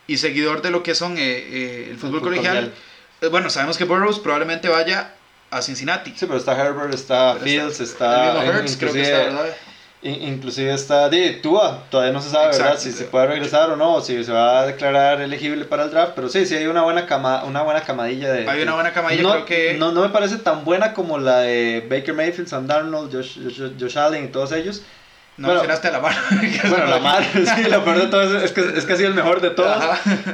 y 0.08 0.18
seguidor 0.18 0.62
de 0.64 0.72
lo 0.72 0.82
que 0.84 0.96
son 0.96 1.18
eh, 1.18 1.22
eh, 1.22 1.88
el 1.92 1.98
fútbol 1.98 2.20
fútbol 2.20 2.34
colegial. 2.36 2.66
eh, 2.66 2.72
bueno, 3.30 3.50
sabemos 3.50 3.78
que 3.78 3.84
Burroughs 3.86 4.20
probablemente 4.20 4.68
vaya 4.70 5.12
a 5.52 5.62
Cincinnati. 5.62 6.14
Sí, 6.16 6.26
pero 6.26 6.38
está 6.38 6.54
Herbert, 6.60 6.94
está 6.94 7.34
Pero 7.34 7.46
Fields, 7.46 7.80
está- 7.80 8.40
está... 8.40 8.60
Hurts, 8.60 8.78
creo 8.78 8.94
que 8.94 9.02
está, 9.02 9.18
¿verdad? 9.20 9.46
In- 10.02 10.22
Inclusive 10.34 10.74
está 10.74 11.08
de 11.08 11.30
Tua, 11.42 11.84
todavía 11.90 12.12
no 12.12 12.22
se 12.22 12.30
sabe, 12.30 12.48
¿verdad? 12.58 12.78
Si 12.78 12.92
se 12.92 13.06
puede 13.06 13.28
regresar 13.28 13.70
o 13.70 13.78
no, 13.78 13.94
o 13.96 14.02
si 14.02 14.22
se 14.24 14.32
va 14.34 14.60
a 14.60 14.66
declarar 14.66 15.22
elegible 15.22 15.64
para 15.64 15.84
el 15.84 15.92
draft, 15.92 16.12
pero 16.16 16.28
sí, 16.28 16.46
sí 16.46 16.56
hay 16.56 16.66
una 16.68 16.82
buena 16.82 17.06
cama, 17.06 17.44
una 17.46 17.62
buena 17.62 17.82
camadilla 17.82 18.30
de... 18.34 18.50
Hay 18.50 18.62
una 18.64 18.74
buena 18.74 18.92
camadilla, 18.92 19.24
no, 19.24 19.32
creo 19.32 19.46
que... 19.46 19.76
no, 19.78 19.94
no 19.94 20.02
me 20.02 20.10
parece 20.10 20.38
tan 20.38 20.66
buena 20.66 20.94
como 20.94 21.20
la 21.20 21.38
de 21.40 21.88
Baker 21.90 22.14
Mayfield, 22.14 22.50
Sam 22.50 22.68
Darnold, 22.68 23.14
Josh, 23.16 23.38
Josh, 23.44 23.72
Josh 23.80 23.98
Allen 23.98 24.26
y 24.26 24.28
todos 24.28 24.52
ellos. 24.52 24.82
no 25.38 25.48
bueno, 25.48 25.62
mencionaste 25.62 25.88
a 25.88 25.92
la 25.92 26.00
mano. 26.02 26.18
Bueno, 26.70 26.86
la 26.88 27.00
madre, 27.00 27.28
sí, 27.56 27.64
lo 27.70 27.86
peor 27.86 27.98
de 28.02 28.08
todo 28.08 28.24
es, 28.40 28.44
es 28.44 28.52
que 28.52 28.78
es 28.78 28.86
casi 28.86 29.04
el 29.06 29.14
mejor 29.14 29.40
de 29.40 29.52
todos. 29.52 29.82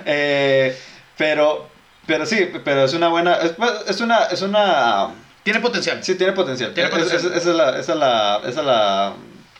Eh, 0.07 0.75
pero, 1.15 1.67
pero 2.09 2.25
sí, 2.25 2.49
pero 2.65 2.83
es 2.83 2.93
una 2.93 3.07
buena, 3.07 3.35
es, 3.35 3.53
es 3.87 4.01
una, 4.01 4.25
es 4.25 4.41
una, 4.41 5.11
Tiene 5.43 5.61
potencial. 5.61 6.03
sí 6.03 6.15
tiene 6.15 6.33
potencial. 6.33 6.73
Tiene 6.73 6.89
Es- 6.89 6.95
potencial. 6.95 7.19
es- 7.31 7.37
esa 7.37 7.49
es 7.51 7.55
la, 7.55 7.69
esa 7.79 7.93
es 7.93 7.97
la, 7.99 8.41
esa 8.45 8.59
es 8.59 8.65
la, 8.65 9.13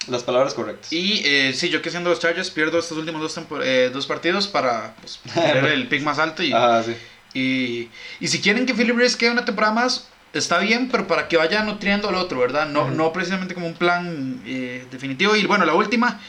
las 0.07 0.23
palabras 0.23 0.53
correctas. 0.53 0.91
Y 0.91 1.21
eh, 1.23 1.53
sí, 1.55 1.69
yo 1.69 1.81
que 1.81 1.89
siendo 1.91 2.09
los 2.09 2.19
Chargers 2.19 2.49
pierdo 2.49 2.79
estos 2.79 2.97
últimos 2.97 3.21
dos, 3.21 3.45
eh, 3.63 3.89
dos 3.93 4.05
partidos 4.07 4.47
para 4.47 4.95
pues, 4.99 5.19
tener 5.33 5.65
el 5.65 5.87
pick 5.87 6.01
más 6.03 6.19
alto. 6.19 6.43
Y, 6.43 6.51
Ajá, 6.51 6.83
sí. 6.83 6.95
y, 7.33 7.89
y 8.19 8.27
si 8.27 8.41
quieren 8.41 8.65
que 8.65 8.73
Philip 8.73 8.95
Rivers 8.95 9.15
quede 9.15 9.31
una 9.31 9.45
temporada 9.45 9.73
más, 9.73 10.07
está 10.33 10.57
bien, 10.59 10.89
pero 10.89 11.07
para 11.07 11.27
que 11.27 11.37
vaya 11.37 11.63
nutriendo 11.63 12.09
al 12.09 12.15
otro, 12.15 12.39
¿verdad? 12.39 12.67
No, 12.67 12.89
no 12.91 13.13
precisamente 13.13 13.53
como 13.53 13.67
un 13.67 13.75
plan 13.75 14.41
eh, 14.45 14.85
definitivo. 14.91 15.35
Y 15.35 15.45
bueno, 15.45 15.65
la 15.65 15.73
última 15.75 16.19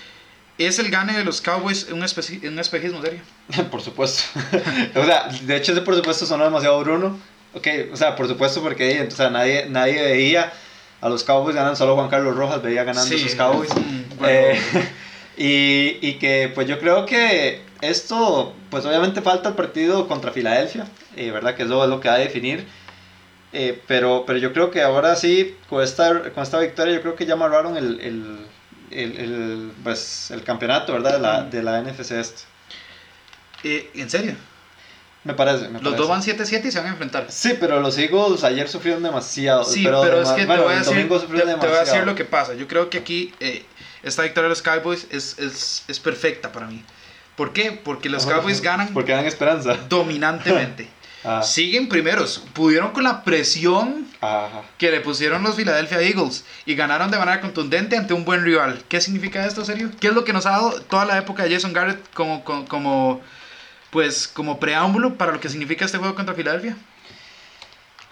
es 0.67 0.79
el 0.79 0.91
gane 0.91 1.17
de 1.17 1.25
los 1.25 1.41
Cowboys, 1.41 1.89
un, 1.91 2.01
especi- 2.03 2.47
un 2.47 2.59
espejismo 2.59 3.01
serio. 3.03 3.21
Por 3.71 3.81
supuesto. 3.83 4.23
o 4.95 5.05
sea, 5.05 5.29
de 5.43 5.57
hecho 5.57 5.73
ese 5.73 5.81
por 5.83 5.95
supuesto 5.97 6.27
sonó 6.27 6.45
demasiado 6.45 6.81
Bruno. 6.81 7.19
Ok, 7.55 7.67
o 7.93 7.97
sea, 7.97 8.15
por 8.15 8.29
supuesto 8.29 8.63
porque 8.63 9.07
o 9.09 9.11
sea, 9.11 9.29
nadie, 9.31 9.67
nadie 9.69 10.01
veía 10.03 10.53
a 11.01 11.09
los 11.09 11.25
Cowboys 11.25 11.57
ganando, 11.57 11.75
solo 11.77 11.97
Juan 11.97 12.09
Carlos 12.09 12.37
Rojas 12.37 12.63
veía 12.63 12.85
ganando 12.85 13.09
Sí, 13.17 13.19
sus 13.19 13.35
Cowboys. 13.35 13.71
bueno, 14.19 14.29
Eh, 14.29 14.61
y, 15.37 16.07
y 16.07 16.15
que 16.21 16.53
pues 16.55 16.69
yo 16.69 16.79
creo 16.79 17.07
que 17.07 17.63
esto, 17.81 18.55
pues 18.71 18.85
obviamente 18.85 19.21
falta 19.23 19.49
el 19.49 19.55
partido 19.57 20.07
contra 20.07 20.31
Filadelfia, 20.33 20.87
eh, 21.17 21.31
¿verdad? 21.33 21.55
Que 21.57 21.63
eso 21.65 21.83
es 21.83 21.91
lo 21.91 21.99
que 22.01 22.09
va 22.09 22.15
a 22.15 22.19
definir. 22.19 22.67
Eh, 23.53 23.81
pero, 23.89 24.23
pero 24.27 24.39
yo 24.39 24.53
creo 24.53 24.71
que 24.71 24.81
ahora 24.83 25.17
sí, 25.17 25.57
con 25.69 25.83
esta, 25.83 26.31
con 26.31 26.43
esta 26.45 26.61
victoria, 26.61 26.95
yo 26.95 27.01
creo 27.03 27.17
que 27.17 27.27
ya 27.27 27.33
amarraron 27.35 27.77
el, 27.77 27.99
el, 28.01 28.47
el, 28.91 29.17
el, 29.17 29.73
pues, 29.83 30.31
el 30.31 30.43
campeonato, 30.43 30.93
¿verdad? 30.93 31.13
De 31.15 31.19
la, 31.21 31.43
de 31.45 31.63
la 31.63 31.81
NFC 31.83 32.13
este. 32.13 32.43
eh, 33.65 33.91
en 33.95 34.09
serio, 34.11 34.35
Me 35.25 35.35
parece. 35.35 35.67
Me 35.69 35.75
los 35.75 35.83
parece. 35.83 35.97
dos 35.99 36.09
van 36.09 36.23
7-7 36.23 36.65
y 36.67 36.71
se 36.71 36.79
van 36.79 36.89
a 36.89 36.91
enfrentar. 36.93 37.27
Sí, 37.29 37.57
pero 37.61 37.81
los 37.81 37.97
Eagles 37.99 38.43
ayer 38.45 38.69
sufrieron 38.69 39.03
demasiado. 39.03 39.65
Sí, 39.65 39.85
pero, 39.85 40.23
es 40.23 40.29
dema- 40.29 40.37
que 40.37 40.47
bueno, 40.47 40.63
te, 40.63 40.65
voy 40.69 40.75
a 40.75 40.79
decir, 40.79 41.09
te, 41.09 41.37
te 41.37 41.67
voy 41.67 41.77
a 41.77 41.81
decir 41.85 42.05
lo 42.05 42.15
que 42.15 42.25
pasa. 42.25 42.55
Yo 42.55 42.67
creo 42.67 42.89
que 42.91 42.99
aquí 42.99 43.35
eh, 43.41 43.65
esta 44.03 44.23
victoria 44.23 44.45
de 44.45 44.51
los 44.51 44.63
Cowboys 44.63 45.07
es, 45.11 45.39
es, 45.39 45.85
es 45.89 46.01
perfecta 46.01 46.51
para 46.53 46.67
mí. 46.67 46.83
¿Por 47.37 47.53
qué? 47.53 47.73
Porque 47.73 48.09
los 48.09 48.25
Cowboys 48.27 48.61
ganan 48.61 48.89
Porque 48.95 49.13
dan 49.13 49.25
esperanza. 49.27 49.77
dominantemente. 49.89 50.89
Ah, 51.25 51.43
Siguen 51.43 51.89
primeros. 51.89 52.43
Pudieron 52.55 52.93
con 52.93 53.05
la 53.05 53.25
presión 53.25 54.07
ajá. 54.21 54.63
que 54.79 54.91
le 54.91 55.01
pusieron 55.01 55.43
los 55.43 55.57
Philadelphia 55.57 56.01
Eagles 56.01 56.45
y 56.65 56.75
ganaron 56.75 57.11
de 57.11 57.19
manera 57.19 57.41
contundente 57.41 57.97
ante 57.97 58.15
un 58.15 58.25
buen 58.25 58.43
rival. 58.45 58.83
¿Qué 58.89 59.01
significa 59.01 59.45
esto, 59.47 59.65
serio? 59.65 59.91
¿Qué 60.01 60.09
es 60.09 60.15
lo 60.15 60.25
que 60.25 60.33
nos 60.33 60.47
ha 60.47 60.53
dado 60.53 60.81
toda 60.83 61.05
la 61.05 61.19
época 61.19 61.45
de 61.45 61.55
Jason 61.55 61.73
Garrett 61.73 62.01
como, 62.15 62.43
como, 62.43 62.67
como, 62.67 63.21
pues, 63.91 64.29
como 64.29 64.59
preámbulo 64.59 65.17
para 65.17 65.33
lo 65.33 65.41
que 65.41 65.49
significa 65.51 65.85
este 65.85 65.99
juego 65.99 66.15
contra 66.15 66.35
Filadelfia? 66.35 66.77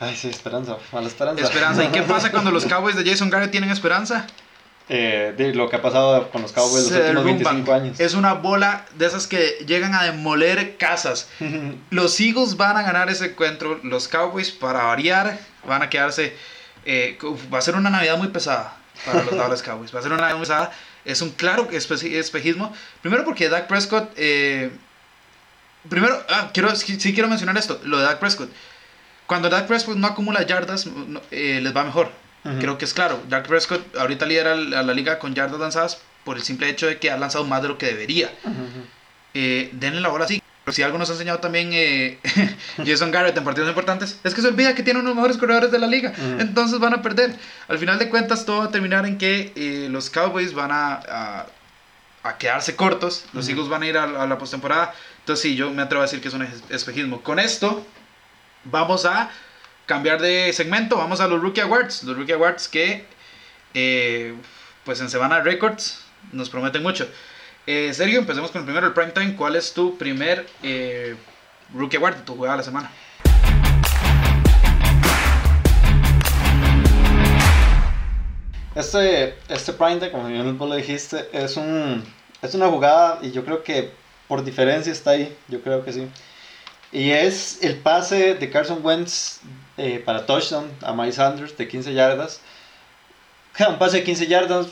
Ay, 0.01 0.15
sí, 0.15 0.29
esperanza. 0.29 0.77
Mala 0.93 1.09
esperanza. 1.09 1.43
Esperanza. 1.43 1.85
¿Y 1.85 1.89
qué 1.89 2.03
pasa 2.15 2.31
cuando 2.31 2.51
los 2.51 2.67
Cowboys 2.67 2.97
de 2.97 3.11
Jason 3.11 3.31
Garrett 3.31 3.51
tienen 3.51 3.71
esperanza? 3.71 4.27
Eh, 4.91 5.35
de 5.37 5.53
lo 5.55 5.69
que 5.69 5.77
ha 5.77 5.83
pasado 5.83 6.31
con 6.31 6.41
los 6.41 6.53
Cowboys 6.53 6.91
los 6.91 6.93
últimos 6.93 7.25
25 7.25 7.75
años. 7.75 8.01
Es 8.01 8.15
una 8.15 8.33
bola 8.33 8.87
de 8.95 9.07
esas 9.07 9.27
que 9.27 9.63
llegan 9.67 9.95
a 9.95 10.05
demoler 10.05 10.79
casas. 10.79 11.29
los 11.91 12.19
Eagles 12.19 12.57
van 12.57 12.77
a 12.79 12.83
ganar 12.83 13.11
ese 13.11 13.27
encuentro. 13.27 13.81
Los 13.83 14.09
Cowboys, 14.09 14.51
para 14.51 14.85
variar, 14.85 15.39
van 15.67 15.83
a 15.83 15.91
quedarse. 15.91 16.35
Eh, 16.87 17.19
va 17.53 17.59
a 17.59 17.63
ser 17.63 17.75
una 17.75 17.91
Navidad 17.91 18.17
muy 18.17 18.29
pesada 18.29 18.79
para 19.05 19.25
los 19.25 19.37
Dallas 19.37 19.63
Cowboys. 19.63 19.95
Va 19.95 19.99
a 19.99 20.03
ser 20.03 20.11
una 20.13 20.23
Navidad 20.23 20.39
muy 20.39 20.47
pesada. 20.47 20.73
Es 21.05 21.21
un 21.21 21.31
claro 21.33 21.69
espejismo. 21.71 22.73
Primero 23.03 23.25
porque 23.25 23.51
Dak 23.51 23.67
Prescott. 23.67 24.11
Eh, 24.17 24.71
primero, 25.89 26.19
ah, 26.31 26.51
quiero, 26.55 26.75
sí, 26.75 26.97
quiero 27.13 27.29
mencionar 27.29 27.59
esto: 27.59 27.79
lo 27.85 27.99
de 27.99 28.05
Dak 28.05 28.21
Prescott. 28.21 28.51
Cuando 29.27 29.51
Dak 29.51 29.67
Prescott 29.67 29.97
no 29.97 30.07
acumula 30.07 30.47
yardas, 30.47 30.89
les 31.31 31.77
va 31.77 31.85
mejor 31.85 32.11
Creo 32.43 32.79
que 32.79 32.85
es 32.85 32.95
claro. 32.95 33.21
Dak 33.29 33.47
Prescott 33.47 33.97
ahorita 33.97 34.25
lidera 34.27 34.53
a 34.53 34.83
la 34.83 34.95
liga 34.95 35.19
con 35.19 35.35
yardas 35.35 35.61
lanzadas 35.61 36.01
por 36.25 36.37
el 36.37 36.43
simple 36.43 36.69
hecho 36.69 36.87
de 36.87 36.99
que 36.99 37.11
ha 37.11 37.17
lanzado 37.17 37.45
más 37.45 37.63
de 37.63 37.69
lo 37.69 37.79
que 37.79 37.87
debería. 37.87 38.31
Eh, 39.35 39.71
denle 39.73 40.01
la 40.01 40.09
bola 40.09 40.25
así. 40.25 40.43
Pero 40.65 40.75
si 40.75 40.83
algo 40.83 40.99
nos 40.99 41.09
ha 41.09 41.13
enseñado 41.13 41.39
también 41.39 41.71
eh, 41.73 42.19
Jason 42.85 43.11
Garrett 43.11 43.37
en 43.37 43.45
partidos 43.45 43.71
importantes, 43.71 44.21
es 44.23 44.35
que 44.35 44.43
se 44.43 44.49
olvida 44.49 44.75
que 44.75 44.83
tiene 44.83 45.01
uno 45.01 45.09
de 45.09 45.15
los 45.15 45.17
mejores 45.17 45.39
corredores 45.39 45.71
de 45.71 45.79
la 45.79 45.87
liga. 45.87 46.13
Entonces 46.39 46.79
van 46.79 46.93
a 46.93 47.01
perder. 47.01 47.35
Al 47.69 47.79
final 47.79 47.99
de 47.99 48.11
cuentas, 48.11 48.45
todo 48.45 48.59
va 48.59 48.65
a 48.67 48.71
terminar 48.71 49.07
en 49.07 49.17
que 49.17 49.53
eh, 49.57 49.89
los 49.91 50.11
Cowboys 50.11 50.53
van 50.53 50.71
a, 50.71 51.47
a, 52.23 52.37
quedarse 52.39 52.77
cortos. 52.77 53.25
Los 53.33 53.49
Eagles 53.49 53.69
van 53.69 53.83
a 53.83 53.87
ir 53.87 53.97
a, 53.97 54.05
a 54.23 54.27
la 54.27 54.37
postemporada. 54.37 54.93
Entonces, 55.21 55.43
sí, 55.43 55.57
yo 55.57 55.71
me 55.71 55.81
atrevo 55.81 56.03
a 56.03 56.05
decir 56.05 56.21
que 56.21 56.29
es 56.29 56.35
un 56.35 56.47
espejismo. 56.69 57.23
Con 57.23 57.39
esto, 57.39 57.87
vamos 58.65 59.07
a 59.07 59.31
cambiar 59.89 60.21
de 60.21 60.53
segmento, 60.53 60.99
vamos 60.99 61.19
a 61.21 61.27
los 61.27 61.41
Rookie 61.41 61.63
Awards. 61.63 62.05
Los 62.05 62.15
Rookie 62.15 62.33
Awards 62.33 62.69
que, 62.69 63.07
eh, 63.73 64.35
pues 64.85 65.01
en 65.01 65.09
Semana 65.09 65.41
Records, 65.41 66.05
nos 66.31 66.51
prometen 66.51 66.83
mucho. 66.83 67.09
Eh, 67.67 67.93
Sergio, 67.95 68.19
empecemos 68.19 68.51
con 68.51 68.61
el 68.61 68.65
primero, 68.67 68.87
el 68.87 68.93
Prime 68.93 69.13
Time. 69.13 69.35
¿Cuál 69.35 69.57
es 69.57 69.73
tu 69.73 69.97
primer 69.97 70.47
eh, 70.63 71.17
Rookie 71.73 71.97
Award, 71.97 72.23
tu 72.27 72.37
jugada 72.37 72.53
de 72.53 72.59
la 72.59 72.65
semana? 72.65 72.91
Este, 78.75 79.39
este 79.49 79.73
Prime 79.73 79.97
Time, 79.97 80.11
como 80.11 80.29
bien 80.29 80.59
lo 80.59 80.77
dijiste, 80.77 81.31
es, 81.33 81.57
un, 81.57 82.05
es 82.43 82.55
una 82.55 82.69
jugada 82.69 83.21
y 83.23 83.31
yo 83.31 83.43
creo 83.43 83.63
que 83.63 83.91
por 84.29 84.45
diferencia 84.45 84.93
está 84.93 85.13
ahí, 85.13 85.35
yo 85.49 85.63
creo 85.63 85.83
que 85.83 85.95
sí. 85.95 86.07
Y 86.93 87.11
es 87.11 87.63
el 87.63 87.77
pase 87.79 88.35
de 88.35 88.51
Carson 88.51 88.81
Wentz 88.83 89.41
eh, 89.79 90.03
para 90.05 90.27
touchdown 90.27 90.71
a 90.83 90.93
Miles 90.93 91.15
Sanders 91.15 91.57
de 91.57 91.69
15 91.69 91.95
yardas. 91.95 92.41
Un 93.67 93.79
pase 93.79 93.99
de 93.99 94.05
15 94.05 94.27
yardas 94.27 94.67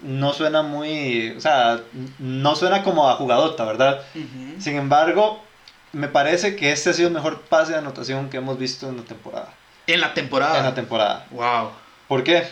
no 0.00 0.32
suena 0.32 0.62
muy. 0.62 1.30
O 1.36 1.40
sea, 1.40 1.80
no 2.18 2.56
suena 2.56 2.82
como 2.82 3.08
a 3.08 3.14
jugadota, 3.14 3.64
¿verdad? 3.64 4.02
Sin 4.58 4.76
embargo, 4.76 5.40
me 5.92 6.08
parece 6.08 6.56
que 6.56 6.72
este 6.72 6.90
ha 6.90 6.92
sido 6.92 7.08
el 7.08 7.14
mejor 7.14 7.42
pase 7.42 7.72
de 7.72 7.78
anotación 7.78 8.30
que 8.30 8.38
hemos 8.38 8.58
visto 8.58 8.88
en 8.88 8.96
la 8.96 9.02
temporada. 9.04 9.48
En 9.86 10.00
la 10.00 10.14
temporada. 10.14 10.58
En 10.58 10.64
la 10.64 10.74
temporada. 10.74 11.26
Wow. 11.30 11.70
¿Por 12.08 12.24
qué? 12.24 12.46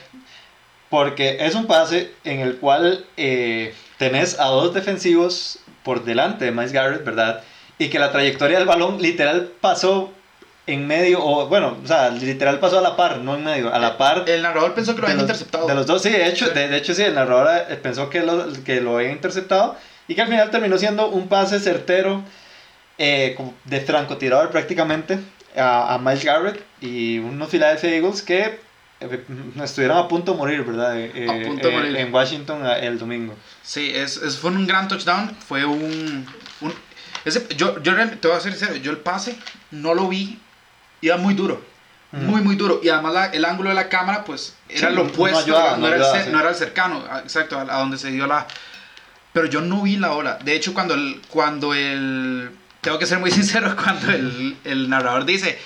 Porque 0.88 1.38
es 1.40 1.54
un 1.54 1.66
pase 1.66 2.12
en 2.24 2.40
el 2.40 2.56
cual 2.56 3.04
eh, 3.16 3.74
tenés 3.98 4.38
a 4.38 4.46
dos 4.46 4.74
defensivos 4.74 5.58
por 5.82 6.04
delante 6.04 6.44
de 6.44 6.50
Miles 6.50 6.72
Garrett, 6.72 7.04
¿verdad? 7.04 7.42
Y 7.78 7.88
que 7.88 7.98
la 7.98 8.12
trayectoria 8.12 8.58
del 8.58 8.66
balón 8.66 9.00
literal 9.00 9.50
pasó 9.60 10.12
en 10.72 10.86
medio, 10.86 11.24
o 11.24 11.46
bueno, 11.46 11.76
o 11.82 11.86
sea, 11.86 12.10
literal 12.10 12.58
pasó 12.58 12.78
a 12.78 12.82
la 12.82 12.96
par, 12.96 13.18
no 13.18 13.34
en 13.34 13.44
medio, 13.44 13.72
a 13.72 13.78
la 13.78 13.96
par. 13.96 14.24
El 14.28 14.42
narrador 14.42 14.74
pensó 14.74 14.94
que 14.94 15.00
lo 15.00 15.06
habían 15.06 15.20
interceptado. 15.20 15.66
De 15.66 15.74
los 15.74 15.86
dos, 15.86 16.02
sí, 16.02 16.10
de 16.10 16.26
hecho, 16.28 16.50
De, 16.50 16.76
hecho 16.76 16.94
sí, 16.94 17.02
el 17.02 17.14
narrador 17.14 17.48
eh, 17.68 17.76
pensó 17.76 18.08
que 18.08 18.20
lo, 18.20 18.46
que 18.64 18.80
lo 18.80 18.96
había 18.96 19.10
interceptado 19.10 19.76
y 20.08 20.14
que 20.14 20.22
al 20.22 20.28
final 20.28 20.50
terminó 20.50 20.78
siendo 20.78 21.08
un 21.08 21.28
pase 21.28 21.60
certero 21.60 22.22
eh, 22.98 23.36
de 23.64 23.80
francotirador 23.80 24.50
prácticamente 24.50 25.18
a, 25.56 25.94
a, 25.94 25.98
Miles 25.98 26.24
Garrett 26.24 26.62
y 26.80 27.18
unos 27.18 27.48
Philadelphia 27.48 27.90
Eagles 27.96 28.22
que 28.22 28.58
eh, 29.00 29.24
estuvieron 29.62 29.98
a 29.98 30.08
punto 30.08 30.32
de 30.32 30.38
morir, 30.38 30.62
¿verdad? 30.62 30.92
a 30.92 31.46
punto 31.46 31.68
de 31.68 31.74
morir. 31.74 31.96
En 31.96 32.12
Washington 32.12 32.66
el 32.66 32.98
domingo. 32.98 33.34
Sí, 33.62 33.92
es, 33.94 34.16
es, 34.16 34.36
fue 34.36 34.50
un 34.50 34.66
gran 34.66 34.88
touchdown, 34.88 35.34
fue 35.46 35.64
un... 35.64 36.26
un 36.60 36.74
ese, 37.24 37.46
yo, 37.54 37.82
yo 37.82 37.94
te 38.18 38.28
voy 38.28 38.36
a 38.36 38.40
sincero, 38.40 38.76
yo 38.76 38.92
el 38.92 38.98
pase 38.98 39.36
no 39.70 39.94
lo 39.94 40.08
vi 40.08 40.38
iba 41.00 41.16
muy 41.16 41.34
duro. 41.34 41.62
Muy, 42.12 42.40
muy 42.40 42.56
duro. 42.56 42.80
Y 42.82 42.88
además 42.88 43.30
el 43.32 43.44
ángulo 43.44 43.68
de 43.68 43.76
la 43.76 43.88
cámara, 43.88 44.24
pues, 44.24 44.56
era 44.68 44.90
lo 44.90 45.02
opuesto. 45.02 45.50
No, 45.78 45.86
era 45.86 46.48
el, 46.50 46.54
cercano, 46.56 47.04
exacto, 47.22 47.58
a, 47.58 47.64
donde 47.78 47.98
se 47.98 48.10
dio 48.10 48.26
la... 48.26 48.48
Pero 49.32 49.46
yo 49.46 49.60
no 49.60 49.82
vi 49.82 49.96
la 49.96 50.12
ola. 50.12 50.38
De 50.42 50.54
hecho, 50.54 50.74
cuando 50.74 50.94
el... 50.94 51.22
Cuando 51.28 51.72
el 51.72 52.50
tengo 52.80 52.98
que 52.98 53.06
ser 53.06 53.18
muy 53.18 53.30
sincero, 53.40 53.76
cuando 53.76 54.10
el, 54.10 54.56
el 54.64 54.88
narrador 54.88 55.24
dice 55.24 55.58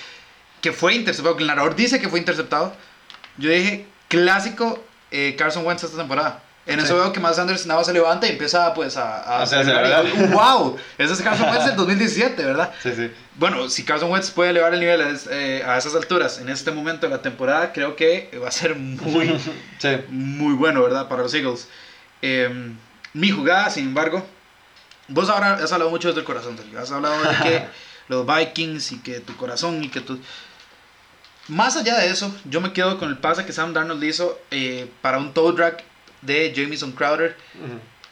que 0.61 0.71
fue 0.71 0.95
interceptado, 0.95 1.35
que 1.35 1.43
el 1.43 1.47
narrador 1.47 1.75
dice 1.75 1.99
que 1.99 2.09
fue 2.09 2.19
interceptado, 2.19 2.75
yo 3.37 3.49
dije, 3.49 3.87
clásico 4.07 4.83
eh, 5.11 5.35
Carson 5.37 5.65
Wentz 5.65 5.83
esta 5.83 5.97
temporada. 5.97 6.41
En 6.67 6.79
eso 6.79 6.95
veo 6.95 7.13
que 7.13 7.19
más 7.19 7.35
Sanders 7.35 7.67
nada 7.67 7.83
se 7.83 7.93
levanta 7.93 8.25
y 8.25 8.31
empieza 8.31 8.73
pues 8.73 8.97
a, 8.97 9.41
a 9.41 9.45
¡Wow! 10.31 10.77
Ese 10.97 11.13
es 11.13 11.21
Carson 11.21 11.49
Wentz 11.49 11.65
del 11.67 11.75
2017, 11.75 12.43
¿verdad? 12.43 12.73
Sí, 12.81 12.91
sí. 12.95 13.11
Bueno, 13.35 13.69
si 13.69 13.83
Carson 13.83 14.09
Wentz 14.09 14.31
puede 14.31 14.49
elevar 14.49 14.73
el 14.73 14.79
nivel 14.79 15.01
a, 15.01 15.09
eh, 15.29 15.63
esas 15.77 15.93
alturas 15.93 16.39
en 16.39 16.49
este 16.49 16.71
momento 16.71 17.05
de 17.05 17.15
la 17.15 17.21
temporada, 17.21 17.71
creo 17.71 17.95
que 17.95 18.31
va 18.43 18.47
a 18.47 18.51
ser 18.51 18.75
muy, 18.75 19.39
muy 20.09 20.55
bueno, 20.55 20.81
¿verdad? 20.81 21.07
Para 21.07 21.21
los 21.21 21.33
Eagles. 21.35 21.67
Em, 22.23 22.75
mi 23.13 23.29
jugada, 23.29 23.69
sin 23.69 23.85
embargo, 23.85 24.25
vos 25.07 25.29
ahora 25.29 25.53
has 25.53 25.71
hablado 25.71 25.91
mucho 25.91 26.07
desde 26.07 26.21
el 26.21 26.25
corazón, 26.25 26.57
Has 26.79 26.91
hablado 26.91 27.15
de 27.21 27.37
que 27.43 27.65
los 28.07 28.25
Vikings 28.25 28.91
y 28.91 28.99
que 28.99 29.19
tu 29.19 29.35
corazón 29.37 29.83
y 29.83 29.89
que 29.89 30.01
tu... 30.01 30.19
Más 31.47 31.77
allá 31.77 31.99
de 31.99 32.09
eso, 32.09 32.35
yo 32.45 32.59
me 32.59 32.73
quedo 32.73 32.97
con 32.97 33.09
el 33.09 33.19
pase 33.19 33.45
que 33.45 33.53
Sam 33.53 33.71
Darnold 33.71 34.03
hizo 34.03 34.39
eh, 34.49 34.89
para 35.03 35.19
un 35.19 35.31
toe 35.31 35.53
drag 35.53 35.83
de 36.25 36.53
Jamison 36.55 36.91
Crowder. 36.91 37.35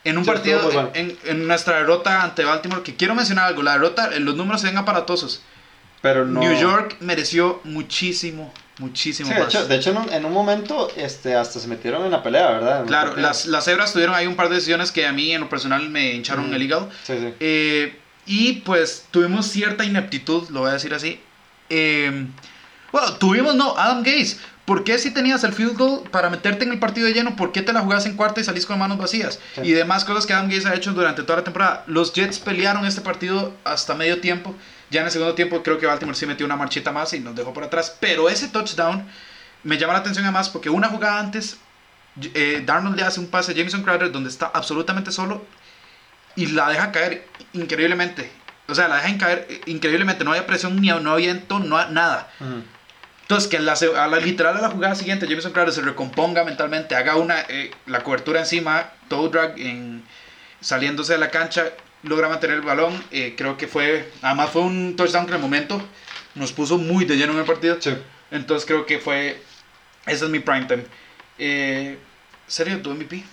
En 0.03 0.17
un 0.17 0.25
partido, 0.25 0.91
en, 0.93 1.47
nuestra 1.47 1.77
derrota 1.77 2.23
ante 2.23 2.43
Baltimore, 2.43 2.83
que 2.83 2.95
quiero 2.95 3.15
mencionar 3.15 3.47
algo, 3.47 3.63
la 3.63 3.73
derrota, 3.73 4.09
los 4.19 4.35
números 4.35 4.61
se 4.61 4.67
ven 4.67 4.77
aparatosos. 4.77 5.41
Pero 6.01 6.25
no... 6.25 6.41
New 6.41 6.59
York 6.59 6.97
mereció 6.99 7.61
muchísimo, 7.63 8.53
muchísimo 8.79 9.29
de 9.29 9.41
Hecho, 9.41 9.65
de 9.65 9.75
hecho, 9.77 10.05
en 10.11 10.25
un, 10.25 10.33
momento 10.33 10.89
este, 10.97 11.35
hasta 11.35 11.61
se 11.61 11.69
metieron 11.69 12.03
en 12.03 12.11
la 12.11 12.21
pelea, 12.21 12.51
¿verdad? 12.51 12.85
claro, 12.85 13.15
las, 13.15 13.45
las 13.45 13.63
cebras 13.63 13.93
tuvieron 13.93 14.13
ahí 14.13 14.27
un 14.27 14.35
par 14.35 14.49
de 14.49 14.55
decisiones 14.55 14.91
que 14.91 15.07
a 15.07 15.13
mí 15.13 15.31
en 15.31 15.39
lo 15.39 15.47
personal 15.47 15.89
me 15.89 16.13
hincharon 16.13 16.53
el 16.53 16.61
hígado. 16.61 16.89
Sí, 17.03 17.13
sí. 17.17 17.33
Eh, 17.39 17.97
y 18.25 18.53
pues 18.65 19.05
tuvimos 19.11 19.47
cierta 19.47 19.85
ineptitud, 19.85 20.49
lo 20.49 20.61
voy 20.61 20.71
a 20.71 20.73
decir 20.73 20.93
así. 20.93 21.21
Eh, 21.69 22.25
bueno, 22.91 23.13
tuvimos, 23.13 23.55
no, 23.55 23.77
Adam 23.77 24.03
Gaze 24.03 24.37
¿Por 24.65 24.85
qué 24.85 24.97
si 24.97 25.11
tenías 25.11 25.43
el 25.43 25.51
field 25.51 25.77
goal 25.77 26.09
para 26.09 26.29
meterte 26.29 26.63
en 26.63 26.71
el 26.71 26.79
partido 26.79 27.05
de 27.05 27.13
lleno, 27.13 27.35
por 27.35 27.51
qué 27.51 27.61
te 27.61 27.73
la 27.73 27.81
jugás 27.81 28.05
en 28.05 28.15
cuarta 28.15 28.39
y 28.39 28.45
salís 28.45 28.65
con 28.65 28.79
manos 28.79 28.97
vacías? 28.97 29.39
Y 29.61 29.73
demás 29.73 30.05
cosas 30.05 30.25
que 30.25 30.33
Adam 30.33 30.49
Gaze 30.49 30.69
ha 30.69 30.75
hecho 30.75 30.93
durante 30.93 31.23
toda 31.23 31.39
la 31.39 31.43
temporada. 31.43 31.83
Los 31.87 32.13
Jets 32.13 32.39
pelearon 32.39 32.85
este 32.85 33.01
partido 33.01 33.53
hasta 33.65 33.93
medio 33.93 34.21
tiempo. 34.21 34.55
Ya 34.89 35.01
en 35.01 35.07
el 35.07 35.11
segundo 35.11 35.35
tiempo 35.35 35.61
creo 35.63 35.79
que 35.79 35.85
Baltimore 35.85 36.17
sí 36.17 36.25
metió 36.25 36.45
una 36.45 36.55
marchita 36.55 36.93
más 36.93 37.13
y 37.13 37.19
nos 37.19 37.35
dejó 37.35 37.51
por 37.51 37.63
atrás. 37.63 37.97
Pero 37.99 38.29
ese 38.29 38.47
touchdown 38.47 39.05
me 39.63 39.77
llama 39.77 39.93
la 39.93 39.99
atención 39.99 40.23
además 40.25 40.49
porque 40.49 40.69
una 40.69 40.87
jugada 40.87 41.19
antes, 41.19 41.57
eh, 42.21 42.63
Darnold 42.65 42.95
le 42.95 43.03
hace 43.03 43.19
un 43.19 43.27
pase 43.27 43.51
a 43.51 43.55
Jameson 43.55 43.83
Crowder 43.83 44.11
donde 44.11 44.29
está 44.29 44.49
absolutamente 44.53 45.11
solo 45.11 45.45
y 46.35 46.47
la 46.47 46.69
deja 46.69 46.91
caer 46.93 47.27
increíblemente. 47.51 48.31
O 48.67 48.75
sea, 48.75 48.87
la 48.87 48.95
deja 48.97 49.17
caer 49.17 49.61
increíblemente. 49.65 50.23
No 50.23 50.31
había 50.31 50.47
presión, 50.47 50.79
ni 50.79 50.87
no 50.87 51.11
había 51.11 51.33
viento, 51.33 51.59
no, 51.59 51.85
nada. 51.89 52.29
Entonces, 53.23 53.49
que 53.49 53.57
a 53.57 53.61
la, 53.61 53.73
a 53.73 54.07
la 54.07 54.19
literal 54.19 54.57
a 54.57 54.61
la 54.61 54.69
jugada 54.69 54.95
siguiente, 54.95 55.27
Jameson 55.27 55.53
Crowder 55.53 55.73
se 55.73 55.81
recomponga 55.81 56.43
mentalmente, 56.43 56.95
haga 56.95 57.15
una 57.15 57.39
eh, 57.47 57.71
la 57.85 58.03
cobertura 58.03 58.41
encima, 58.41 58.91
toe 59.07 59.29
drag 59.29 59.57
en, 59.57 60.03
saliéndose 60.59 61.13
de 61.13 61.19
la 61.19 61.31
cancha, 61.31 61.71
logra 62.03 62.27
mantener 62.27 62.57
el 62.57 62.63
balón. 62.63 63.01
Eh, 63.11 63.33
creo 63.37 63.57
que 63.57 63.67
fue, 63.67 64.11
además 64.21 64.49
fue 64.49 64.63
un 64.63 64.95
touchdown 64.97 65.25
que 65.25 65.31
en 65.31 65.37
el 65.37 65.41
momento 65.41 65.81
nos 66.35 66.51
puso 66.51 66.77
muy 66.77 67.05
de 67.05 67.15
lleno 67.15 67.31
en 67.31 67.39
el 67.39 67.45
partido. 67.45 67.77
Entonces, 68.29 68.65
creo 68.67 68.85
que 68.85 68.99
fue, 68.99 69.41
ese 70.05 70.25
es 70.25 70.29
mi 70.29 70.39
prime 70.39 70.65
time. 70.65 70.85
Eh, 71.39 71.97
¿Serio 72.45 72.81
tu 72.81 72.91
MVP? 72.91 73.23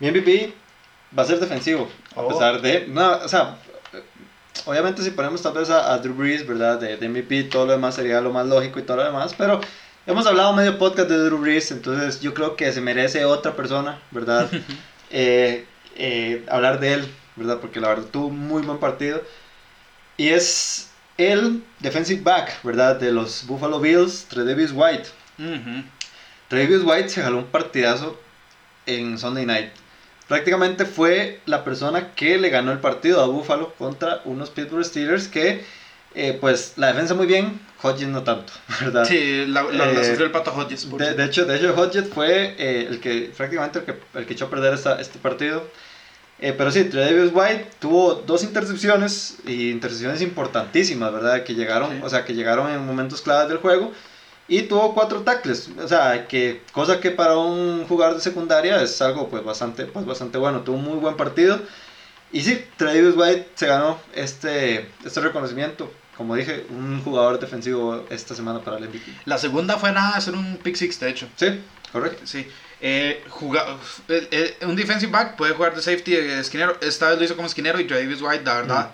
Mi 0.00 0.10
MVP 0.10 0.54
va 1.16 1.22
a 1.22 1.26
ser 1.26 1.38
defensivo, 1.38 1.90
a 2.16 2.22
oh. 2.22 2.28
pesar 2.28 2.62
de, 2.62 2.86
no, 2.88 3.18
o 3.18 3.28
sea, 3.28 3.58
obviamente 4.66 5.02
si 5.02 5.10
ponemos 5.10 5.42
tal 5.42 5.54
vez 5.54 5.70
a, 5.70 5.96
Drew 5.98 6.14
Brees, 6.14 6.46
¿verdad? 6.46 6.78
De, 6.78 6.96
de, 6.96 7.08
MVP, 7.08 7.44
todo 7.44 7.66
lo 7.66 7.72
demás 7.72 7.94
sería 7.94 8.20
lo 8.20 8.32
más 8.32 8.46
lógico 8.46 8.78
y 8.78 8.82
todo 8.82 8.98
lo 8.98 9.04
demás, 9.04 9.34
pero 9.36 9.60
hemos 10.06 10.26
hablado 10.26 10.52
medio 10.52 10.78
podcast 10.78 11.08
de 11.08 11.18
Drew 11.18 11.38
Brees, 11.38 11.70
entonces 11.70 12.20
yo 12.20 12.34
creo 12.34 12.56
que 12.56 12.72
se 12.72 12.80
merece 12.80 13.24
otra 13.24 13.54
persona, 13.56 14.00
¿verdad? 14.10 14.50
Eh, 15.10 15.64
eh, 15.96 16.44
hablar 16.50 16.80
de 16.80 16.92
él, 16.92 17.14
¿verdad? 17.36 17.60
Porque 17.60 17.80
la 17.80 17.88
verdad 17.88 18.04
tuvo 18.12 18.26
un 18.26 18.46
muy 18.46 18.60
buen 18.62 18.78
partido. 18.78 19.22
Y 20.18 20.28
es 20.28 20.90
el 21.16 21.64
defensive 21.80 22.22
back, 22.22 22.62
¿verdad? 22.62 22.96
De 22.96 23.10
los 23.10 23.46
Buffalo 23.46 23.80
Bills, 23.80 24.26
Tredavious 24.26 24.72
White. 24.74 25.08
Uh 25.38 25.82
White 26.50 27.08
se 27.08 27.22
jaló 27.22 27.38
un 27.38 27.46
partidazo 27.46 28.20
en 28.86 29.18
Sunday 29.18 29.46
Night. 29.46 29.72
Prácticamente 30.28 30.84
fue 30.84 31.40
la 31.46 31.64
persona 31.64 32.12
que 32.14 32.36
le 32.38 32.50
ganó 32.50 32.70
el 32.72 32.78
partido 32.80 33.22
a 33.22 33.26
Buffalo 33.26 33.72
contra 33.78 34.20
unos 34.26 34.50
Pittsburgh 34.50 34.84
Steelers 34.84 35.26
que, 35.26 35.64
eh, 36.14 36.36
pues, 36.38 36.74
la 36.76 36.88
defensa 36.88 37.14
muy 37.14 37.26
bien, 37.26 37.60
Hodges 37.82 38.08
no 38.08 38.22
tanto, 38.24 38.52
¿verdad? 38.80 39.04
Sí, 39.06 39.46
la, 39.46 39.62
la, 39.62 39.86
la 39.86 40.00
Eh, 40.02 40.04
sufrió 40.04 40.26
el 40.26 40.32
pato 40.32 40.52
Hodges. 40.54 40.84
por 40.84 41.00
De, 41.00 41.24
hecho, 41.24 41.46
de 41.46 41.56
hecho 41.56 41.74
Hodges 41.74 42.08
fue 42.12 42.54
eh, 42.58 42.86
el 42.90 43.00
que 43.00 43.32
prácticamente 43.36 43.78
el 43.78 43.84
que, 43.86 43.94
el 44.14 44.26
que 44.26 44.32
echó 44.34 44.46
a 44.46 44.50
perder 44.50 44.74
esta- 44.74 45.00
este 45.00 45.18
partido. 45.18 45.64
Eh, 46.40 46.54
pero 46.56 46.70
sí, 46.70 46.84
Tredavious 46.84 47.32
White 47.34 47.66
tuvo 47.80 48.14
dos 48.14 48.44
intercepciones 48.44 49.38
y 49.46 49.70
intercepciones 49.70 50.20
importantísimas, 50.22 51.12
¿verdad? 51.12 51.42
Que 51.42 51.54
llegaron, 51.54 51.90
Sí. 51.90 52.00
o 52.02 52.08
sea, 52.10 52.24
que 52.24 52.34
llegaron 52.34 52.70
en 52.70 52.84
momentos 52.86 53.22
claves 53.22 53.48
del 53.48 53.58
juego 53.58 53.92
y 54.48 54.62
tuvo 54.62 54.94
cuatro 54.94 55.20
tackles, 55.22 55.68
o 55.78 55.86
sea, 55.86 56.26
que 56.26 56.62
cosa 56.72 57.00
que 57.00 57.10
para 57.10 57.36
un 57.36 57.86
jugador 57.86 58.14
de 58.16 58.20
secundaria 58.22 58.82
es 58.82 59.00
algo 59.02 59.28
pues 59.28 59.44
bastante, 59.44 59.84
pues 59.84 60.06
bastante 60.06 60.38
bueno. 60.38 60.60
Tuvo 60.62 60.76
un 60.78 60.84
muy 60.84 60.96
buen 60.98 61.16
partido 61.16 61.60
y 62.32 62.40
sí, 62.42 62.64
Tredavious 62.76 63.14
White 63.16 63.50
se 63.54 63.66
ganó 63.66 63.98
este, 64.14 64.88
este 65.04 65.20
reconocimiento. 65.20 65.92
Como 66.16 66.34
dije, 66.34 66.66
un 66.70 67.00
jugador 67.04 67.38
defensivo 67.38 68.04
esta 68.10 68.34
semana 68.34 68.60
para 68.60 68.78
el 68.78 68.88
MVP. 68.88 69.04
La 69.24 69.38
segunda 69.38 69.76
fue 69.78 69.92
nada, 69.92 70.16
hacer 70.16 70.34
un 70.34 70.56
pick 70.56 70.74
six, 70.74 70.98
de 70.98 71.10
hecho. 71.10 71.28
Sí, 71.36 71.60
correcto. 71.92 72.22
Sí. 72.26 72.44
Eh, 72.80 73.22
juga- 73.28 73.64
eh, 74.08 74.28
eh, 74.32 74.56
un 74.66 74.74
defensive 74.74 75.12
back 75.12 75.36
puede 75.36 75.52
jugar 75.54 75.76
de 75.76 75.82
safety 75.82 76.12
de 76.16 76.40
esquinero. 76.40 76.76
Esta 76.80 77.10
vez 77.10 77.18
lo 77.18 77.24
hizo 77.24 77.36
como 77.36 77.46
esquinero 77.46 77.78
y 77.78 77.86
Travis 77.86 78.20
White, 78.20 78.44
la 78.44 78.54
verdad. 78.54 78.90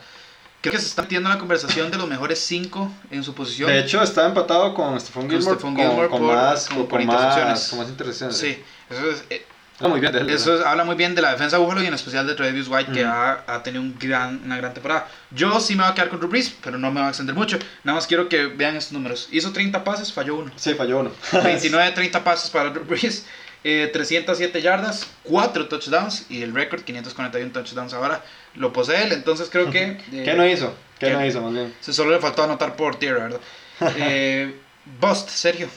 Creo 0.65 0.73
que 0.73 0.81
se 0.81 0.87
está 0.87 1.03
metiendo 1.03 1.29
en 1.29 1.35
la 1.35 1.39
conversación 1.39 1.91
de 1.91 1.99
los 1.99 2.09
mejores 2.09 2.39
cinco 2.39 2.91
en 3.11 3.23
su 3.23 3.35
posición. 3.35 3.69
De 3.71 3.81
hecho, 3.81 4.03
está 4.03 4.25
empatado 4.27 4.73
con 4.73 4.99
Stephon 4.99 5.29
Gilmore, 5.29 5.59
con, 5.61 5.77
Gilmore 5.77 6.09
con 6.09 6.23
por- 6.23 6.35
más, 6.35 6.69
con, 6.71 6.87
por 6.89 7.05
más, 7.05 7.15
intercepciones. 7.15 7.69
con 7.69 7.79
más 7.81 7.89
intercepciones. 7.91 8.37
sí, 8.39 8.63
eso, 8.89 9.11
es, 9.11 9.25
eh, 9.29 9.45
muy 9.81 10.01
bien 10.01 10.13
de 10.13 10.21
él. 10.21 10.31
eso 10.31 10.67
habla 10.67 10.85
muy 10.85 10.95
bien 10.95 11.15
de 11.15 11.21
la 11.21 11.33
defensa 11.33 11.59
de 11.59 11.63
Buffalo 11.63 11.83
y 11.83 11.87
en 11.87 11.93
especial 11.93 12.27
de 12.27 12.35
Travis 12.35 12.67
White, 12.69 12.93
que 12.93 13.05
ha, 13.05 13.45
ha 13.47 13.63
tenido 13.63 13.83
un 13.83 13.95
gran, 13.99 14.41
una 14.43 14.57
gran 14.57 14.73
temporada. 14.73 15.07
Yo 15.33 15.61
sí 15.61 15.75
me 15.77 15.83
voy 15.83 15.93
a 15.93 15.95
quedar 15.95 16.09
con 16.09 16.19
Drew 16.19 16.31
Brees, 16.31 16.55
pero 16.63 16.79
no 16.79 16.91
me 16.91 17.01
voy 17.01 17.07
a 17.07 17.11
extender 17.11 17.35
mucho. 17.35 17.59
Nada 17.83 17.97
más 17.97 18.07
quiero 18.07 18.29
que 18.31 18.47
vean 18.47 18.75
estos 18.75 18.93
números. 18.95 19.29
Hizo 19.33 19.53
30 19.53 19.85
pases, 19.85 20.13
falló 20.15 20.37
uno. 20.37 20.51
Sí, 20.57 20.73
falló 20.73 21.01
uno. 21.01 21.11
29 21.45 21.91
30 21.93 22.25
pases 22.25 22.49
para 22.49 22.71
Drew 22.71 22.85
Brees, 22.85 23.27
eh, 23.65 23.91
307 23.93 24.63
yardas, 24.63 25.07
4 25.25 25.69
touchdowns 25.69 26.25
y 26.31 26.43
el 26.43 26.55
récord 26.55 26.83
541 26.83 27.53
touchdowns 27.53 27.93
ahora 27.93 28.23
lo 28.57 28.73
posee 28.73 29.05
él. 29.05 29.13
Entonces 29.13 29.49
creo 29.51 29.71
que. 29.71 29.83
eh, 30.13 30.23
¿Qué 30.25 30.35
no 30.35 30.47
hizo? 30.47 30.75
¿Qué, 30.99 31.11
no 31.11 31.25
hizo, 31.25 31.43
más 31.43 31.53
bien? 31.53 31.75
se 31.81 31.93
solo 31.93 32.13
le 32.13 32.19
faltó 32.21 32.45
anotar 32.45 32.77
por 32.77 32.97
tierra, 32.97 33.25
¿verdad? 33.25 33.41
Eh, 33.99 34.55
Bust, 35.01 35.29
Sergio. 35.29 35.69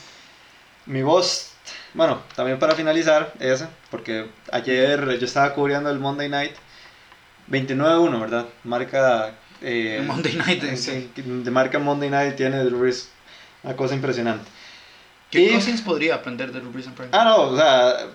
Mi 0.86 1.02
voz, 1.02 1.52
bueno, 1.94 2.22
también 2.36 2.58
para 2.58 2.74
finalizar, 2.74 3.32
ese, 3.40 3.66
porque 3.90 4.26
ayer 4.52 5.18
yo 5.18 5.26
estaba 5.26 5.52
cubriendo 5.54 5.90
el 5.90 5.98
Monday 5.98 6.28
Night 6.28 6.52
29-1, 7.50 8.20
¿verdad? 8.20 8.46
Marca. 8.64 9.32
Eh, 9.60 10.02
Monday 10.06 10.36
Night, 10.36 10.62
eh, 10.64 10.76
sí. 10.76 11.10
De 11.16 11.50
marca 11.50 11.78
Monday 11.78 12.08
Night 12.10 12.36
tiene 12.36 12.62
Drew 12.64 12.78
Brees. 12.78 13.10
Una 13.62 13.74
cosa 13.76 13.94
impresionante. 13.94 14.48
¿Qué 15.30 15.40
Y- 15.40 15.50
Cousins 15.52 15.82
podría 15.82 16.14
aprender 16.16 16.52
de 16.52 16.60
Drew 16.60 16.70
Brees 16.70 16.86
en 16.86 16.94
Prime? 16.94 17.10
Ah, 17.12 17.24
no, 17.24 17.36
o 17.42 17.56
sea, 17.56 18.06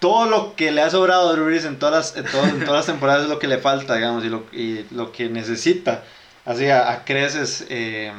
todo 0.00 0.26
lo 0.26 0.54
que 0.56 0.70
le 0.72 0.82
ha 0.82 0.90
sobrado 0.90 1.28
a 1.28 1.32
Drew 1.32 1.46
Brees 1.46 1.64
en 1.64 1.78
todas 1.78 1.94
las, 2.14 2.16
en 2.16 2.30
todo- 2.30 2.44
en 2.46 2.60
todas 2.60 2.80
las 2.80 2.86
temporadas 2.86 3.22
es 3.24 3.28
lo 3.28 3.38
que 3.38 3.46
le 3.46 3.58
falta, 3.58 3.94
digamos, 3.96 4.24
y 4.24 4.28
lo, 4.28 4.44
y 4.52 4.84
lo 4.90 5.12
que 5.12 5.28
necesita. 5.28 6.04
Así 6.44 6.68
a, 6.68 6.90
a 6.92 7.04
creces 7.04 7.66
eh, 7.70 8.12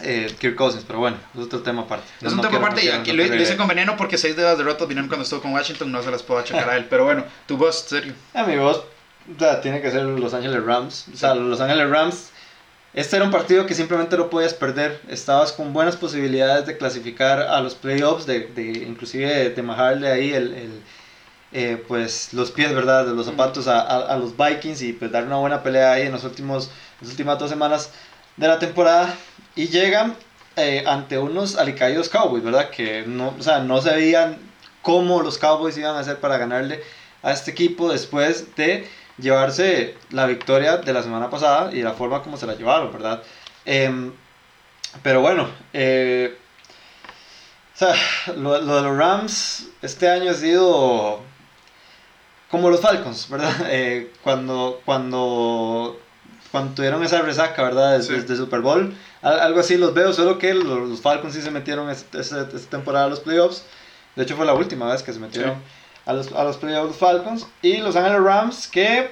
eh, 0.00 0.34
Kirk 0.38 0.56
Cousins, 0.56 0.84
pero 0.86 0.98
bueno, 0.98 1.16
es 1.34 1.40
otro 1.44 1.60
tema 1.62 1.82
aparte. 1.82 2.06
Es 2.20 2.30
un 2.32 2.36
No 2.36 2.42
tema 2.42 2.58
aparte 2.58 2.82
no 2.84 2.86
y 2.86 2.90
aquí 2.90 3.12
no 3.12 3.22
lo, 3.22 3.34
lo 3.34 3.42
hice 3.42 3.56
con 3.56 3.68
veneno 3.68 3.96
porque 3.96 4.18
6 4.18 4.36
de 4.36 4.42
las 4.42 4.58
derrotas 4.58 4.86
vinieron 4.88 5.08
cuando 5.08 5.24
estuvo 5.24 5.40
con 5.40 5.52
Washington, 5.52 5.90
no 5.90 6.02
se 6.02 6.10
las 6.10 6.22
puedo 6.22 6.40
achacar 6.40 6.68
a 6.68 6.76
él. 6.76 6.86
Pero 6.90 7.04
bueno, 7.04 7.24
tu 7.46 7.56
Sergio. 7.72 8.12
ahí. 8.34 8.42
A 8.42 8.46
mi 8.46 8.56
voz, 8.56 8.78
o 9.34 9.38
sea, 9.38 9.60
tiene 9.60 9.80
que 9.80 9.90
ser 9.90 10.02
Los 10.02 10.34
Ángeles 10.34 10.62
Rams. 10.64 11.06
O 11.12 11.16
sea, 11.16 11.34
los 11.34 11.60
Ángeles 11.60 11.88
Rams, 11.88 12.30
este 12.94 13.16
era 13.16 13.24
un 13.24 13.30
partido 13.32 13.66
que 13.66 13.74
simplemente 13.74 14.16
no 14.16 14.30
podías 14.30 14.54
perder. 14.54 15.00
Estabas 15.08 15.52
con 15.52 15.72
buenas 15.72 15.96
posibilidades 15.96 16.66
de 16.66 16.76
clasificar 16.76 17.40
a 17.40 17.60
los 17.60 17.74
playoffs, 17.74 18.24
de, 18.26 18.46
de 18.54 18.62
inclusive 18.86 19.26
de, 19.26 19.50
de 19.50 19.62
majarle 19.62 20.08
ahí 20.10 20.32
el, 20.32 20.54
el, 20.54 20.82
eh, 21.52 21.84
pues 21.88 22.32
los 22.32 22.50
pies, 22.50 22.74
¿verdad? 22.74 23.06
De 23.06 23.14
los 23.14 23.26
zapatos 23.26 23.68
a, 23.68 23.80
a, 23.80 24.14
a 24.14 24.16
los 24.16 24.36
Vikings 24.36 24.82
y 24.82 24.92
pues 24.92 25.10
dar 25.10 25.24
una 25.24 25.36
buena 25.36 25.62
pelea 25.62 25.92
ahí 25.92 26.06
en 26.06 26.12
los 26.12 26.24
últimos, 26.24 26.70
las 27.00 27.10
últimas 27.10 27.38
dos 27.38 27.50
semanas 27.50 27.90
de 28.36 28.48
la 28.48 28.58
temporada. 28.58 29.14
Y 29.56 29.68
llegan 29.68 30.16
eh, 30.56 30.84
ante 30.86 31.18
unos 31.18 31.56
alicaídos 31.56 32.08
Cowboys, 32.08 32.44
¿verdad? 32.44 32.70
Que 32.70 33.04
no, 33.06 33.34
o 33.38 33.42
sea, 33.42 33.58
no 33.58 33.80
se 33.80 33.94
veían 33.94 34.38
cómo 34.82 35.22
los 35.22 35.38
Cowboys 35.38 35.76
iban 35.78 35.96
a 35.96 36.00
hacer 36.00 36.18
para 36.18 36.38
ganarle 36.38 36.82
a 37.24 37.32
este 37.32 37.50
equipo 37.50 37.90
después 37.90 38.54
de 38.54 38.88
llevarse 39.18 39.96
la 40.10 40.26
victoria 40.26 40.76
de 40.76 40.92
la 40.92 41.02
semana 41.02 41.30
pasada 41.30 41.72
y 41.72 41.82
la 41.82 41.92
forma 41.94 42.22
como 42.22 42.36
se 42.36 42.46
la 42.46 42.54
llevaron, 42.54 42.92
¿verdad? 42.92 43.22
Em, 43.64 44.12
pero 45.02 45.20
bueno, 45.20 45.48
eh, 45.72 46.36
o 47.74 47.78
sea, 47.78 47.94
lo, 48.36 48.60
lo 48.60 48.76
de 48.76 48.82
los 48.82 48.96
Rams 48.96 49.66
este 49.82 50.08
año 50.08 50.30
ha 50.30 50.34
sido 50.34 51.20
como 52.50 52.70
los 52.70 52.80
Falcons, 52.80 53.28
¿verdad? 53.28 53.52
Eh, 53.70 54.12
cuando, 54.22 54.80
cuando, 54.84 55.98
cuando 56.52 56.74
tuvieron 56.74 57.02
esa 57.02 57.22
resaca, 57.22 57.62
¿verdad? 57.62 57.96
Desde, 57.98 58.14
Sí. 58.16 58.20
desde 58.20 58.36
Super 58.36 58.60
Bowl, 58.60 58.94
al- 59.22 59.40
algo 59.40 59.60
así 59.60 59.76
los 59.76 59.92
veo, 59.94 60.12
solo 60.12 60.38
que 60.38 60.54
los, 60.54 60.88
los 60.88 61.00
Falcons 61.00 61.34
sí 61.34 61.42
se 61.42 61.50
metieron 61.50 61.90
esta 61.90 62.48
temporada 62.70 63.06
a 63.06 63.08
los 63.08 63.20
playoffs. 63.20 63.64
De 64.14 64.22
hecho, 64.22 64.36
fue 64.36 64.46
la 64.46 64.54
última 64.54 64.86
vez 64.92 65.02
que 65.02 65.12
se 65.12 65.18
metieron 65.18 65.54
a, 66.06 66.12
los, 66.12 66.32
a 66.32 66.44
los 66.44 66.56
playoffs 66.56 66.96
Falcons. 66.98 67.46
Y 67.62 67.78
los 67.78 67.96
Angeles 67.96 68.20
Rams, 68.22 68.68
que 68.68 69.10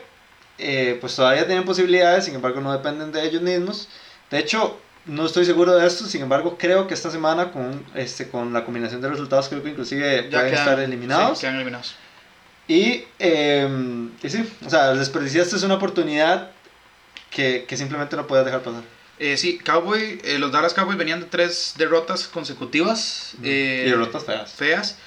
eh, 0.58 0.98
pues 1.00 1.16
todavía 1.16 1.46
tienen 1.46 1.64
posibilidades, 1.64 2.24
sin 2.26 2.34
embargo, 2.34 2.60
no 2.60 2.72
dependen 2.72 3.12
de 3.12 3.24
ellos 3.24 3.42
mismos. 3.42 3.88
De 4.30 4.38
hecho, 4.38 4.78
no 5.06 5.26
estoy 5.26 5.44
seguro 5.44 5.74
de 5.74 5.86
esto, 5.86 6.04
sin 6.06 6.22
embargo, 6.22 6.56
creo 6.58 6.86
que 6.86 6.94
esta 6.94 7.10
semana 7.10 7.50
con, 7.50 7.84
este, 7.94 8.28
con 8.28 8.52
la 8.52 8.64
combinación 8.64 9.00
de 9.00 9.08
resultados, 9.08 9.48
creo 9.48 9.62
que 9.62 9.70
inclusive 9.70 10.28
Ya 10.30 10.38
pueden 10.38 10.54
quedan- 10.54 10.58
estar 10.68 10.80
eliminados. 10.80 11.38
Sí, 11.38 11.42
quedan 11.42 11.56
eliminados. 11.56 11.94
Y, 12.68 13.04
eh, 13.18 13.68
y 14.22 14.30
sí, 14.30 14.48
o 14.64 14.70
sea, 14.70 14.94
desperdiciaste 14.94 15.56
es 15.56 15.62
una 15.64 15.74
oportunidad 15.74 16.50
que, 17.30 17.64
que 17.66 17.76
simplemente 17.76 18.14
no 18.16 18.26
puedes 18.26 18.44
dejar 18.44 18.60
pasar. 18.62 18.82
Eh, 19.18 19.36
sí, 19.36 19.58
Cowboy, 19.58 20.20
eh, 20.24 20.38
los 20.38 20.52
Dallas 20.52 20.72
Cowboys 20.74 20.96
venían 20.96 21.20
de 21.20 21.26
tres 21.26 21.74
derrotas 21.76 22.26
consecutivas. 22.28 23.34
eh, 23.42 23.84
y 23.86 23.90
derrotas 23.90 24.24
feas. 24.24 24.52
feas. 24.52 24.98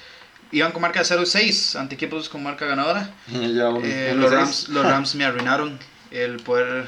Iban 0.52 0.72
con 0.72 0.80
marca 0.82 1.00
de 1.02 1.06
0-6 1.06 1.76
ante 1.78 1.94
equipos 1.96 2.28
con 2.28 2.42
marca 2.42 2.66
ganadora. 2.66 3.10
Eh, 3.32 4.12
los. 4.16 4.30
Rams, 4.30 4.68
los 4.68 4.84
Rams 4.90 5.14
me 5.14 5.24
arruinaron 5.24 5.78
el 6.10 6.36
poder 6.38 6.86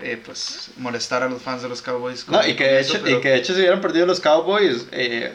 eh, 0.00 0.20
pues, 0.24 0.70
molestar 0.76 1.22
a 1.22 1.28
los 1.28 1.40
fans 1.42 1.62
de 1.62 1.68
los 1.68 1.80
Cowboys. 1.82 2.24
con- 2.24 2.34
No, 2.34 2.46
y 2.46 2.54
que, 2.54 2.64
de 2.64 2.80
eso, 2.80 2.94
hecho, 2.94 3.04
pero- 3.04 3.18
y 3.18 3.20
que 3.20 3.28
de 3.30 3.36
hecho 3.36 3.54
si 3.54 3.60
hubieran 3.60 3.80
perdido 3.80 4.06
los 4.06 4.20
Cowboys, 4.20 4.86
eh, 4.92 5.32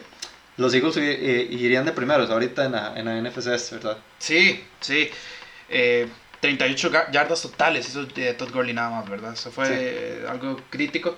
los 0.56 0.72
Eagles 0.74 0.96
eh, 0.98 1.46
irían 1.50 1.84
de 1.84 1.92
primeros 1.92 2.28
ahorita 2.30 2.66
en 2.66 2.72
la, 2.72 2.92
en 2.98 3.04
la 3.06 3.16
NFC 3.20 3.46
Este, 3.48 3.76
¿verdad? 3.76 3.98
Sí, 4.18 4.62
sí. 4.80 5.08
Eh, 5.68 6.06
38 6.40 6.90
ga- 6.90 7.10
yardas 7.10 7.42
totales 7.42 7.88
hizo 7.88 8.04
de 8.06 8.32
Todd 8.34 8.50
Gurley 8.52 8.72
nada 8.74 8.90
más, 8.90 9.08
¿verdad? 9.08 9.32
Eso 9.34 9.50
fue 9.50 9.66
Sí. 9.66 10.26
algo 10.28 10.60
crítico. 10.70 11.16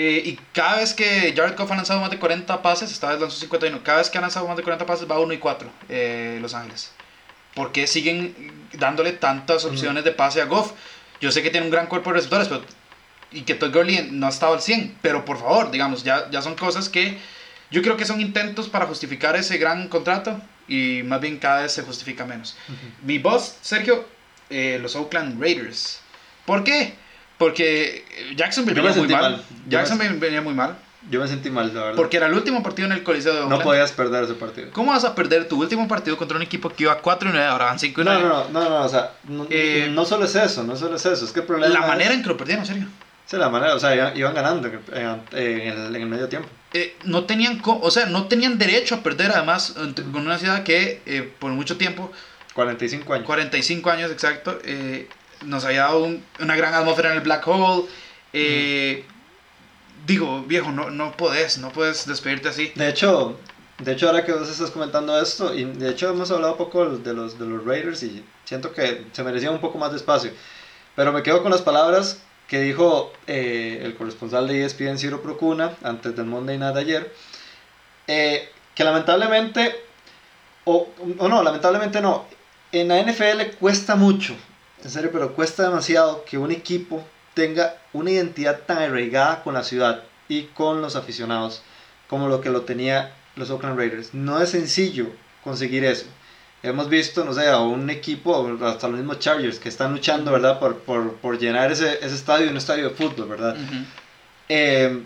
Eh, 0.00 0.22
y 0.26 0.38
cada 0.52 0.76
vez 0.76 0.94
que 0.94 1.34
Jared 1.36 1.56
Goff 1.56 1.72
ha 1.72 1.74
lanzado 1.74 1.98
más 1.98 2.12
de 2.12 2.20
40 2.20 2.62
pases, 2.62 2.92
esta 2.92 3.08
vez 3.08 3.20
lanzó 3.20 3.36
51, 3.40 3.82
cada 3.82 3.98
vez 3.98 4.08
que 4.08 4.16
ha 4.16 4.20
lanzado 4.20 4.46
más 4.46 4.56
de 4.56 4.62
40 4.62 4.86
pases 4.86 5.10
va 5.10 5.18
1 5.18 5.32
y 5.32 5.38
4 5.38 5.68
eh, 5.88 6.38
Los 6.40 6.54
Ángeles. 6.54 6.92
¿Por 7.52 7.72
qué 7.72 7.88
siguen 7.88 8.68
dándole 8.74 9.10
tantas 9.10 9.64
opciones 9.64 10.04
de 10.04 10.12
pase 10.12 10.40
a 10.40 10.44
Goff? 10.44 10.70
Yo 11.20 11.32
sé 11.32 11.42
que 11.42 11.50
tiene 11.50 11.66
un 11.66 11.72
gran 11.72 11.88
cuerpo 11.88 12.10
de 12.10 12.14
receptores 12.14 12.46
pero, 12.46 12.62
y 13.32 13.40
que 13.40 13.56
Todd 13.56 13.74
Gurley 13.74 14.10
no 14.12 14.26
ha 14.26 14.28
estado 14.28 14.54
al 14.54 14.62
100, 14.62 14.98
pero 15.02 15.24
por 15.24 15.36
favor, 15.36 15.72
digamos, 15.72 16.04
ya, 16.04 16.30
ya 16.30 16.42
son 16.42 16.54
cosas 16.54 16.88
que 16.88 17.18
yo 17.72 17.82
creo 17.82 17.96
que 17.96 18.04
son 18.04 18.20
intentos 18.20 18.68
para 18.68 18.86
justificar 18.86 19.34
ese 19.34 19.58
gran 19.58 19.88
contrato 19.88 20.40
y 20.68 21.02
más 21.06 21.20
bien 21.20 21.38
cada 21.38 21.62
vez 21.62 21.72
se 21.72 21.82
justifica 21.82 22.24
menos. 22.24 22.56
Mi 23.02 23.18
boss, 23.18 23.56
Sergio, 23.62 24.06
eh, 24.48 24.78
los 24.80 24.94
Oakland 24.94 25.42
Raiders. 25.42 25.98
¿Por 26.46 26.62
qué? 26.62 26.94
Porque 27.38 28.04
me 28.66 28.72
venía 28.74 28.92
muy 28.92 29.08
mal. 29.08 29.22
mal. 29.32 29.42
Yo 29.68 29.96
me 29.96 30.08
venía 30.08 30.42
muy 30.42 30.54
mal. 30.54 30.76
Yo 31.10 31.20
me 31.20 31.28
sentí 31.28 31.48
mal, 31.48 31.68
la 31.72 31.80
verdad. 31.80 31.96
Porque 31.96 32.16
era 32.18 32.26
el 32.26 32.34
último 32.34 32.62
partido 32.62 32.86
en 32.86 32.92
el 32.92 33.02
Coliseo 33.02 33.32
de 33.32 33.38
no 33.40 33.44
Oakland. 33.46 33.62
podías 33.62 33.92
perder 33.92 34.24
ese 34.24 34.34
partido. 34.34 34.68
¿Cómo 34.72 34.90
vas 34.92 35.04
a 35.04 35.14
perder 35.14 35.46
tu 35.48 35.58
último 35.58 35.86
partido 35.88 36.16
contra 36.18 36.36
un 36.36 36.42
equipo 36.42 36.68
que 36.68 36.82
iba 36.82 36.98
4 36.98 37.28
y 37.30 37.32
9, 37.32 37.46
ahora 37.46 37.66
van 37.66 37.78
5 37.78 38.00
y 38.00 38.04
9? 38.04 38.22
No, 38.22 38.28
no, 38.28 38.44
no, 38.50 38.60
no, 38.64 38.68
no, 38.70 38.84
o 38.84 38.88
sea, 38.88 39.12
no, 39.28 39.46
Eh, 39.48 39.88
no 39.92 40.04
solo 40.04 40.24
es 40.26 40.34
eso, 40.34 40.64
no 40.64 40.76
solo 40.76 40.96
es 40.96 41.06
eso, 41.06 41.24
es 41.24 41.30
que 41.32 41.40
el 41.40 41.46
problema 41.46 41.72
La 41.72 41.80
es- 41.80 41.86
manera 41.88 42.12
en 42.12 42.22
que 42.22 42.28
lo 42.28 42.36
perdieron, 42.36 42.66
Sergio. 42.66 42.88
Sí, 43.26 43.36
la 43.36 43.48
manera, 43.48 43.74
o 43.74 43.78
sea, 43.78 43.94
iban, 43.94 44.16
iban 44.16 44.34
ganando 44.34 44.66
en, 44.68 44.80
en- 44.92 45.20
en 45.60 45.68
el, 45.78 45.96
en 45.96 46.02
el 46.02 46.08
medio 46.08 46.28
tiempo. 46.28 46.48
Eh, 46.74 46.96
no 47.04 47.24
tenían, 47.24 47.58
co- 47.60 47.78
o 47.80 47.90
sea, 47.90 48.06
no 48.06 48.26
tenían 48.26 48.58
derecho 48.58 48.96
a 48.96 49.02
perder 49.02 49.30
además 49.30 49.74
con 50.12 50.16
una 50.26 50.38
ciudad 50.38 50.62
que 50.64 51.00
eh, 51.06 51.32
por 51.38 51.52
mucho 51.52 51.76
tiempo 51.78 52.10
45 52.54 53.14
años. 53.14 53.24
45 53.26 53.90
años 53.90 54.10
exacto, 54.10 54.58
eh, 54.64 55.08
nos 55.44 55.64
había 55.64 55.82
dado 55.82 56.04
un- 56.04 56.24
una 56.40 56.56
gran 56.56 56.74
atmósfera 56.74 57.10
en 57.10 57.16
el 57.16 57.22
Black 57.22 57.46
Hole. 57.46 57.84
eh, 58.32 59.04
Digo, 60.06 60.42
viejo, 60.42 60.70
no, 60.70 60.90
no 60.90 61.12
puedes, 61.16 61.58
no 61.58 61.70
puedes 61.70 62.06
despedirte 62.06 62.48
así. 62.48 62.72
De 62.74 62.88
hecho, 62.88 63.38
De 63.80 63.92
hecho, 63.92 64.08
ahora 64.08 64.24
que 64.24 64.32
vos 64.32 64.48
estás 64.48 64.72
comentando 64.72 65.20
esto, 65.22 65.54
y 65.54 65.62
de 65.62 65.90
hecho 65.90 66.08
hemos 66.10 66.28
hablado 66.32 66.54
un 66.54 66.58
poco 66.58 66.84
de 66.98 67.14
los, 67.14 67.38
de 67.38 67.46
los 67.46 67.64
Raiders 67.64 68.02
y 68.02 68.24
siento 68.44 68.72
que 68.72 69.04
se 69.12 69.22
merecía 69.22 69.52
un 69.52 69.60
poco 69.60 69.78
más 69.78 69.92
de 69.92 69.98
espacio. 69.98 70.32
Pero 70.96 71.12
me 71.12 71.22
quedo 71.22 71.42
con 71.44 71.52
las 71.52 71.62
palabras 71.62 72.20
que 72.48 72.60
dijo 72.60 73.12
eh, 73.28 73.80
el 73.84 73.94
corresponsal 73.94 74.48
de 74.48 74.64
ESPN 74.64 74.98
Ciro 74.98 75.22
Procuna 75.22 75.76
antes 75.84 76.16
del 76.16 76.26
Monday 76.26 76.58
Night 76.58 76.76
ayer, 76.76 77.14
eh, 78.08 78.48
que 78.74 78.82
lamentablemente, 78.82 79.76
o, 80.64 80.88
o, 81.18 81.28
no, 81.28 81.42
lamentablemente 81.44 82.00
no, 82.00 82.24
en 82.72 82.88
la 82.88 82.98
NFL 82.98 83.52
cuesta 83.60 83.94
mucho, 83.94 84.34
en 84.84 84.90
serio, 84.90 85.10
pero 85.12 85.34
cuesta 85.34 85.64
demasiado 85.64 86.24
que 86.24 86.38
un 86.38 86.50
equipo 86.50 87.04
tenga 87.34 87.76
una 87.92 88.10
identidad 88.10 88.60
tan 88.66 88.78
arraigada 88.78 89.42
con 89.42 89.54
la 89.54 89.64
ciudad 89.64 90.02
y 90.28 90.44
con 90.44 90.82
los 90.82 90.96
aficionados 90.96 91.62
como 92.08 92.28
lo 92.28 92.40
que 92.40 92.50
lo 92.50 92.62
tenía 92.62 93.14
los 93.36 93.50
Oakland 93.50 93.78
Raiders. 93.78 94.14
No 94.14 94.40
es 94.40 94.50
sencillo 94.50 95.06
conseguir 95.44 95.84
eso. 95.84 96.06
Hemos 96.62 96.88
visto, 96.88 97.24
no 97.24 97.32
sé, 97.32 97.48
a 97.48 97.58
un 97.60 97.88
equipo, 97.90 98.48
hasta 98.62 98.88
los 98.88 98.98
mismos 98.98 99.20
Chargers, 99.20 99.60
que 99.60 99.68
están 99.68 99.92
luchando, 99.92 100.32
¿verdad?, 100.32 100.58
por, 100.58 100.78
por, 100.78 101.14
por 101.14 101.38
llenar 101.38 101.70
ese, 101.70 102.04
ese, 102.04 102.16
estadio, 102.16 102.50
un 102.50 102.56
estadio 102.56 102.88
de 102.88 102.94
fútbol, 102.96 103.28
¿verdad? 103.28 103.56
Uh 103.56 103.60
-huh. 103.60 103.84
eh, 104.48 105.02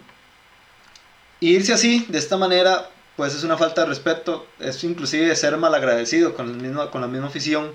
irse 1.40 1.74
así, 1.74 2.06
de 2.08 2.18
esta 2.18 2.38
manera, 2.38 2.88
pues 3.16 3.34
es 3.34 3.44
una 3.44 3.58
falta 3.58 3.82
de 3.82 3.88
respeto, 3.88 4.46
es 4.58 4.82
inclusive 4.84 5.36
ser 5.36 5.56
malagradecido 5.58 6.34
con, 6.34 6.48
el 6.48 6.56
mismo, 6.56 6.90
con 6.90 7.02
la 7.02 7.06
misma 7.06 7.26
afición. 7.26 7.72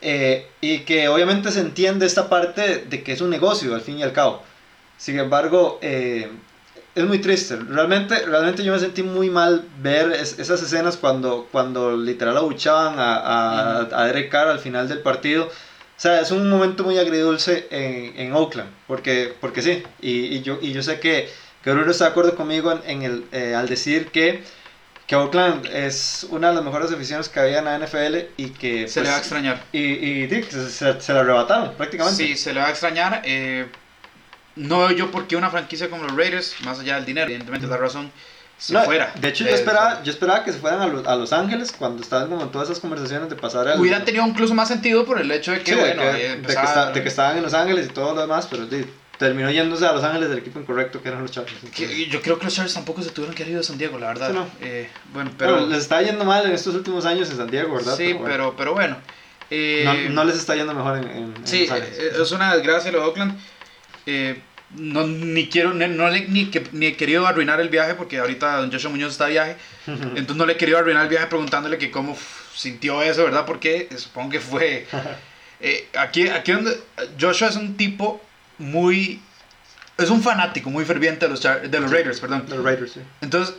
Eh, 0.00 0.46
y 0.60 0.80
que 0.80 1.08
obviamente 1.08 1.50
se 1.50 1.60
entiende 1.60 2.06
esta 2.06 2.28
parte 2.28 2.84
de 2.88 3.02
que 3.02 3.12
es 3.12 3.20
un 3.20 3.30
negocio, 3.30 3.74
al 3.74 3.80
fin 3.80 3.98
y 3.98 4.02
al 4.02 4.12
cabo. 4.12 4.42
Sin 4.98 5.18
embargo, 5.18 5.78
eh, 5.82 6.28
es 6.94 7.04
muy 7.04 7.18
triste. 7.18 7.56
Realmente, 7.56 8.24
realmente 8.24 8.64
yo 8.64 8.72
me 8.72 8.78
sentí 8.78 9.02
muy 9.02 9.30
mal 9.30 9.64
ver 9.80 10.12
es, 10.12 10.38
esas 10.38 10.62
escenas 10.62 10.96
cuando, 10.96 11.48
cuando 11.52 11.96
literal 11.96 12.36
abuchaban 12.36 12.98
a, 12.98 13.16
a, 13.16 13.80
a 14.02 14.06
Derek 14.06 14.30
Carr 14.30 14.48
al 14.48 14.58
final 14.58 14.88
del 14.88 15.00
partido. 15.00 15.44
O 15.46 16.00
sea, 16.00 16.20
es 16.20 16.30
un 16.30 16.50
momento 16.50 16.84
muy 16.84 16.98
agridulce 16.98 17.68
en, 17.70 18.18
en 18.20 18.32
Oakland, 18.34 18.70
porque, 18.86 19.32
porque 19.40 19.62
sí, 19.62 19.82
y, 20.02 20.26
y, 20.36 20.42
yo, 20.42 20.58
y 20.60 20.72
yo 20.72 20.82
sé 20.82 21.00
que, 21.00 21.30
que 21.64 21.72
Bruno 21.72 21.90
está 21.90 22.04
de 22.04 22.10
acuerdo 22.10 22.36
conmigo 22.36 22.70
en, 22.70 22.80
en 22.84 23.02
el, 23.02 23.24
eh, 23.32 23.54
al 23.54 23.66
decir 23.66 24.08
que, 24.08 24.42
que 25.06 25.14
Oakland 25.14 25.66
es 25.66 26.26
una 26.30 26.48
de 26.48 26.56
las 26.56 26.64
mejores 26.64 26.90
aficiones 26.90 27.28
que 27.28 27.38
había 27.38 27.60
en 27.60 27.64
la 27.66 27.78
NFL 27.78 28.16
y 28.36 28.50
que... 28.50 28.88
Se 28.88 29.00
pues, 29.00 29.04
le 29.04 29.10
va 29.10 29.16
a 29.16 29.18
extrañar. 29.18 29.62
Y, 29.72 29.78
y, 29.78 30.24
y 30.24 30.42
se, 30.42 30.70
se, 30.70 31.00
se, 31.00 31.12
la 31.12 31.20
arrebataron 31.20 31.74
prácticamente. 31.74 32.26
Sí, 32.26 32.36
se 32.36 32.52
le 32.52 32.60
va 32.60 32.66
a 32.66 32.70
extrañar. 32.70 33.22
Eh, 33.24 33.66
no 34.56 34.80
veo 34.80 34.90
yo 34.90 35.10
por 35.10 35.26
qué 35.28 35.36
una 35.36 35.50
franquicia 35.50 35.88
como 35.88 36.04
los 36.04 36.16
Raiders, 36.16 36.56
más 36.64 36.80
allá 36.80 36.96
del 36.96 37.04
dinero, 37.04 37.26
evidentemente 37.26 37.66
la 37.68 37.76
razón, 37.76 38.10
se 38.58 38.72
no, 38.72 38.82
fuera. 38.82 39.12
De 39.20 39.28
hecho, 39.28 39.44
yo 39.44 39.50
esperaba, 39.50 40.02
yo 40.02 40.10
esperaba 40.10 40.42
que 40.42 40.52
se 40.52 40.58
fueran 40.58 40.80
a, 40.80 40.86
lo, 40.86 41.08
a 41.08 41.14
Los 41.14 41.32
Ángeles 41.32 41.72
cuando 41.72 42.02
estaban 42.02 42.28
como 42.28 42.42
en 42.42 42.50
todas 42.50 42.70
esas 42.70 42.80
conversaciones 42.80 43.28
de 43.28 43.36
pasar 43.36 43.68
al... 43.68 43.78
Hubieran 43.78 44.04
tenido 44.04 44.26
incluso 44.26 44.54
más 44.54 44.68
sentido 44.68 45.04
por 45.04 45.20
el 45.20 45.30
hecho 45.30 45.52
de 45.52 45.60
que, 45.60 45.72
sí, 45.72 45.78
bueno, 45.78 46.02
de 46.02 46.12
que, 46.12 46.28
de, 46.28 46.42
que 46.42 46.52
está, 46.52 46.90
de 46.90 47.02
que, 47.02 47.08
estaban 47.08 47.36
en 47.36 47.42
Los 47.42 47.52
Ángeles 47.52 47.86
y 47.86 47.90
todo 47.90 48.14
lo 48.14 48.22
demás, 48.22 48.48
pero 48.50 48.66
sí, 48.68 48.86
terminó 49.18 49.50
yéndose 49.50 49.86
a 49.86 49.92
Los 49.92 50.04
Ángeles 50.04 50.28
del 50.28 50.38
equipo 50.38 50.60
incorrecto 50.60 51.02
que 51.02 51.08
eran 51.08 51.22
los 51.22 51.30
Chargers. 51.30 51.60
Yo 52.10 52.22
creo 52.22 52.38
que 52.38 52.44
los 52.44 52.54
Chargers 52.54 52.74
tampoco 52.74 53.02
se 53.02 53.10
tuvieron 53.10 53.34
que 53.34 53.42
haber 53.42 53.52
ido 53.52 53.60
a 53.60 53.64
San 53.64 53.78
Diego, 53.78 53.98
la 53.98 54.08
verdad. 54.08 54.28
Sí, 54.28 54.34
no. 54.34 54.48
eh, 54.60 54.88
bueno, 55.12 55.30
pero... 55.36 55.52
bueno, 55.52 55.66
les 55.68 55.78
está 55.78 56.02
yendo 56.02 56.24
mal 56.24 56.46
en 56.46 56.52
estos 56.52 56.74
últimos 56.74 57.06
años 57.06 57.30
en 57.30 57.36
San 57.36 57.50
Diego, 57.50 57.74
¿verdad? 57.74 57.96
Sí, 57.96 58.14
pero 58.14 58.18
bueno. 58.18 58.26
Pero, 58.26 58.56
pero 58.56 58.74
bueno 58.74 58.96
eh, 59.50 59.82
no, 60.08 60.14
no, 60.14 60.24
les 60.24 60.36
está 60.36 60.56
yendo 60.56 60.74
mejor 60.74 60.98
en, 60.98 61.10
en 61.10 61.46
Sí, 61.46 61.68
en 61.70 61.76
eh, 61.76 62.12
es 62.20 62.32
una 62.32 62.54
desgracia 62.54 62.90
lo 62.90 63.00
de 63.00 63.04
Oakland. 63.04 63.38
Eh, 64.06 64.40
no, 64.70 65.06
ni 65.06 65.48
quiero, 65.48 65.72
no, 65.72 65.86
no 65.86 66.10
le, 66.10 66.26
ni, 66.26 66.46
que, 66.50 66.64
ni 66.72 66.86
he 66.86 66.96
querido 66.96 67.26
arruinar 67.26 67.60
el 67.60 67.68
viaje 67.68 67.94
porque 67.94 68.18
ahorita 68.18 68.56
don 68.56 68.72
Joshua 68.72 68.90
Muñoz 68.90 69.12
está 69.12 69.26
de 69.26 69.32
viaje. 69.32 69.56
entonces 69.86 70.36
no 70.36 70.46
le 70.46 70.54
he 70.54 70.56
querido 70.56 70.78
arruinar 70.78 71.04
el 71.04 71.08
viaje 71.08 71.26
preguntándole 71.26 71.78
que 71.78 71.90
cómo 71.90 72.16
sintió 72.54 73.02
eso, 73.02 73.24
¿verdad? 73.24 73.46
Porque 73.46 73.88
supongo 73.96 74.30
que 74.30 74.40
fue... 74.40 74.86
Eh, 75.58 75.88
aquí, 75.98 76.28
aquí 76.28 76.52
donde 76.52 76.78
Joshua 77.18 77.48
es 77.48 77.56
un 77.56 77.78
tipo 77.78 78.20
muy... 78.58 79.20
Es 79.98 80.10
un 80.10 80.22
fanático 80.22 80.68
muy 80.68 80.84
ferviente 80.84 81.26
de 81.26 81.30
los, 81.30 81.42
de 81.42 81.80
los 81.80 81.90
Raiders, 81.90 82.20
perdón. 82.20 82.46
De 82.46 82.56
los 82.56 82.64
Raiders, 82.64 82.92
sí. 82.92 83.00
Entonces, 83.22 83.54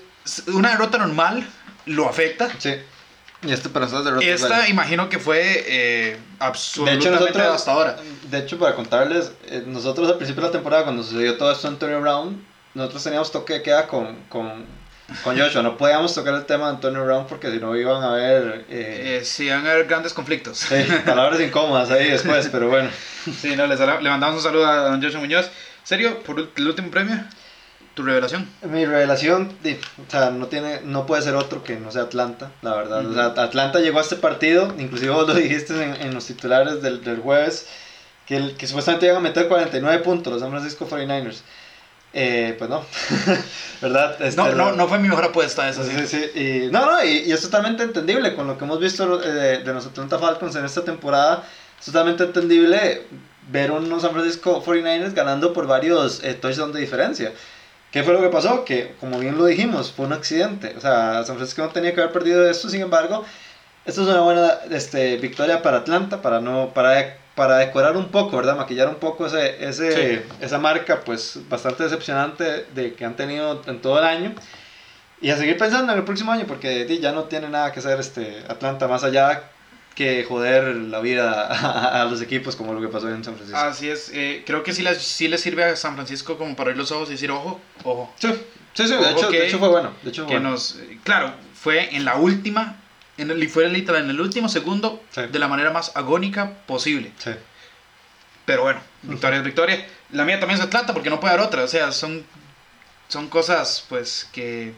una 0.47 0.69
derrota 0.69 0.99
normal 0.99 1.47
lo 1.85 2.07
afecta. 2.07 2.49
Sí. 2.59 2.75
Y 3.43 3.51
este 3.51 3.69
para 3.69 3.85
nosotros 3.85 4.05
derrota 4.05 4.25
Esta 4.25 4.49
vale. 4.49 4.69
imagino 4.69 5.09
que 5.09 5.19
fue 5.19 5.63
eh, 5.67 6.17
absolutamente 6.39 7.05
de 7.05 7.15
hecho, 7.15 7.19
nosotros, 7.19 7.43
devastadora. 7.43 7.97
De 8.29 8.39
hecho, 8.39 8.57
para 8.57 8.75
contarles, 8.75 9.31
eh, 9.45 9.63
nosotros 9.65 10.09
al 10.09 10.17
principio 10.17 10.41
de 10.41 10.47
la 10.47 10.51
temporada, 10.51 10.83
cuando 10.83 11.03
sucedió 11.03 11.37
todo 11.37 11.51
esto 11.51 11.67
en 11.67 11.73
Antonio 11.73 12.01
Brown, 12.01 12.43
nosotros 12.73 13.03
teníamos 13.03 13.31
toque 13.31 13.53
de 13.53 13.61
queda 13.61 13.87
con, 13.87 14.15
con, 14.29 14.65
con 15.23 15.37
Joshua. 15.37 15.61
No 15.63 15.77
podíamos 15.77 16.13
tocar 16.13 16.33
el 16.33 16.45
tema 16.45 16.65
de 16.65 16.71
Antonio 16.71 17.05
Brown 17.05 17.27
porque 17.27 17.51
si 17.51 17.59
no 17.59 17.75
iban 17.75 18.03
a 18.03 18.11
haber... 18.11 18.65
Eh, 18.69 19.21
sí, 19.23 19.45
iban 19.45 19.65
a 19.65 19.71
haber 19.71 19.87
grandes 19.87 20.13
conflictos. 20.13 20.57
Sí, 20.59 20.75
palabras 21.05 21.39
incómodas 21.39 21.89
ahí 21.91 22.09
después, 22.11 22.47
pero 22.51 22.69
bueno. 22.69 22.89
Sí, 23.39 23.55
no, 23.55 23.67
les, 23.67 23.79
le 23.79 24.09
mandamos 24.09 24.37
un 24.37 24.43
saludo 24.43 24.67
a 24.67 24.89
don 24.89 25.01
Joshua 25.01 25.19
Muñoz. 25.19 25.49
¿Serio? 25.83 26.21
¿Por 26.23 26.49
el 26.55 26.67
último 26.67 26.91
premio? 26.91 27.23
¿Tu 27.93 28.03
revelación? 28.03 28.47
Mi 28.61 28.85
revelación, 28.85 29.57
o 29.65 30.11
sea, 30.11 30.29
no, 30.29 30.47
tiene, 30.47 30.81
no 30.83 31.07
puede 31.07 31.23
ser 31.23 31.33
otro 31.33 31.63
que 31.63 31.77
no 31.77 31.91
sea 31.91 32.03
Atlanta, 32.03 32.51
la 32.61 32.75
verdad. 32.75 33.03
Uh 33.03 33.09
-huh. 33.09 33.11
O 33.11 33.33
sea, 33.35 33.43
Atlanta 33.43 33.79
llegó 33.79 33.97
a 33.97 34.01
este 34.03 34.17
partido, 34.17 34.75
inclusive 34.77 35.11
vos 35.11 35.27
lo 35.27 35.33
dijiste 35.33 35.73
en, 35.81 35.95
en 35.95 36.13
los 36.13 36.25
titulares 36.25 36.83
del, 36.83 37.03
del 37.03 37.21
jueves, 37.21 37.67
que, 38.27 38.37
el, 38.37 38.55
que 38.55 38.67
supuestamente 38.67 39.07
iban 39.07 39.17
a 39.17 39.21
meter 39.21 39.47
49 39.47 40.03
puntos 40.03 40.31
los 40.31 40.41
San 40.43 40.51
Francisco 40.51 40.87
49ers. 40.87 41.41
Eh, 42.13 42.55
pues 42.57 42.69
no, 42.69 42.83
¿verdad? 43.81 44.19
Este, 44.21 44.41
no, 44.41 44.51
no, 44.53 44.71
no 44.71 44.87
fue 44.87 44.97
mi 44.97 45.09
mejor 45.09 45.25
apuesta 45.25 45.69
esa, 45.69 45.83
sí. 45.83 45.91
sí, 45.99 46.07
sí. 46.07 46.39
Y, 46.39 46.71
no, 46.71 46.85
no, 46.85 47.03
y, 47.03 47.23
y, 47.25 47.31
es 47.31 47.41
totalmente 47.41 47.83
entendible 47.83 48.33
con 48.33 48.47
lo 48.47 48.57
que 48.57 48.65
hemos 48.65 48.79
visto 48.79 49.21
eh, 49.21 49.31
de, 49.31 49.57
de 49.59 49.73
los 49.73 49.85
Atlanta 49.85 50.17
Falcons 50.17 50.55
en 50.55 50.65
esta 50.65 50.83
temporada. 50.83 51.43
Es 51.79 51.85
totalmente 51.85 52.23
entendible 52.23 53.03
ver 53.51 53.71
unos 53.71 54.01
San 54.01 54.11
Francisco 54.11 54.63
49ers 54.63 55.13
ganando 55.13 55.53
por 55.53 55.67
varios 55.67 56.23
eh, 56.23 56.33
touchdowns 56.33 56.73
de 56.73 56.79
diferencia. 56.79 57.33
¿Qué 57.91 58.03
fue 58.03 58.13
lo 58.13 58.21
que 58.21 58.29
pasó? 58.29 58.65
Que, 58.65 58.95
como 58.99 59.19
bien 59.19 59.37
lo 59.37 59.45
dijimos, 59.45 59.91
fue 59.91 60.05
un 60.05 60.13
accidente. 60.13 60.73
O 60.77 60.81
sea, 60.81 61.23
San 61.23 61.37
Francisco 61.37 61.61
no 61.61 61.69
tenía 61.69 61.93
que 61.93 62.01
haber 62.01 62.13
perdido 62.13 62.49
esto, 62.49 62.69
sin 62.69 62.81
embargo, 62.81 63.25
esto 63.85 64.01
es 64.01 64.07
una 64.09 64.21
buena 64.21 64.49
este, 64.69 65.17
victoria 65.17 65.61
para 65.61 65.77
Atlanta, 65.77 66.21
para, 66.21 66.41
no, 66.41 66.73
para, 66.73 67.17
para 67.37 67.59
decorar 67.59 67.95
un 67.95 68.09
poco, 68.09 68.35
¿verdad? 68.35 68.57
Maquillar 68.57 68.89
un 68.89 68.95
poco 68.95 69.27
ese, 69.27 69.63
ese, 69.63 69.91
sí. 69.91 70.21
esa 70.41 70.57
marca, 70.57 71.01
pues, 71.05 71.39
bastante 71.47 71.83
decepcionante 71.83 72.65
de 72.73 72.95
que 72.95 73.05
han 73.05 73.15
tenido 73.15 73.61
en 73.67 73.79
todo 73.79 73.99
el 73.99 74.05
año. 74.05 74.33
Y 75.21 75.29
a 75.29 75.37
seguir 75.37 75.55
pensando 75.55 75.93
en 75.93 75.99
el 75.99 76.03
próximo 76.03 76.31
año, 76.31 76.45
porque 76.47 76.87
ya 76.99 77.11
no 77.11 77.25
tiene 77.25 77.47
nada 77.47 77.71
que 77.71 77.79
hacer 77.79 77.99
este 77.99 78.43
Atlanta, 78.49 78.87
más 78.87 79.03
allá 79.03 79.51
que 79.93 80.23
joder 80.23 80.75
la 80.75 80.99
vida 80.99 81.47
a, 81.51 82.01
a, 82.01 82.05
los 82.05 82.23
equipos 82.23 82.55
como 82.55 82.73
lo 82.73 82.81
que 82.81 82.87
pasó 82.87 83.07
en 83.07 83.23
San 83.23 83.35
Francisco. 83.35 83.59
Así 83.59 83.87
es, 83.87 84.09
eh, 84.15 84.43
creo 84.43 84.63
que 84.63 84.73
sí 84.73 84.81
les, 84.81 84.97
sí 84.97 85.27
les 85.27 85.39
sirve 85.39 85.63
a 85.63 85.75
San 85.75 85.93
Francisco 85.93 86.39
como 86.39 86.55
para 86.55 86.69
abrir 86.69 86.77
los 86.77 86.91
ojos 86.91 87.09
y 87.09 87.11
decir, 87.11 87.29
ojo, 87.29 87.61
ojo. 87.83 88.11
Sí, 88.17 88.29
sí, 88.73 88.87
sí 88.87 88.95
de, 88.95 89.11
hecho, 89.11 89.29
que, 89.29 89.39
de 89.41 89.47
hecho 89.47 89.59
fue 89.59 89.69
bueno. 89.69 89.91
De 90.01 90.09
hecho 90.09 90.25
que 90.25 90.33
bueno. 90.33 90.51
nos, 90.51 90.79
claro, 91.03 91.33
fue 91.53 91.95
en 91.95 92.03
la 92.03 92.15
última, 92.15 92.77
en 93.17 93.31
el, 93.31 93.49
fue 93.49 93.67
literal 93.69 94.03
en 94.03 94.09
el 94.09 94.21
último 94.21 94.49
segundo 94.49 95.03
sí. 95.11 95.21
de 95.21 95.39
la 95.39 95.47
manera 95.47 95.71
más 95.71 95.91
agónica 95.95 96.51
posible. 96.65 97.11
Sí. 97.17 97.31
Pero 98.45 98.63
bueno, 98.63 98.79
victoria 99.03 99.39
es 99.39 99.43
victoria. 99.43 99.87
La 100.11 100.23
mía 100.23 100.39
también 100.39 100.59
se 100.59 100.67
trata 100.67 100.93
porque 100.93 101.09
no 101.09 101.19
puede 101.19 101.33
haber 101.33 101.45
otra, 101.45 101.63
o 101.63 101.67
sea, 101.67 101.91
son, 101.91 102.23
son 103.09 103.27
cosas 103.27 103.85
pues 103.89 104.29
que 104.31 104.73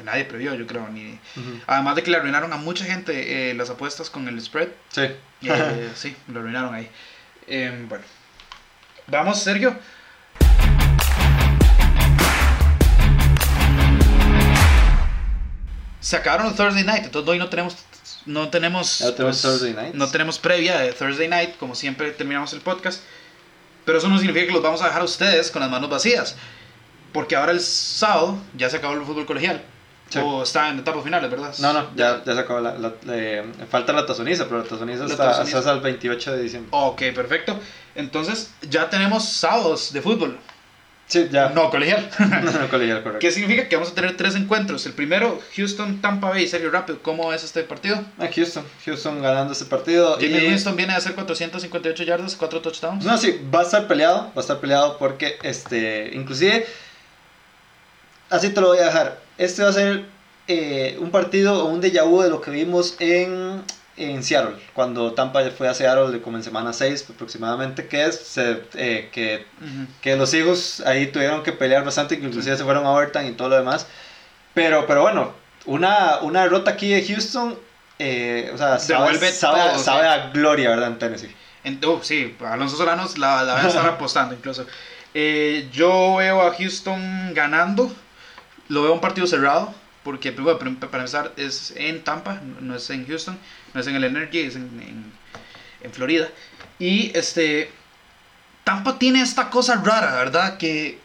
que 0.00 0.04
nadie 0.04 0.24
previó, 0.24 0.54
yo 0.54 0.66
creo. 0.66 0.88
Ni... 0.88 1.12
Uh 1.12 1.40
-huh. 1.40 1.60
Además 1.66 1.94
de 1.94 2.02
que 2.02 2.10
le 2.10 2.16
arruinaron 2.16 2.52
a 2.52 2.56
mucha 2.56 2.84
gente 2.86 3.50
eh, 3.50 3.54
las 3.54 3.68
apuestas 3.68 4.08
con 4.08 4.26
el 4.28 4.40
spread. 4.40 4.68
Sí. 4.88 5.02
Eh, 5.42 5.90
sí, 5.94 6.16
lo 6.28 6.40
arruinaron 6.40 6.74
ahí. 6.74 6.88
Eh, 7.46 7.84
bueno. 7.86 8.04
Vamos, 9.06 9.42
Sergio. 9.42 9.76
Se 16.00 16.16
acabaron 16.16 16.54
Thursday 16.56 16.84
Night, 16.84 17.04
entonces 17.04 17.28
hoy 17.28 17.38
no 17.38 17.48
tenemos 17.48 17.76
no 18.26 18.48
tenemos, 18.48 19.00
no 19.00 19.12
tenemos, 19.12 19.40
pues, 19.40 19.42
Thursday 19.42 19.72
night. 19.72 19.94
no 19.94 20.08
tenemos 20.08 20.38
previa 20.38 20.78
de 20.80 20.92
Thursday 20.92 21.28
Night, 21.28 21.56
como 21.58 21.74
siempre 21.74 22.10
terminamos 22.12 22.52
el 22.52 22.60
podcast. 22.60 23.02
Pero 23.84 23.98
eso 23.98 24.08
no 24.08 24.18
significa 24.18 24.46
que 24.46 24.52
los 24.52 24.62
vamos 24.62 24.82
a 24.82 24.86
dejar 24.86 25.00
a 25.00 25.04
ustedes 25.04 25.50
con 25.50 25.60
las 25.60 25.70
manos 25.70 25.88
vacías. 25.88 26.36
Porque 27.12 27.34
ahora 27.34 27.52
el 27.52 27.60
sábado 27.60 28.38
ya 28.56 28.68
se 28.68 28.76
acabó 28.76 28.94
el 28.94 29.02
fútbol 29.02 29.26
colegial. 29.26 29.62
Sí. 30.10 30.18
O 30.22 30.42
está 30.42 30.68
en 30.68 30.80
etapas 30.80 31.02
finales, 31.04 31.30
¿verdad? 31.30 31.54
No, 31.60 31.72
no, 31.72 31.90
ya, 31.96 32.22
ya 32.24 32.34
se 32.34 32.40
acabó. 32.40 32.60
La, 32.60 32.76
la, 32.76 32.92
la, 33.04 33.44
falta 33.70 33.92
la 33.92 34.04
tazoniza, 34.06 34.44
pero 34.44 34.58
la 34.58 34.64
tazoniza 34.64 35.06
está, 35.06 35.40
hasta 35.40 35.72
el 35.72 35.80
28 35.80 36.32
de 36.32 36.42
diciembre. 36.42 36.68
Ok, 36.72 37.02
perfecto. 37.14 37.58
Entonces, 37.94 38.50
ya 38.68 38.90
tenemos 38.90 39.24
sábados 39.24 39.92
de 39.92 40.02
fútbol. 40.02 40.38
Sí, 41.10 41.28
ya. 41.28 41.48
No 41.48 41.70
colegial. 41.70 42.08
no, 42.20 42.52
no 42.60 42.68
colegial, 42.68 43.02
correcto. 43.02 43.18
¿Qué 43.18 43.32
significa? 43.32 43.68
Que 43.68 43.74
vamos 43.74 43.90
a 43.90 43.94
tener 43.94 44.16
tres 44.16 44.36
encuentros. 44.36 44.86
El 44.86 44.92
primero, 44.92 45.40
Houston, 45.56 46.00
Tampa 46.00 46.30
Bay, 46.30 46.46
serio 46.46 46.70
rápido. 46.70 47.00
¿Cómo 47.02 47.32
es 47.32 47.42
este 47.42 47.64
partido? 47.64 48.04
Ah, 48.16 48.28
Houston. 48.32 48.64
Houston 48.84 49.20
ganando 49.20 49.52
este 49.52 49.64
partido. 49.64 50.16
Jimmy 50.18 50.38
y... 50.38 50.46
Winston 50.46 50.76
viene 50.76 50.92
a 50.92 50.98
hacer 50.98 51.16
458 51.16 52.04
yardas, 52.04 52.36
4 52.36 52.60
touchdowns. 52.60 53.04
No, 53.04 53.18
sí, 53.18 53.40
va 53.52 53.60
a 53.60 53.62
estar 53.64 53.88
peleado. 53.88 54.26
Va 54.28 54.32
a 54.36 54.40
estar 54.40 54.60
peleado 54.60 54.98
porque, 54.98 55.36
este, 55.42 56.12
inclusive, 56.14 56.64
así 58.28 58.50
te 58.50 58.60
lo 58.60 58.68
voy 58.68 58.78
a 58.78 58.84
dejar. 58.84 59.18
Este 59.36 59.64
va 59.64 59.70
a 59.70 59.72
ser 59.72 60.04
eh, 60.46 60.96
un 61.00 61.10
partido 61.10 61.64
o 61.64 61.70
un 61.70 61.82
déjà 61.82 62.04
vu 62.04 62.22
de 62.22 62.30
lo 62.30 62.40
que 62.40 62.52
vimos 62.52 62.94
en, 63.00 63.62
en 63.96 64.22
Seattle, 64.22 64.56
cuando 64.72 65.12
Tampa 65.12 65.42
fue 65.50 65.68
a 65.68 65.74
Seattle 65.74 66.20
como 66.22 66.36
en 66.38 66.42
semana 66.42 66.72
6 66.72 67.06
aproximadamente, 67.12 67.86
que 67.86 68.04
es 68.06 68.18
se- 68.18 68.62
eh, 68.74 69.10
que, 69.12 69.46
que 70.00 70.16
los 70.16 70.32
Eagles 70.32 70.80
ahí 70.86 71.08
tuvieron 71.08 71.42
que 71.42 71.52
pelear 71.52 71.84
bastante, 71.84 72.18
que 72.18 72.26
inclusive 72.26 72.56
se 72.56 72.64
fueron 72.64 72.86
a 72.86 72.90
overtime 72.92 73.28
y 73.28 73.32
todo 73.32 73.48
lo 73.50 73.56
demás. 73.56 73.86
Pero, 74.54 74.86
pero 74.86 75.02
bueno, 75.02 75.32
una, 75.66 76.18
una 76.22 76.42
derrota 76.42 76.70
aquí 76.72 76.88
de 76.90 77.04
Houston, 77.06 77.58
eh, 77.98 78.50
o 78.54 78.58
sea, 78.58 78.78
sabe, 78.98 79.12
sabe, 79.32 79.60
todo, 79.74 79.78
sabe 79.84 80.08
a 80.08 80.28
gloria, 80.30 80.70
¿verdad? 80.70 80.88
En 80.88 80.98
Tennessee. 80.98 81.36
En- 81.64 81.78
oh, 81.84 82.00
sí, 82.02 82.34
Alonso 82.44 82.76
Solanos 82.76 83.18
la, 83.18 83.42
la 83.44 83.54
van 83.54 83.66
a 83.66 83.68
estar 83.68 83.86
apostando 83.86 84.34
incluso. 84.34 84.66
Eh, 85.12 85.68
yo 85.72 86.16
veo 86.16 86.40
a 86.40 86.54
Houston 86.54 87.34
ganando. 87.34 87.92
Lo 88.68 88.82
veo 88.84 88.92
un 88.94 89.00
partido 89.00 89.26
cerrado. 89.26 89.74
Porque, 90.04 90.32
primero, 90.32 90.58
para 90.58 90.70
para 90.72 90.98
empezar, 91.02 91.32
es 91.36 91.72
en 91.76 92.02
Tampa, 92.02 92.40
no 92.60 92.74
es 92.74 92.88
en 92.90 93.06
Houston, 93.06 93.38
no 93.74 93.80
es 93.80 93.86
en 93.86 93.96
el 93.96 94.04
Energy, 94.04 94.40
es 94.40 94.56
en, 94.56 94.62
en- 94.82 95.12
en 95.82 95.92
Florida. 95.92 96.28
Y 96.78 97.10
este. 97.14 97.70
Tampa 98.64 98.98
tiene 98.98 99.20
esta 99.22 99.50
cosa 99.50 99.80
rara, 99.84 100.14
¿verdad? 100.16 100.56
Que, 100.58 100.98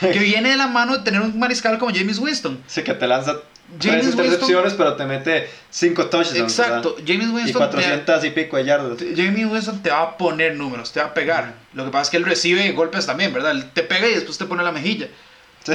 que 0.00 0.18
viene 0.18 0.50
de 0.50 0.56
la 0.56 0.66
mano 0.66 0.96
de 0.98 1.04
tener 1.04 1.20
un 1.20 1.38
mariscal 1.38 1.78
como 1.78 1.94
James 1.94 2.18
Winston. 2.18 2.62
Sí, 2.66 2.82
que 2.82 2.94
te 2.94 3.06
lanza 3.06 3.32
tres 3.78 3.92
James 3.92 4.04
Winston. 4.06 4.24
intercepciones, 4.26 4.74
pero 4.74 4.94
te 4.96 5.04
mete 5.04 5.48
cinco 5.70 6.06
touchdowns. 6.06 6.38
Exacto, 6.58 6.94
¿verdad? 6.96 7.04
James 7.06 7.28
Y 7.28 7.32
Winston. 7.32 7.70
te- 7.70 7.76
400 7.76 8.24
y 8.24 8.30
pico 8.30 8.56
de 8.56 8.64
yardas. 8.64 8.98
Jamie 9.16 9.46
Winston 9.46 9.82
te 9.82 9.90
va 9.90 10.02
a 10.02 10.16
poner 10.18 10.54
números, 10.56 10.92
te 10.92 11.00
va 11.00 11.06
a 11.06 11.14
pegar. 11.14 11.54
Lo 11.72 11.84
que 11.84 11.90
pasa 11.90 12.02
es 12.02 12.10
que 12.10 12.16
él 12.18 12.24
recibe 12.24 12.70
golpes 12.72 13.06
también, 13.06 13.32
¿verdad? 13.32 13.52
Él 13.52 13.70
te 13.72 13.82
pega 13.82 14.08
y 14.08 14.14
después 14.14 14.36
te 14.38 14.44
pone 14.44 14.62
la 14.62 14.72
mejilla. 14.72 15.08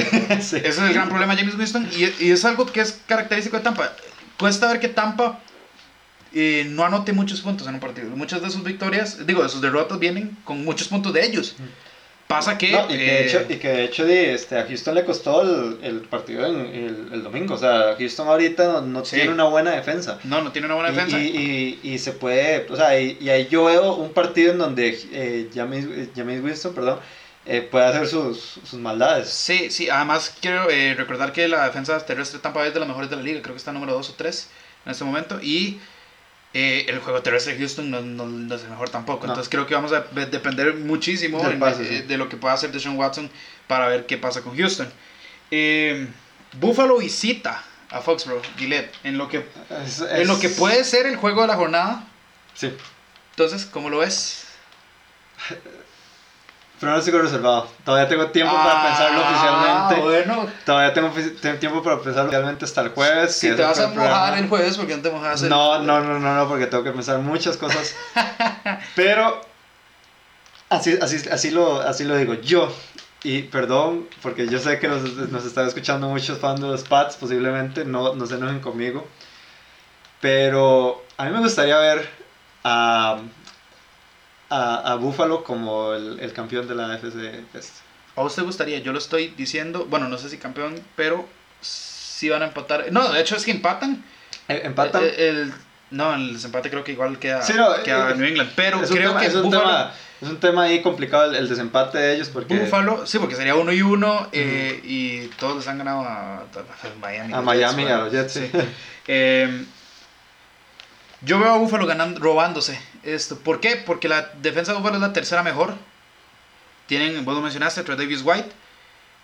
sí. 0.40 0.56
Ese 0.56 0.68
es 0.68 0.78
el 0.78 0.92
gran 0.94 1.08
problema 1.08 1.34
de 1.34 1.40
James 1.42 1.56
Winston 1.56 1.88
y, 1.96 2.24
y 2.24 2.30
es 2.30 2.44
algo 2.44 2.66
que 2.66 2.80
es 2.80 3.00
característico 3.06 3.56
de 3.56 3.62
Tampa. 3.62 3.92
Cuesta 4.38 4.68
ver 4.68 4.80
que 4.80 4.88
Tampa 4.88 5.40
eh, 6.32 6.66
no 6.68 6.84
anote 6.84 7.12
muchos 7.12 7.40
puntos 7.40 7.66
en 7.68 7.74
un 7.74 7.80
partido. 7.80 8.08
Muchas 8.10 8.42
de 8.42 8.50
sus 8.50 8.64
victorias, 8.64 9.26
digo, 9.26 9.42
de 9.42 9.48
sus 9.48 9.60
derrotas 9.60 9.98
vienen 9.98 10.36
con 10.44 10.64
muchos 10.64 10.88
puntos 10.88 11.12
de 11.12 11.24
ellos. 11.24 11.54
Pasa 12.26 12.56
que... 12.56 12.72
No, 12.72 12.86
y, 12.86 12.88
que 12.88 12.96
de 12.96 13.20
eh, 13.20 13.26
hecho, 13.26 13.42
y 13.48 13.56
que 13.56 13.68
de 13.68 13.84
hecho 13.84 14.04
de, 14.06 14.34
este, 14.34 14.58
a 14.58 14.66
Houston 14.66 14.94
le 14.94 15.04
costó 15.04 15.42
el, 15.42 15.78
el 15.84 16.00
partido 16.00 16.46
en, 16.46 16.58
el, 16.74 17.08
el 17.12 17.22
domingo. 17.22 17.54
O 17.54 17.58
sea, 17.58 17.94
Houston 17.98 18.26
ahorita 18.26 18.64
no, 18.64 18.80
no 18.80 19.04
Sí. 19.04 19.16
tiene 19.16 19.30
una 19.30 19.44
buena 19.44 19.72
defensa. 19.72 20.18
no, 20.24 20.42
no 20.42 20.50
tiene 20.50 20.66
una 20.66 20.74
buena 20.74 20.90
Y, 20.90 20.94
defensa. 20.94 21.20
y, 21.20 21.78
y, 21.82 21.92
y 21.92 21.98
se 21.98 22.12
puede, 22.12 22.66
o 22.70 22.76
sea, 22.76 22.98
y, 22.98 23.18
y 23.20 23.28
ahí 23.28 23.46
yo 23.50 23.66
veo 23.66 23.94
un 23.94 24.12
partido 24.14 24.52
en 24.52 24.58
donde 24.58 24.98
eh, 25.12 25.50
James, 25.54 25.84
eh, 25.84 26.08
James 26.16 26.42
Winston, 26.42 26.74
perdón, 26.74 26.98
eh, 27.46 27.60
puede 27.62 27.86
hacer 27.86 28.06
sus, 28.08 28.58
sus 28.64 28.78
maldades. 28.80 29.28
Sí, 29.28 29.70
sí, 29.70 29.88
además 29.90 30.34
quiero 30.40 30.70
eh, 30.70 30.94
recordar 30.94 31.32
que 31.32 31.46
la 31.48 31.64
defensa 31.66 31.98
terrestre 32.06 32.38
Tampa 32.40 32.60
Bay 32.60 32.68
es 32.68 32.74
de 32.74 32.80
las 32.80 32.88
mejores 32.88 33.10
de 33.10 33.16
la 33.16 33.22
liga, 33.22 33.42
creo 33.42 33.54
que 33.54 33.58
está 33.58 33.72
número 33.72 33.92
2 33.92 34.10
o 34.10 34.14
3 34.14 34.48
en 34.86 34.92
este 34.92 35.04
momento, 35.04 35.38
y 35.42 35.80
eh, 36.54 36.86
el 36.88 37.00
juego 37.00 37.20
terrestre 37.22 37.54
de 37.54 37.58
Houston 37.60 37.90
no, 37.90 38.00
no- 38.00 38.26
no 38.26 38.54
es 38.54 38.62
el 38.62 38.70
mejor 38.70 38.88
tampoco, 38.88 39.26
No. 39.26 39.32
entonces 39.32 39.50
creo 39.50 39.66
que 39.66 39.74
vamos 39.74 39.92
a 39.92 40.02
depender 40.02 40.74
muchísimo 40.74 41.42
Del 41.42 41.52
en- 41.54 41.60
pase, 41.60 41.82
eh, 41.82 42.00
sí. 42.00 42.06
de 42.06 42.16
lo 42.16 42.28
que 42.28 42.36
pueda 42.36 42.54
hacer 42.54 42.70
Deshaun 42.72 42.96
Watson 42.96 43.30
para 43.66 43.88
ver 43.88 44.06
qué 44.06 44.16
pasa 44.18 44.40
con 44.42 44.56
Houston. 44.56 44.88
Eh, 45.50 46.06
Buffalo 46.60 46.98
visita 46.98 47.62
a 47.90 48.00
Foxborough, 48.00 48.42
Gillette, 48.56 48.92
en 49.04 49.18
lo, 49.18 49.28
que, 49.28 49.44
Es- 49.84 50.00
en 50.00 50.26
lo 50.28 50.34
es- 50.34 50.38
que 50.40 50.48
puede 50.48 50.84
ser 50.84 51.06
el 51.06 51.16
juego 51.16 51.42
de 51.42 51.48
la 51.48 51.56
jornada, 51.56 52.06
Sí, 52.54 52.72
entonces, 53.30 53.66
¿cómo 53.66 53.90
lo 53.90 53.98
ves? 53.98 54.44
pronóstico 56.84 57.18
reservado. 57.18 57.68
Todavía 57.84 58.08
tengo 58.08 58.26
tiempo 58.28 58.54
para 58.54 58.82
pensarlo 58.88 59.20
Ah, 59.24 59.88
oficialmente. 59.88 60.02
bueno, 60.26 60.46
Todavía 60.64 60.94
tengo, 60.94 61.10
tiempo 61.58 61.82
para 61.82 61.96
pensarlo 61.96 62.28
oficialmente 62.28 62.64
hasta 62.64 62.80
el 62.82 62.88
jueves. 62.90 63.34
si 63.36 63.50
te 63.54 63.62
vas 63.62 63.78
a 63.80 63.92
programa. 63.92 64.18
mojar 64.20 64.38
el 64.38 64.48
jueves, 64.48 64.76
porque 64.76 64.96
no 64.96 65.02
te 65.02 65.10
mojas 65.10 65.42
el 65.42 65.48
No, 65.48 65.78
no, 65.82 66.00
no, 66.00 66.18
no, 66.18 66.34
no, 66.36 66.48
porque 66.48 66.66
tengo 66.66 66.84
que 66.84 66.92
pensar 66.92 67.18
muchas 67.18 67.56
cosas. 67.56 67.94
Pero 68.96 69.40
así, 70.68 70.98
así, 71.00 71.28
así, 71.30 71.50
lo, 71.50 71.80
así 71.80 72.04
lo 72.04 72.16
digo 72.16 72.34
yo. 72.34 72.72
Y 73.22 73.42
perdón, 73.42 74.06
porque 74.22 74.46
yo 74.48 74.58
sé 74.58 74.78
que 74.78 74.86
nos, 74.86 75.02
nos 75.02 75.44
están 75.46 75.66
escuchando 75.66 76.08
muchos 76.08 76.38
fans 76.38 76.60
de 76.60 76.66
los 76.66 76.82
Pats, 76.84 77.16
posiblemente, 77.16 77.84
no, 77.86 78.14
no 78.14 78.26
se 78.26 78.34
enojen 78.34 78.60
conmigo. 78.60 79.06
Pero 80.20 81.02
a 81.16 81.24
mí 81.24 81.30
me 81.30 81.40
gustaría 81.40 81.76
ver 81.78 82.08
a, 82.64 83.18
a, 84.54 84.92
a 84.92 84.94
Buffalo 84.96 85.42
como 85.42 85.94
el, 85.94 86.20
el 86.20 86.32
campeón 86.32 86.68
de 86.68 86.74
la 86.74 86.94
FC. 86.94 87.44
¿A 88.16 88.22
usted 88.22 88.44
gustaría? 88.44 88.78
Yo 88.78 88.92
lo 88.92 88.98
estoy 88.98 89.28
diciendo, 89.36 89.86
bueno, 89.90 90.08
no 90.08 90.16
sé 90.18 90.28
si 90.28 90.38
campeón, 90.38 90.80
pero 90.94 91.26
si 91.60 92.28
van 92.28 92.42
a 92.42 92.46
empatar. 92.46 92.86
No, 92.92 93.12
de 93.12 93.20
hecho 93.20 93.34
es 93.34 93.44
que 93.44 93.50
empatan. 93.50 94.04
Eh, 94.48 94.62
Empatan. 94.64 95.02
Eh, 95.02 95.14
el, 95.28 95.52
no, 95.90 96.14
el 96.14 96.34
desempate 96.34 96.70
creo 96.70 96.84
que 96.84 96.92
igual 96.92 97.18
queda, 97.18 97.42
Sí, 97.42 97.54
no, 97.56 97.82
queda 97.82 98.12
eh, 98.12 98.14
New 98.14 98.26
England. 98.26 98.52
Pero 98.54 98.80
creo 98.82 99.10
tema, 99.10 99.20
que 99.20 99.26
es, 99.26 99.34
un 99.34 99.50
tema, 99.50 99.92
es 100.20 100.28
un 100.28 100.38
tema 100.38 100.62
ahí 100.64 100.82
complicado 100.82 101.32
el, 101.34 101.48
desempate 101.48 101.98
de 101.98 102.14
ellos 102.14 102.28
porque 102.28 102.56
Buffalo, 102.56 103.06
sí, 103.06 103.18
porque 103.18 103.34
sería 103.34 103.56
uno 103.56 103.72
y 103.72 103.82
uno 103.82 104.28
eh, 104.30 104.80
y 104.84 105.26
todos 105.38 105.56
les 105.56 105.66
han 105.66 105.78
ganado 105.78 106.02
a, 106.02 106.42
a 106.42 106.44
Miami. 107.00 107.32
a 107.32 107.40
Miami 107.40 107.82
y 107.82 107.86
Jets, 107.86 107.94
a 107.94 107.98
los 107.98 108.12
Jets. 108.12 108.32
Sí. 108.32 108.50
sí. 108.52 108.58
Eh, 109.06 109.66
yo 111.20 111.38
veo 111.38 111.52
a 111.52 111.58
Buffalo 111.58 111.84
ganando, 111.84 112.20
robándose 112.20 112.78
esto. 113.04 113.38
¿Por 113.38 113.60
qué? 113.60 113.76
Porque 113.76 114.08
la 114.08 114.30
defensa 114.40 114.72
de 114.72 114.78
Buffalo 114.78 114.96
es 114.96 115.02
la 115.02 115.12
tercera 115.12 115.42
mejor. 115.42 115.74
Tienen, 116.86 117.24
vos 117.24 117.34
lo 117.34 117.40
mencionaste, 117.40 117.82
Trey 117.82 117.96
Davis 117.96 118.22
White. 118.24 118.48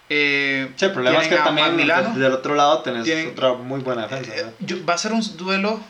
Eh, 0.09 0.71
Sí, 0.77 0.85
el 0.87 0.93
problema 0.93 1.23
es 1.23 1.29
que 1.29 1.37
también 1.37 1.77
Milano. 1.77 2.15
del 2.19 2.33
otro 2.33 2.55
lado 2.55 2.81
tenés 2.83 3.05
Tienen- 3.05 3.29
otra 3.31 3.53
muy 3.55 3.81
buena 3.81 4.03
defensa. 4.03 4.33
Eh, 4.33 4.37
¿verdad? 4.37 4.53
yo- 4.61 4.85
va 4.85 4.95
a 4.95 4.99
ser 4.99 5.13
un 5.13 5.37
duelo 5.37 5.81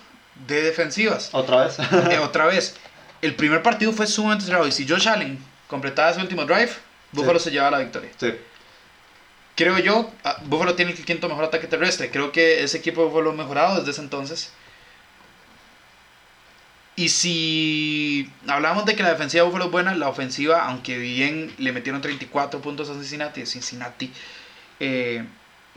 de 0.47 0.63
defensivas. 0.63 1.31
Otra 1.33 1.65
vez. 1.65 1.79
Eh, 1.79 2.19
otra 2.19 2.47
vez, 2.47 2.77
el 3.23 3.35
primer 3.35 3.63
partido 3.63 3.93
fue 3.93 4.07
sumamente 4.07 4.45
cerrado. 4.45 4.67
Y 4.67 4.73
si 4.73 4.87
Josh 4.89 5.09
Allen 5.09 5.39
completaba 5.69 6.11
ese 6.11 6.21
último 6.21 6.45
drive, 6.45 6.71
Buffalo 7.13 7.39
se 7.39 7.51
llevaba 7.51 7.73
la 7.73 7.79
victoria. 7.79 8.11
sí. 8.19 8.35
Creo 9.57 9.79
yo, 9.79 10.11
ah, 10.25 10.39
Buffalo 10.45 10.75
tiene 10.75 10.93
el 10.93 11.05
quinto 11.05 11.29
mejor 11.29 11.45
ataque 11.45 11.67
terrestre. 11.67 12.11
Creo 12.11 12.33
que 12.33 12.63
ese 12.63 12.79
equipo 12.79 13.03
de 13.03 13.09
Buffalo 13.09 13.31
ha 13.31 13.35
mejorado 13.35 13.77
desde 13.79 13.91
ese 13.91 14.01
entonces. 14.01 14.53
Y 17.01 17.09
si 17.09 18.31
hablamos 18.47 18.85
de 18.85 18.95
que 18.95 19.03
la 19.03 19.09
defensiva 19.09 19.43
de 19.43 19.47
Buffalo 19.49 19.65
es 19.67 19.71
buena, 19.71 19.95
la 19.95 20.09
ofensiva, 20.11 20.67
aunque 20.67 20.99
bien 20.99 21.51
le 21.57 21.73
metieron 21.73 22.03
34 22.03 22.61
puntos 22.61 22.91
a 22.91 22.93
Cincinnati, 22.93 23.47
Cincinnati 23.47 24.13
eh, 24.81 25.25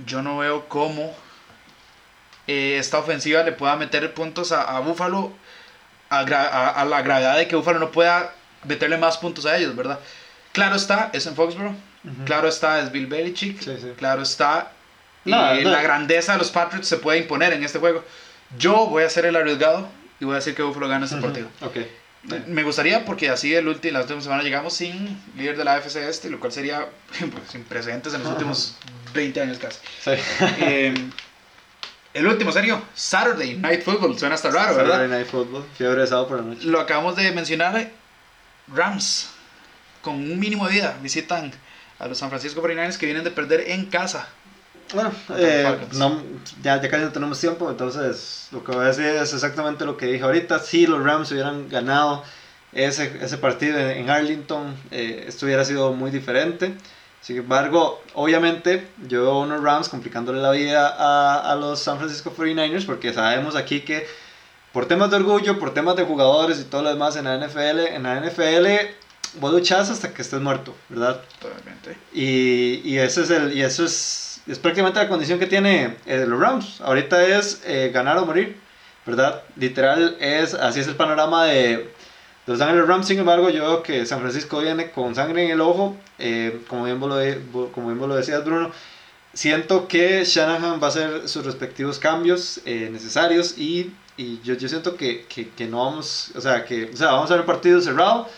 yo 0.06 0.22
no 0.22 0.40
veo 0.40 0.68
cómo 0.68 1.16
eh, 2.48 2.76
esta 2.78 2.98
ofensiva 3.00 3.42
le 3.44 3.54
pueda 3.54 3.78
meter 3.78 4.14
puntos 4.14 4.52
a, 4.52 4.64
a 4.64 4.82
Buffalo 4.82 5.32
a, 6.10 6.20
a- 6.20 6.70
a 6.82 6.86
la 6.86 7.02
gravedad 7.02 7.38
de 7.38 7.48
que 7.48 7.56
Buffalo 7.56 7.80
no 7.80 7.92
pueda 7.92 8.34
meterle 8.66 8.98
más 8.98 9.18
puntos 9.18 9.46
a 9.46 9.56
ellos, 9.58 9.76
¿verdad? 9.78 10.00
Claro 10.52 10.76
está, 10.76 11.10
es 11.14 11.26
en 11.26 11.36
Foxborough. 11.36 11.72
Ujú. 12.04 12.26
Claro 12.26 12.50
está, 12.50 12.80
es 12.82 12.92
Bill 12.92 13.08
Belichick. 13.08 13.62
Sí, 13.62 13.78
sí. 13.80 13.94
Claro 13.98 14.22
está, 14.24 14.74
No, 15.24 15.54
eh, 15.54 15.64
no. 15.64 15.70
la 15.72 15.82
grandeza 15.82 16.34
de 16.34 16.40
los 16.40 16.52
Patriots 16.52 16.88
se 16.90 16.98
puede 16.98 17.20
imponer 17.20 17.54
en 17.54 17.64
este 17.64 17.80
juego. 17.80 18.04
Yo 18.58 18.88
voy 18.88 19.04
a 19.04 19.10
ser 19.10 19.26
el 19.26 19.38
arriesgado 19.38 19.88
y 20.24 20.26
voy 20.26 20.34
a 20.34 20.36
decir 20.38 20.56
que 20.56 20.64
Buffalo 20.64 20.88
gana 20.88 21.04
este 21.04 21.18
Ujú. 21.18 21.26
partido. 21.26 21.50
Ok. 21.60 21.78
Me 22.48 22.64
gustaría 22.64 23.04
porque 23.04 23.30
así 23.30 23.54
el 23.54 23.68
ulti- 23.68 23.92
la 23.92 24.00
última 24.00 24.22
semana 24.22 24.42
llegamos 24.42 24.74
sin 24.74 25.22
líder 25.36 25.58
de 25.58 25.66
la 25.66 25.74
AFC 25.74 25.98
este, 26.08 26.30
lo 26.30 26.40
cual 26.40 26.54
sería 26.54 26.88
pues, 27.20 27.52
sin 27.52 27.66
precedentes 27.66 28.14
en 28.14 28.24
los 28.24 28.32
últimos 28.32 28.78
20 29.14 29.42
años 29.42 29.58
casi. 29.60 29.80
Sí. 30.02 30.12
Eh, 30.62 30.94
el 32.14 32.28
último, 32.28 32.52
serio, 32.54 32.82
Saturday 32.94 33.56
Night 33.58 33.84
Football, 33.84 34.18
suena 34.18 34.36
hasta 34.36 34.50
raro, 34.52 34.76
Saturday 34.76 35.00
¿verdad? 35.00 35.08
Night 35.18 35.28
Football. 35.30 35.66
Fiebre 35.78 36.00
de 36.02 36.08
sábado 36.08 36.28
por 36.30 36.38
la 36.40 36.44
noche. 36.46 36.66
Lo 36.68 36.80
acabamos 36.80 37.16
de 37.18 37.30
mencionar, 37.34 37.76
eh, 37.76 37.92
Rams, 38.74 39.32
con 40.02 40.16
un 40.16 40.40
mínimo 40.40 40.66
de 40.68 40.74
vida, 40.76 40.98
visitan 41.02 41.52
a 42.00 42.08
los 42.08 42.18
San 42.20 42.30
Francisco 42.30 42.62
49ers 42.62 42.98
que 42.98 43.08
vienen 43.08 43.24
de 43.26 43.32
perder 43.32 43.70
en 43.72 43.88
casa. 43.88 44.30
Bueno, 44.94 45.12
eh, 45.38 45.78
no, 45.94 46.22
ya, 46.62 46.82
ya 46.82 46.90
casi 46.90 47.04
no 47.04 47.12
tenemos 47.12 47.40
tiempo, 47.40 47.70
entonces 47.70 48.48
lo 48.52 48.64
que 48.64 48.72
voy 48.72 48.86
a 48.86 48.88
decir 48.88 49.06
es 49.06 49.34
exactamente 49.34 49.86
lo 49.86 49.98
que 49.98 50.06
dije 50.08 50.24
ahorita. 50.24 50.60
Si 50.60 50.86
los 50.86 51.04
Rams 51.04 51.32
hubieran 51.32 51.70
ganado 51.70 52.24
ese, 52.74 53.20
ese 53.22 53.38
partido 53.38 53.80
en, 53.80 54.10
Arlington, 54.10 54.76
eh, 54.92 55.26
esto 55.28 55.46
hubiera 55.46 55.66
sido 55.66 55.94
muy 55.94 56.12
diferente. 56.12 56.76
Sin 57.22 57.38
embargo, 57.38 58.04
obviamente, 58.16 58.88
yo 59.08 59.24
veo 59.24 59.40
unos 59.40 59.64
Rams 59.64 59.90
complicándole 59.90 60.42
la 60.42 60.52
vida 60.52 60.90
a, 60.90 61.52
a 61.52 61.56
los 61.56 61.80
San 61.80 61.98
Francisco 61.98 62.34
49ers 62.36 62.86
porque 62.86 63.14
sabemos 63.14 63.56
aquí 63.56 63.82
que 63.82 64.06
por 64.74 64.88
temas 64.88 65.10
de 65.10 65.18
orgullo, 65.18 65.58
por 65.60 65.74
temas 65.74 65.96
de 65.96 66.04
jugadores 66.04 66.60
y 66.60 66.66
todo 66.66 66.82
lo 66.82 66.90
demás 66.90 67.16
en 67.16 67.26
la 67.26 67.38
NFL, 67.38 67.80
en 67.94 68.04
la 68.04 68.20
NFL 68.20 68.68
vos 69.40 69.52
luchas 69.52 69.90
hasta 69.90 70.14
que 70.14 70.22
estés 70.22 70.42
muerto, 70.42 70.76
¿verdad? 70.90 71.22
Totalmente. 71.40 71.98
Y, 72.14 72.82
y 72.84 72.98
ese 72.98 73.22
es 73.22 73.30
el, 73.30 73.54
y 73.54 73.62
eso 73.62 73.86
es, 73.86 74.23
es 74.48 74.60
prácticamente 74.60 75.00
la 75.00 75.08
condición 75.08 75.40
que 75.40 75.48
tiene 75.48 75.96
eh, 76.06 76.26
los 76.28 76.40
Rams. 76.40 76.82
Ahorita 76.82 77.26
es 77.26 77.62
eh, 77.66 77.92
ganar 77.94 78.18
o 78.18 78.26
morir, 78.26 78.58
¿verdad? 79.06 79.44
Literal, 79.56 80.18
es, 80.20 80.54
así 80.54 80.80
es 80.80 80.88
el 80.88 80.96
panorama 80.96 81.46
de, 81.46 81.90
los 82.46 82.62
Ángeles 82.62 82.88
Rams. 82.88 83.08
Sin 83.08 83.20
embargo, 83.20 83.50
yo 83.50 83.64
veo 83.64 83.84
que 83.84 84.06
San 84.06 84.20
Francisco 84.20 84.60
viene 84.60 84.92
con 84.92 85.16
sangre 85.16 85.46
en 85.46 85.52
el 85.52 85.62
ojo, 85.62 85.96
eh, 86.20 86.62
como, 86.68 86.86
bien 86.86 87.00
vos 87.00 87.10
lo, 87.10 87.72
como 87.72 87.88
bien 87.88 88.00
vos 88.00 88.10
lo 88.10 88.16
decías, 88.16 88.44
Bruno. 88.44 88.72
siento 89.34 89.88
que 89.88 90.24
Shanahan 90.26 90.82
va 90.82 90.88
a 90.88 90.90
hacer 90.90 91.28
sus 91.30 91.46
respectivos 91.46 92.00
cambios 92.00 92.62
eh, 92.66 92.90
necesarios 92.92 93.58
y, 93.58 93.94
y 94.18 94.42
yo, 94.44 94.56
yo, 94.56 94.68
siento 94.68 94.96
que, 94.96 95.26
que, 95.26 95.50
que, 95.50 95.66
no 95.68 95.86
vamos, 95.86 96.32
o 96.36 96.42
sea, 96.42 96.66
que 96.66 96.86
o 96.94 96.98
sea, 96.98 97.12
vamos 97.12 97.32
a 97.32 97.36
ver 97.36 97.42
un 97.42 97.48
partido 97.48 97.82
cerrado, 97.82 98.30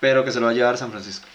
pero 0.00 0.24
que 0.24 0.32
se 0.32 0.40
lo 0.40 0.46
va 0.46 0.52
a 0.52 0.54
llevar 0.54 0.76
San 0.76 0.90
Francisco. 0.90 1.26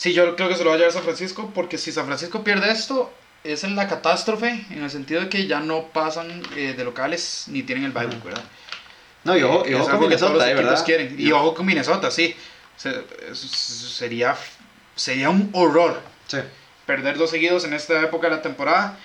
Sí, 0.00 0.14
yo 0.14 0.34
creo 0.34 0.48
que 0.48 0.54
se 0.54 0.64
lo 0.64 0.70
va 0.70 0.76
a 0.76 0.78
llevar 0.78 0.94
San 0.94 1.02
Francisco 1.02 1.50
porque 1.54 1.76
si 1.76 1.92
San 1.92 2.06
Francisco 2.06 2.42
pierde 2.42 2.70
esto, 2.72 3.12
es 3.44 3.64
en 3.64 3.76
la 3.76 3.86
catástrofe 3.86 4.64
en 4.70 4.82
el 4.82 4.90
sentido 4.90 5.20
de 5.20 5.28
que 5.28 5.46
ya 5.46 5.60
no 5.60 5.88
pasan 5.88 6.42
eh, 6.56 6.72
de 6.74 6.84
locales 6.84 7.44
ni 7.48 7.64
tienen 7.64 7.84
el 7.84 7.92
bye 7.92 8.06
¿verdad? 8.06 8.42
No, 9.24 9.36
y 9.36 9.42
ojo, 9.42 9.68
y 9.68 9.74
ojo 9.74 9.90
con 9.90 10.00
Minnesota, 10.00 10.50
eh, 10.50 10.54
¿verdad? 10.54 10.82
Quieren. 10.86 11.16
Y 11.18 11.30
ojo 11.32 11.52
con 11.52 11.66
Minnesota, 11.66 12.10
sí. 12.10 12.34
sería, 12.78 14.34
sería 14.96 15.28
un 15.28 15.50
horror. 15.52 16.00
Sí. 16.28 16.38
Perder 16.86 17.18
dos 17.18 17.28
seguidos 17.28 17.66
en 17.66 17.74
esta 17.74 18.00
época 18.00 18.30
de 18.30 18.36
la 18.36 18.40
temporada. 18.40 18.96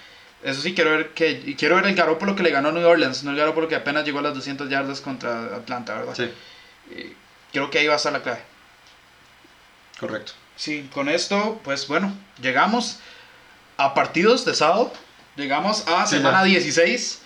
Eso 0.44 0.62
sí, 0.62 0.74
quiero 0.74 0.92
ver 0.92 1.10
que 1.10 1.58
quiero 1.58 1.76
ver 1.76 1.88
el 1.88 1.96
Garoppolo 1.96 2.38
que 2.38 2.44
le 2.44 2.52
ganó 2.52 2.70
a 2.70 2.72
New 2.72 2.88
Orleans, 2.88 3.26
no 3.26 3.32
el 3.32 3.38
Garoppolo 3.38 3.68
que 3.68 3.76
apenas 3.76 4.06
llegó 4.06 4.20
a 4.20 4.22
las 4.22 4.34
200 4.34 4.70
yardas 4.70 5.02
contra 5.02 5.58
Atlanta, 5.58 5.96
¿verdad? 5.96 6.16
Sí. 6.16 6.32
creo 7.52 7.70
que 7.70 7.80
ahí 7.80 7.88
va 7.88 7.96
a 7.96 7.98
estar 7.98 8.14
la 8.14 8.24
clave. 8.24 8.40
Correcto. 10.00 10.32
Sí, 10.56 10.90
con 10.94 11.10
esto, 11.10 11.60
pues 11.64 11.88
bueno, 11.88 12.14
llegamos 12.42 13.00
a 13.78 13.94
partidos 13.94 14.46
de 14.46 14.54
sábado. 14.54 14.92
Llegamos 15.36 15.86
a 15.88 16.06
semana 16.06 16.44
16. 16.44 17.22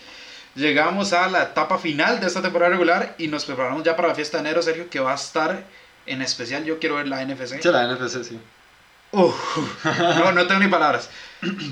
Llegamos 0.55 1.13
a 1.13 1.29
la 1.29 1.43
etapa 1.43 1.77
final 1.77 2.19
de 2.19 2.27
esta 2.27 2.41
temporada 2.41 2.71
regular 2.71 3.15
y 3.17 3.27
nos 3.27 3.45
preparamos 3.45 3.83
ya 3.83 3.95
para 3.95 4.07
la 4.07 4.15
fiesta 4.15 4.37
de 4.37 4.41
enero, 4.41 4.61
Sergio, 4.61 4.89
que 4.89 4.99
va 4.99 5.11
a 5.11 5.15
estar 5.15 5.63
en 6.05 6.21
especial. 6.21 6.65
Yo 6.65 6.79
quiero 6.79 6.95
ver 6.95 7.07
la 7.07 7.23
NFC. 7.23 7.61
Sí, 7.61 7.69
la 7.69 7.87
NFC, 7.87 8.23
sí. 8.23 8.39
no, 9.11 10.31
no 10.31 10.47
tengo 10.47 10.59
ni 10.59 10.67
palabras. 10.67 11.09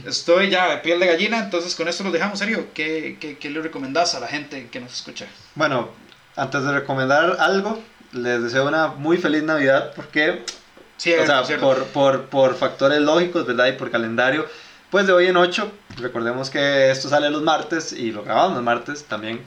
Estoy 0.05 0.49
ya 0.49 0.69
de 0.69 0.77
piel 0.77 0.99
de 0.99 1.07
gallina, 1.07 1.39
entonces 1.39 1.75
con 1.75 1.87
esto 1.87 2.03
lo 2.03 2.11
dejamos, 2.11 2.39
Sergio. 2.39 2.67
¿Qué, 2.73 3.17
qué, 3.19 3.37
qué 3.37 3.49
le 3.49 3.61
recomendás 3.61 4.15
a 4.15 4.19
la 4.19 4.27
gente 4.27 4.69
que 4.69 4.79
nos 4.79 4.93
escucha? 4.93 5.25
Bueno, 5.55 5.89
antes 6.35 6.63
de 6.63 6.71
recomendar 6.71 7.37
algo, 7.39 7.81
les 8.13 8.41
deseo 8.41 8.67
una 8.67 8.87
muy 8.87 9.17
feliz 9.17 9.43
Navidad 9.43 9.91
porque, 9.95 10.45
sí, 10.97 11.13
o 11.13 11.25
sea, 11.25 11.43
por, 11.59 11.85
por, 11.85 12.25
por 12.25 12.55
factores 12.55 12.99
lógicos, 12.99 13.45
¿verdad? 13.45 13.67
Y 13.67 13.73
por 13.73 13.89
calendario 13.89 14.45
pues 14.89 15.05
de 15.05 15.13
hoy 15.13 15.27
en 15.27 15.35
8, 15.35 15.69
recordemos 15.97 16.49
que 16.49 16.91
esto 16.91 17.09
sale 17.09 17.29
los 17.29 17.41
martes 17.41 17.91
y 17.91 18.11
lo 18.11 18.23
grabamos 18.23 18.53
los 18.53 18.63
martes 18.63 19.03
también. 19.05 19.41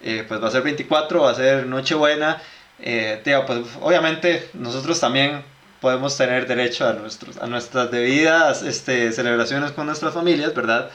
Eh, 0.00 0.24
pues 0.26 0.42
va 0.42 0.48
a 0.48 0.50
ser 0.50 0.62
24, 0.62 1.22
va 1.22 1.30
a 1.30 1.34
ser 1.34 1.66
Nochebuena. 1.66 2.40
Eh, 2.80 3.20
pues 3.46 3.66
obviamente 3.80 4.48
nosotros 4.54 4.98
también 4.98 5.44
podemos 5.80 6.16
tener 6.16 6.46
derecho 6.46 6.88
a, 6.88 6.94
nuestros, 6.94 7.36
a 7.36 7.46
nuestras 7.46 7.90
debidas 7.90 8.62
este, 8.62 9.12
celebraciones 9.12 9.72
con 9.72 9.86
nuestras 9.86 10.14
familias, 10.14 10.54
¿verdad? 10.54 10.90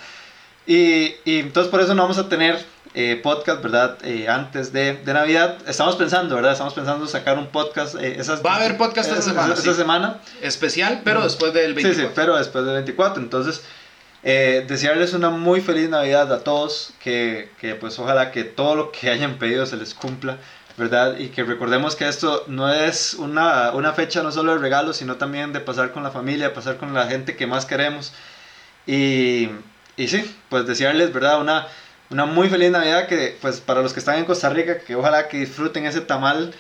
Y, 0.66 1.16
y, 1.24 1.40
entonces 1.40 1.70
por 1.70 1.80
eso 1.80 1.94
no 1.94 2.02
vamos 2.02 2.18
a 2.18 2.28
tener 2.28 2.58
eh, 3.00 3.16
podcast, 3.16 3.62
¿verdad? 3.62 4.00
Eh, 4.04 4.28
antes 4.28 4.74
de, 4.74 4.94
de, 4.94 5.14
Navidad. 5.14 5.60
Estamos 5.68 5.96
pensando, 5.98 6.34
¿verdad? 6.34 6.54
Estamos 6.54 6.74
pensando 6.74 7.06
sacar 7.06 7.38
un 7.38 7.46
podcast. 7.46 7.94
Eh, 7.94 8.16
esas, 8.18 8.44
Va 8.44 8.54
a 8.54 8.56
haber 8.56 8.76
podcast 8.76 9.12
esta 9.12 9.22
semana. 9.22 9.54
Esta 9.54 9.72
sí. 9.72 9.78
semana. 9.78 10.20
Especial, 10.42 11.02
pero 11.04 11.22
después 11.22 11.54
del 11.54 11.76
24. 11.76 11.94
Sí, 11.94 12.08
sí, 12.08 12.12
pero 12.16 12.36
después 12.38 12.66
del 12.66 12.74
24. 12.74 13.22
Entonces, 13.22 13.64
desearles 14.24 15.14
una 15.14 15.30
muy 15.30 15.62
feliz 15.62 15.92
Navidad 15.92 16.34
a 16.34 16.44
todos. 16.44 16.96
Que, 17.00 17.52
que 17.62 17.76
pues 17.76 18.00
ojalá 18.00 18.32
que 18.32 18.44
todo 18.44 18.76
lo 18.76 18.92
que 18.92 19.12
hayan 19.12 19.38
pedido 19.38 19.68
se 19.68 19.78
les 19.78 19.94
cumpla. 19.94 20.38
¿verdad? 20.76 21.20
Y 21.20 21.28
que 21.28 21.44
recordemos 21.44 21.96
que 21.96 22.08
esto 22.08 22.46
no 22.48 22.72
es 22.74 23.14
una, 23.14 23.74
una 23.74 23.94
fecha 23.94 24.24
no 24.24 24.32
solo 24.32 24.54
de 24.54 24.58
regalos, 24.58 24.98
sino 24.98 25.18
también 25.18 25.54
de 25.54 25.60
pasar 25.60 25.92
con 25.92 26.02
la 26.02 26.10
familia, 26.10 26.56
pasar 26.56 26.78
con 26.78 26.96
la 26.96 27.06
gente 27.06 27.36
que 27.36 27.46
más 27.46 27.68
queremos. 27.68 28.12
Y, 28.88 29.50
y 29.98 30.08
sí, 30.08 30.36
pues 30.50 30.66
desearles, 30.66 31.14
¿verdad? 31.14 31.42
Una, 31.42 31.68
una 32.10 32.26
muy 32.26 32.50
feliz 32.50 32.72
Navidad 32.72 33.08
que, 33.08 33.38
pues, 33.42 33.60
para 33.60 33.82
los 33.82 33.94
que 33.94 34.00
están 34.00 34.18
en 34.18 34.26
Costa 34.26 34.50
Rica, 34.50 34.80
que 34.80 34.96
ojalá 34.96 35.28
que 35.28 35.38
disfruten 35.38 35.86
ese 35.86 36.02
tamal 36.02 36.54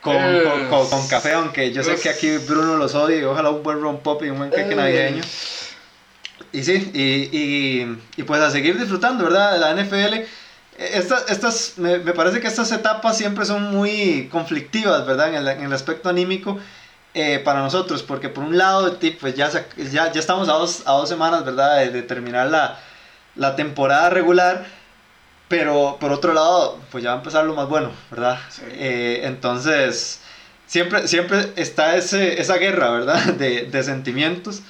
con, 0.00 0.14
con, 0.14 0.68
con, 0.68 0.90
con, 0.90 1.08
café, 1.08 1.32
aunque 1.32 1.72
yo 1.72 1.82
sé 1.82 1.96
que 1.96 2.08
aquí 2.08 2.36
Bruno 2.38 2.76
los 2.76 2.94
odia 2.94 3.18
y 3.18 3.24
ojalá 3.24 3.50
un 3.50 3.62
buen 3.62 3.80
ron 3.80 4.00
pop 4.00 4.22
y 4.24 4.30
un 4.30 4.38
buen 4.38 4.50
queque 4.50 4.74
navideño. 4.74 5.22
Y 6.52 6.62
sí, 6.62 6.90
y, 6.94 7.36
y, 7.36 7.98
y, 8.16 8.22
pues 8.22 8.40
a 8.40 8.50
seguir 8.50 8.78
disfrutando, 8.78 9.24
¿verdad? 9.24 9.52
De 9.52 9.58
la 9.58 9.74
NFL. 9.74 10.24
Estas, 10.78 11.28
estas, 11.30 11.74
me, 11.76 11.98
me, 11.98 12.12
parece 12.12 12.40
que 12.40 12.46
estas 12.46 12.70
etapas 12.70 13.18
siempre 13.18 13.44
son 13.44 13.64
muy 13.74 14.28
conflictivas, 14.30 15.04
¿verdad? 15.04 15.28
En 15.28 15.34
el, 15.34 15.48
en 15.48 15.62
el 15.64 15.72
aspecto 15.72 16.08
anímico. 16.08 16.58
Eh, 17.14 17.40
para 17.40 17.60
nosotros, 17.62 18.02
porque 18.02 18.28
por 18.28 18.44
un 18.44 18.58
lado, 18.58 18.96
pues 19.18 19.34
ya, 19.34 19.50
ya, 19.50 20.12
ya 20.12 20.20
estamos 20.20 20.48
a 20.48 20.52
dos, 20.52 20.82
a 20.84 20.92
dos 20.92 21.08
semanas, 21.08 21.44
¿verdad? 21.44 21.78
De, 21.78 21.90
de 21.90 22.02
terminar 22.02 22.48
la, 22.48 22.78
la, 23.34 23.56
temporada 23.56 24.10
regular, 24.10 24.66
pero 25.48 25.96
por 25.98 26.12
otro 26.12 26.32
lado, 26.32 26.78
pues 26.90 27.02
ya 27.02 27.10
va 27.10 27.16
a 27.16 27.18
empezar 27.18 27.44
lo 27.44 27.54
más 27.54 27.68
bueno, 27.68 27.90
¿verdad? 28.10 28.38
Sí. 28.50 28.62
Eh, 28.72 29.20
entonces, 29.24 30.20
siempre, 30.66 31.08
siempre 31.08 31.52
está 31.56 31.96
ese, 31.96 32.40
esa 32.40 32.56
guerra, 32.56 32.90
¿verdad? 32.90 33.22
De, 33.38 33.62
de 33.62 33.82
sentimientos. 33.82 34.62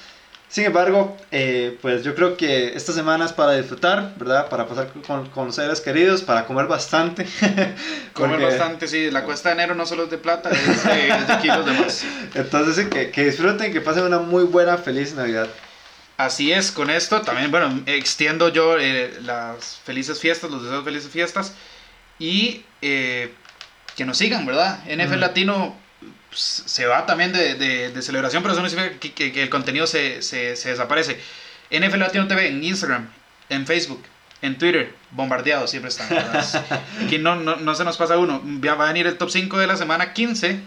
Sin 0.49 0.65
embargo, 0.65 1.15
eh, 1.29 1.77
pues 1.79 2.03
yo 2.03 2.15
creo 2.15 2.35
que 2.35 2.75
esta 2.75 2.91
semana 2.91 3.25
es 3.25 3.33
para 3.33 3.53
disfrutar, 3.53 4.15
¿verdad? 4.17 4.49
Para 4.49 4.65
pasar 4.65 4.91
con, 5.05 5.29
con 5.29 5.53
seres 5.53 5.79
queridos, 5.79 6.23
para 6.23 6.45
comer 6.45 6.65
bastante. 6.65 7.27
comer 8.13 8.41
bastante, 8.41 8.87
sí. 8.87 9.11
La 9.11 9.25
cuesta 9.25 9.49
de 9.49 9.53
enero 9.53 9.75
no 9.75 9.85
solo 9.85 10.05
es 10.05 10.09
de 10.09 10.17
plata, 10.17 10.49
es 10.49 10.83
de, 10.85 11.07
es 11.07 11.27
de 11.27 11.37
kilos 11.37 11.65
de 11.67 11.71
más. 11.73 12.03
Entonces, 12.33 12.87
que, 12.87 13.11
que 13.11 13.25
disfruten, 13.25 13.71
que 13.71 13.79
pasen 13.79 14.05
una 14.05 14.17
muy 14.17 14.43
buena, 14.43 14.79
feliz 14.79 15.13
Navidad. 15.13 15.47
Así 16.19 16.51
es, 16.51 16.73
con 16.73 16.89
esto 16.89 17.21
también, 17.21 17.49
bueno, 17.49 17.81
extiendo 17.85 18.49
yo 18.49 18.77
eh, 18.77 19.19
las 19.21 19.79
felices 19.85 20.19
fiestas, 20.19 20.51
los 20.51 20.63
deseos 20.63 20.83
de 20.83 20.91
felices 20.91 21.09
fiestas 21.09 21.53
y 22.19 22.65
eh, 22.81 23.33
que 23.95 24.03
nos 24.03 24.17
sigan, 24.17 24.45
¿verdad? 24.45 24.83
NFL 24.83 25.15
mm. 25.15 25.19
Latino 25.19 25.77
pues, 26.27 26.63
se 26.65 26.85
va 26.87 27.05
también 27.05 27.31
de, 27.31 27.55
de, 27.55 27.91
de, 27.91 28.01
celebración, 28.01 28.43
pero 28.43 28.51
eso 28.51 28.61
no 28.61 28.67
significa 28.67 28.99
que, 28.99 29.13
que, 29.13 29.31
que 29.31 29.43
el 29.43 29.49
contenido 29.49 29.87
se, 29.87 30.21
se, 30.21 30.57
se, 30.57 30.71
desaparece. 30.71 31.21
NFL 31.71 31.99
Latino 31.99 32.27
TV 32.27 32.49
en 32.49 32.65
Instagram, 32.65 33.09
en 33.47 33.65
Facebook, 33.65 34.03
en 34.41 34.57
Twitter, 34.57 34.93
bombardeado, 35.11 35.67
siempre 35.67 35.87
están. 35.87 36.09
Aquí 37.05 37.17
no, 37.17 37.37
no, 37.37 37.55
no, 37.55 37.75
se 37.75 37.85
nos 37.85 37.95
pasa 37.95 38.17
uno. 38.17 38.41
Va 38.43 38.73
a 38.73 38.87
venir 38.87 39.07
el 39.07 39.17
top 39.17 39.29
5 39.29 39.57
de 39.57 39.67
la 39.67 39.77
semana 39.77 40.11
15. 40.11 40.59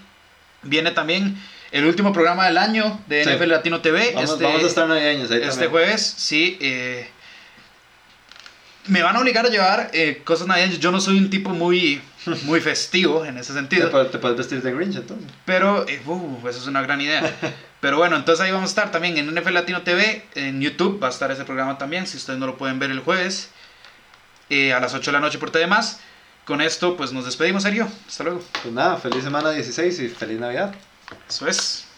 Viene 0.62 0.92
también 0.92 1.36
el 1.73 1.87
último 1.87 2.12
programa 2.12 2.47
del 2.47 2.59
año 2.59 3.01
de 3.07 3.25
NFL 3.25 3.43
sí. 3.43 3.47
Latino 3.47 3.81
TV. 3.81 4.12
Vamos, 4.14 4.31
este, 4.31 4.45
vamos 4.45 4.62
a 4.62 4.66
estar 4.66 4.87
navideños 4.87 5.31
ahí 5.31 5.39
Este 5.39 5.51
también. 5.51 5.70
jueves, 5.70 6.14
sí. 6.16 6.59
Eh, 6.61 7.09
me 8.87 9.03
van 9.03 9.16
a 9.16 9.20
obligar 9.20 9.47
a 9.47 9.49
llevar 9.49 9.91
eh, 9.93 10.23
cosas 10.25 10.47
navideñas. 10.47 10.79
Yo 10.79 10.93
no 10.93 11.01
soy 11.01 11.18
un 11.18 11.31
tipo 11.31 11.51
muy, 11.51 12.03
muy 12.45 12.61
festivo 12.61 13.25
en 13.25 13.39
ese 13.39 13.53
sentido. 13.53 13.87
Te 13.87 13.91
puedes, 13.91 14.11
te 14.11 14.18
puedes 14.18 14.37
vestir 14.37 14.62
de 14.62 14.73
Grinch 14.73 14.97
entonces. 14.97 15.31
Pero, 15.45 15.89
eh, 15.89 16.01
uh, 16.07 16.49
eso 16.49 16.59
es 16.59 16.66
una 16.66 16.83
gran 16.83 17.01
idea. 17.01 17.35
Pero 17.81 17.97
bueno, 17.99 18.16
entonces 18.16 18.45
ahí 18.45 18.53
vamos 18.53 18.68
a 18.68 18.70
estar 18.70 18.93
también 18.93 19.16
en 19.16 19.35
NFL 19.35 19.55
Latino 19.55 19.83
TV. 19.83 20.25
En 20.35 20.61
YouTube 20.61 21.03
va 21.03 21.09
a 21.09 21.11
estar 21.11 21.31
ese 21.31 21.45
programa 21.45 21.79
también. 21.79 22.07
Si 22.07 22.16
ustedes 22.16 22.39
no 22.39 22.47
lo 22.47 22.57
pueden 22.57 22.79
ver 22.79 22.91
el 22.91 23.01
jueves 23.01 23.51
eh, 24.51 24.73
a 24.73 24.81
las 24.81 24.95
8 24.95 25.11
de 25.11 25.12
la 25.12 25.20
noche 25.20 25.39
por 25.39 25.51
demás. 25.51 26.01
Con 26.45 26.61
esto, 26.61 26.97
pues 26.97 27.12
nos 27.12 27.25
despedimos, 27.25 27.62
Sergio. 27.62 27.89
Hasta 28.07 28.25
luego. 28.25 28.43
Pues 28.62 28.75
nada, 28.75 28.97
feliz 28.99 29.25
semana 29.25 29.51
16 29.51 30.01
y 30.01 30.09
feliz 30.09 30.39
Navidad. 30.39 30.75
Eso 31.28 31.46
es. 31.48 31.91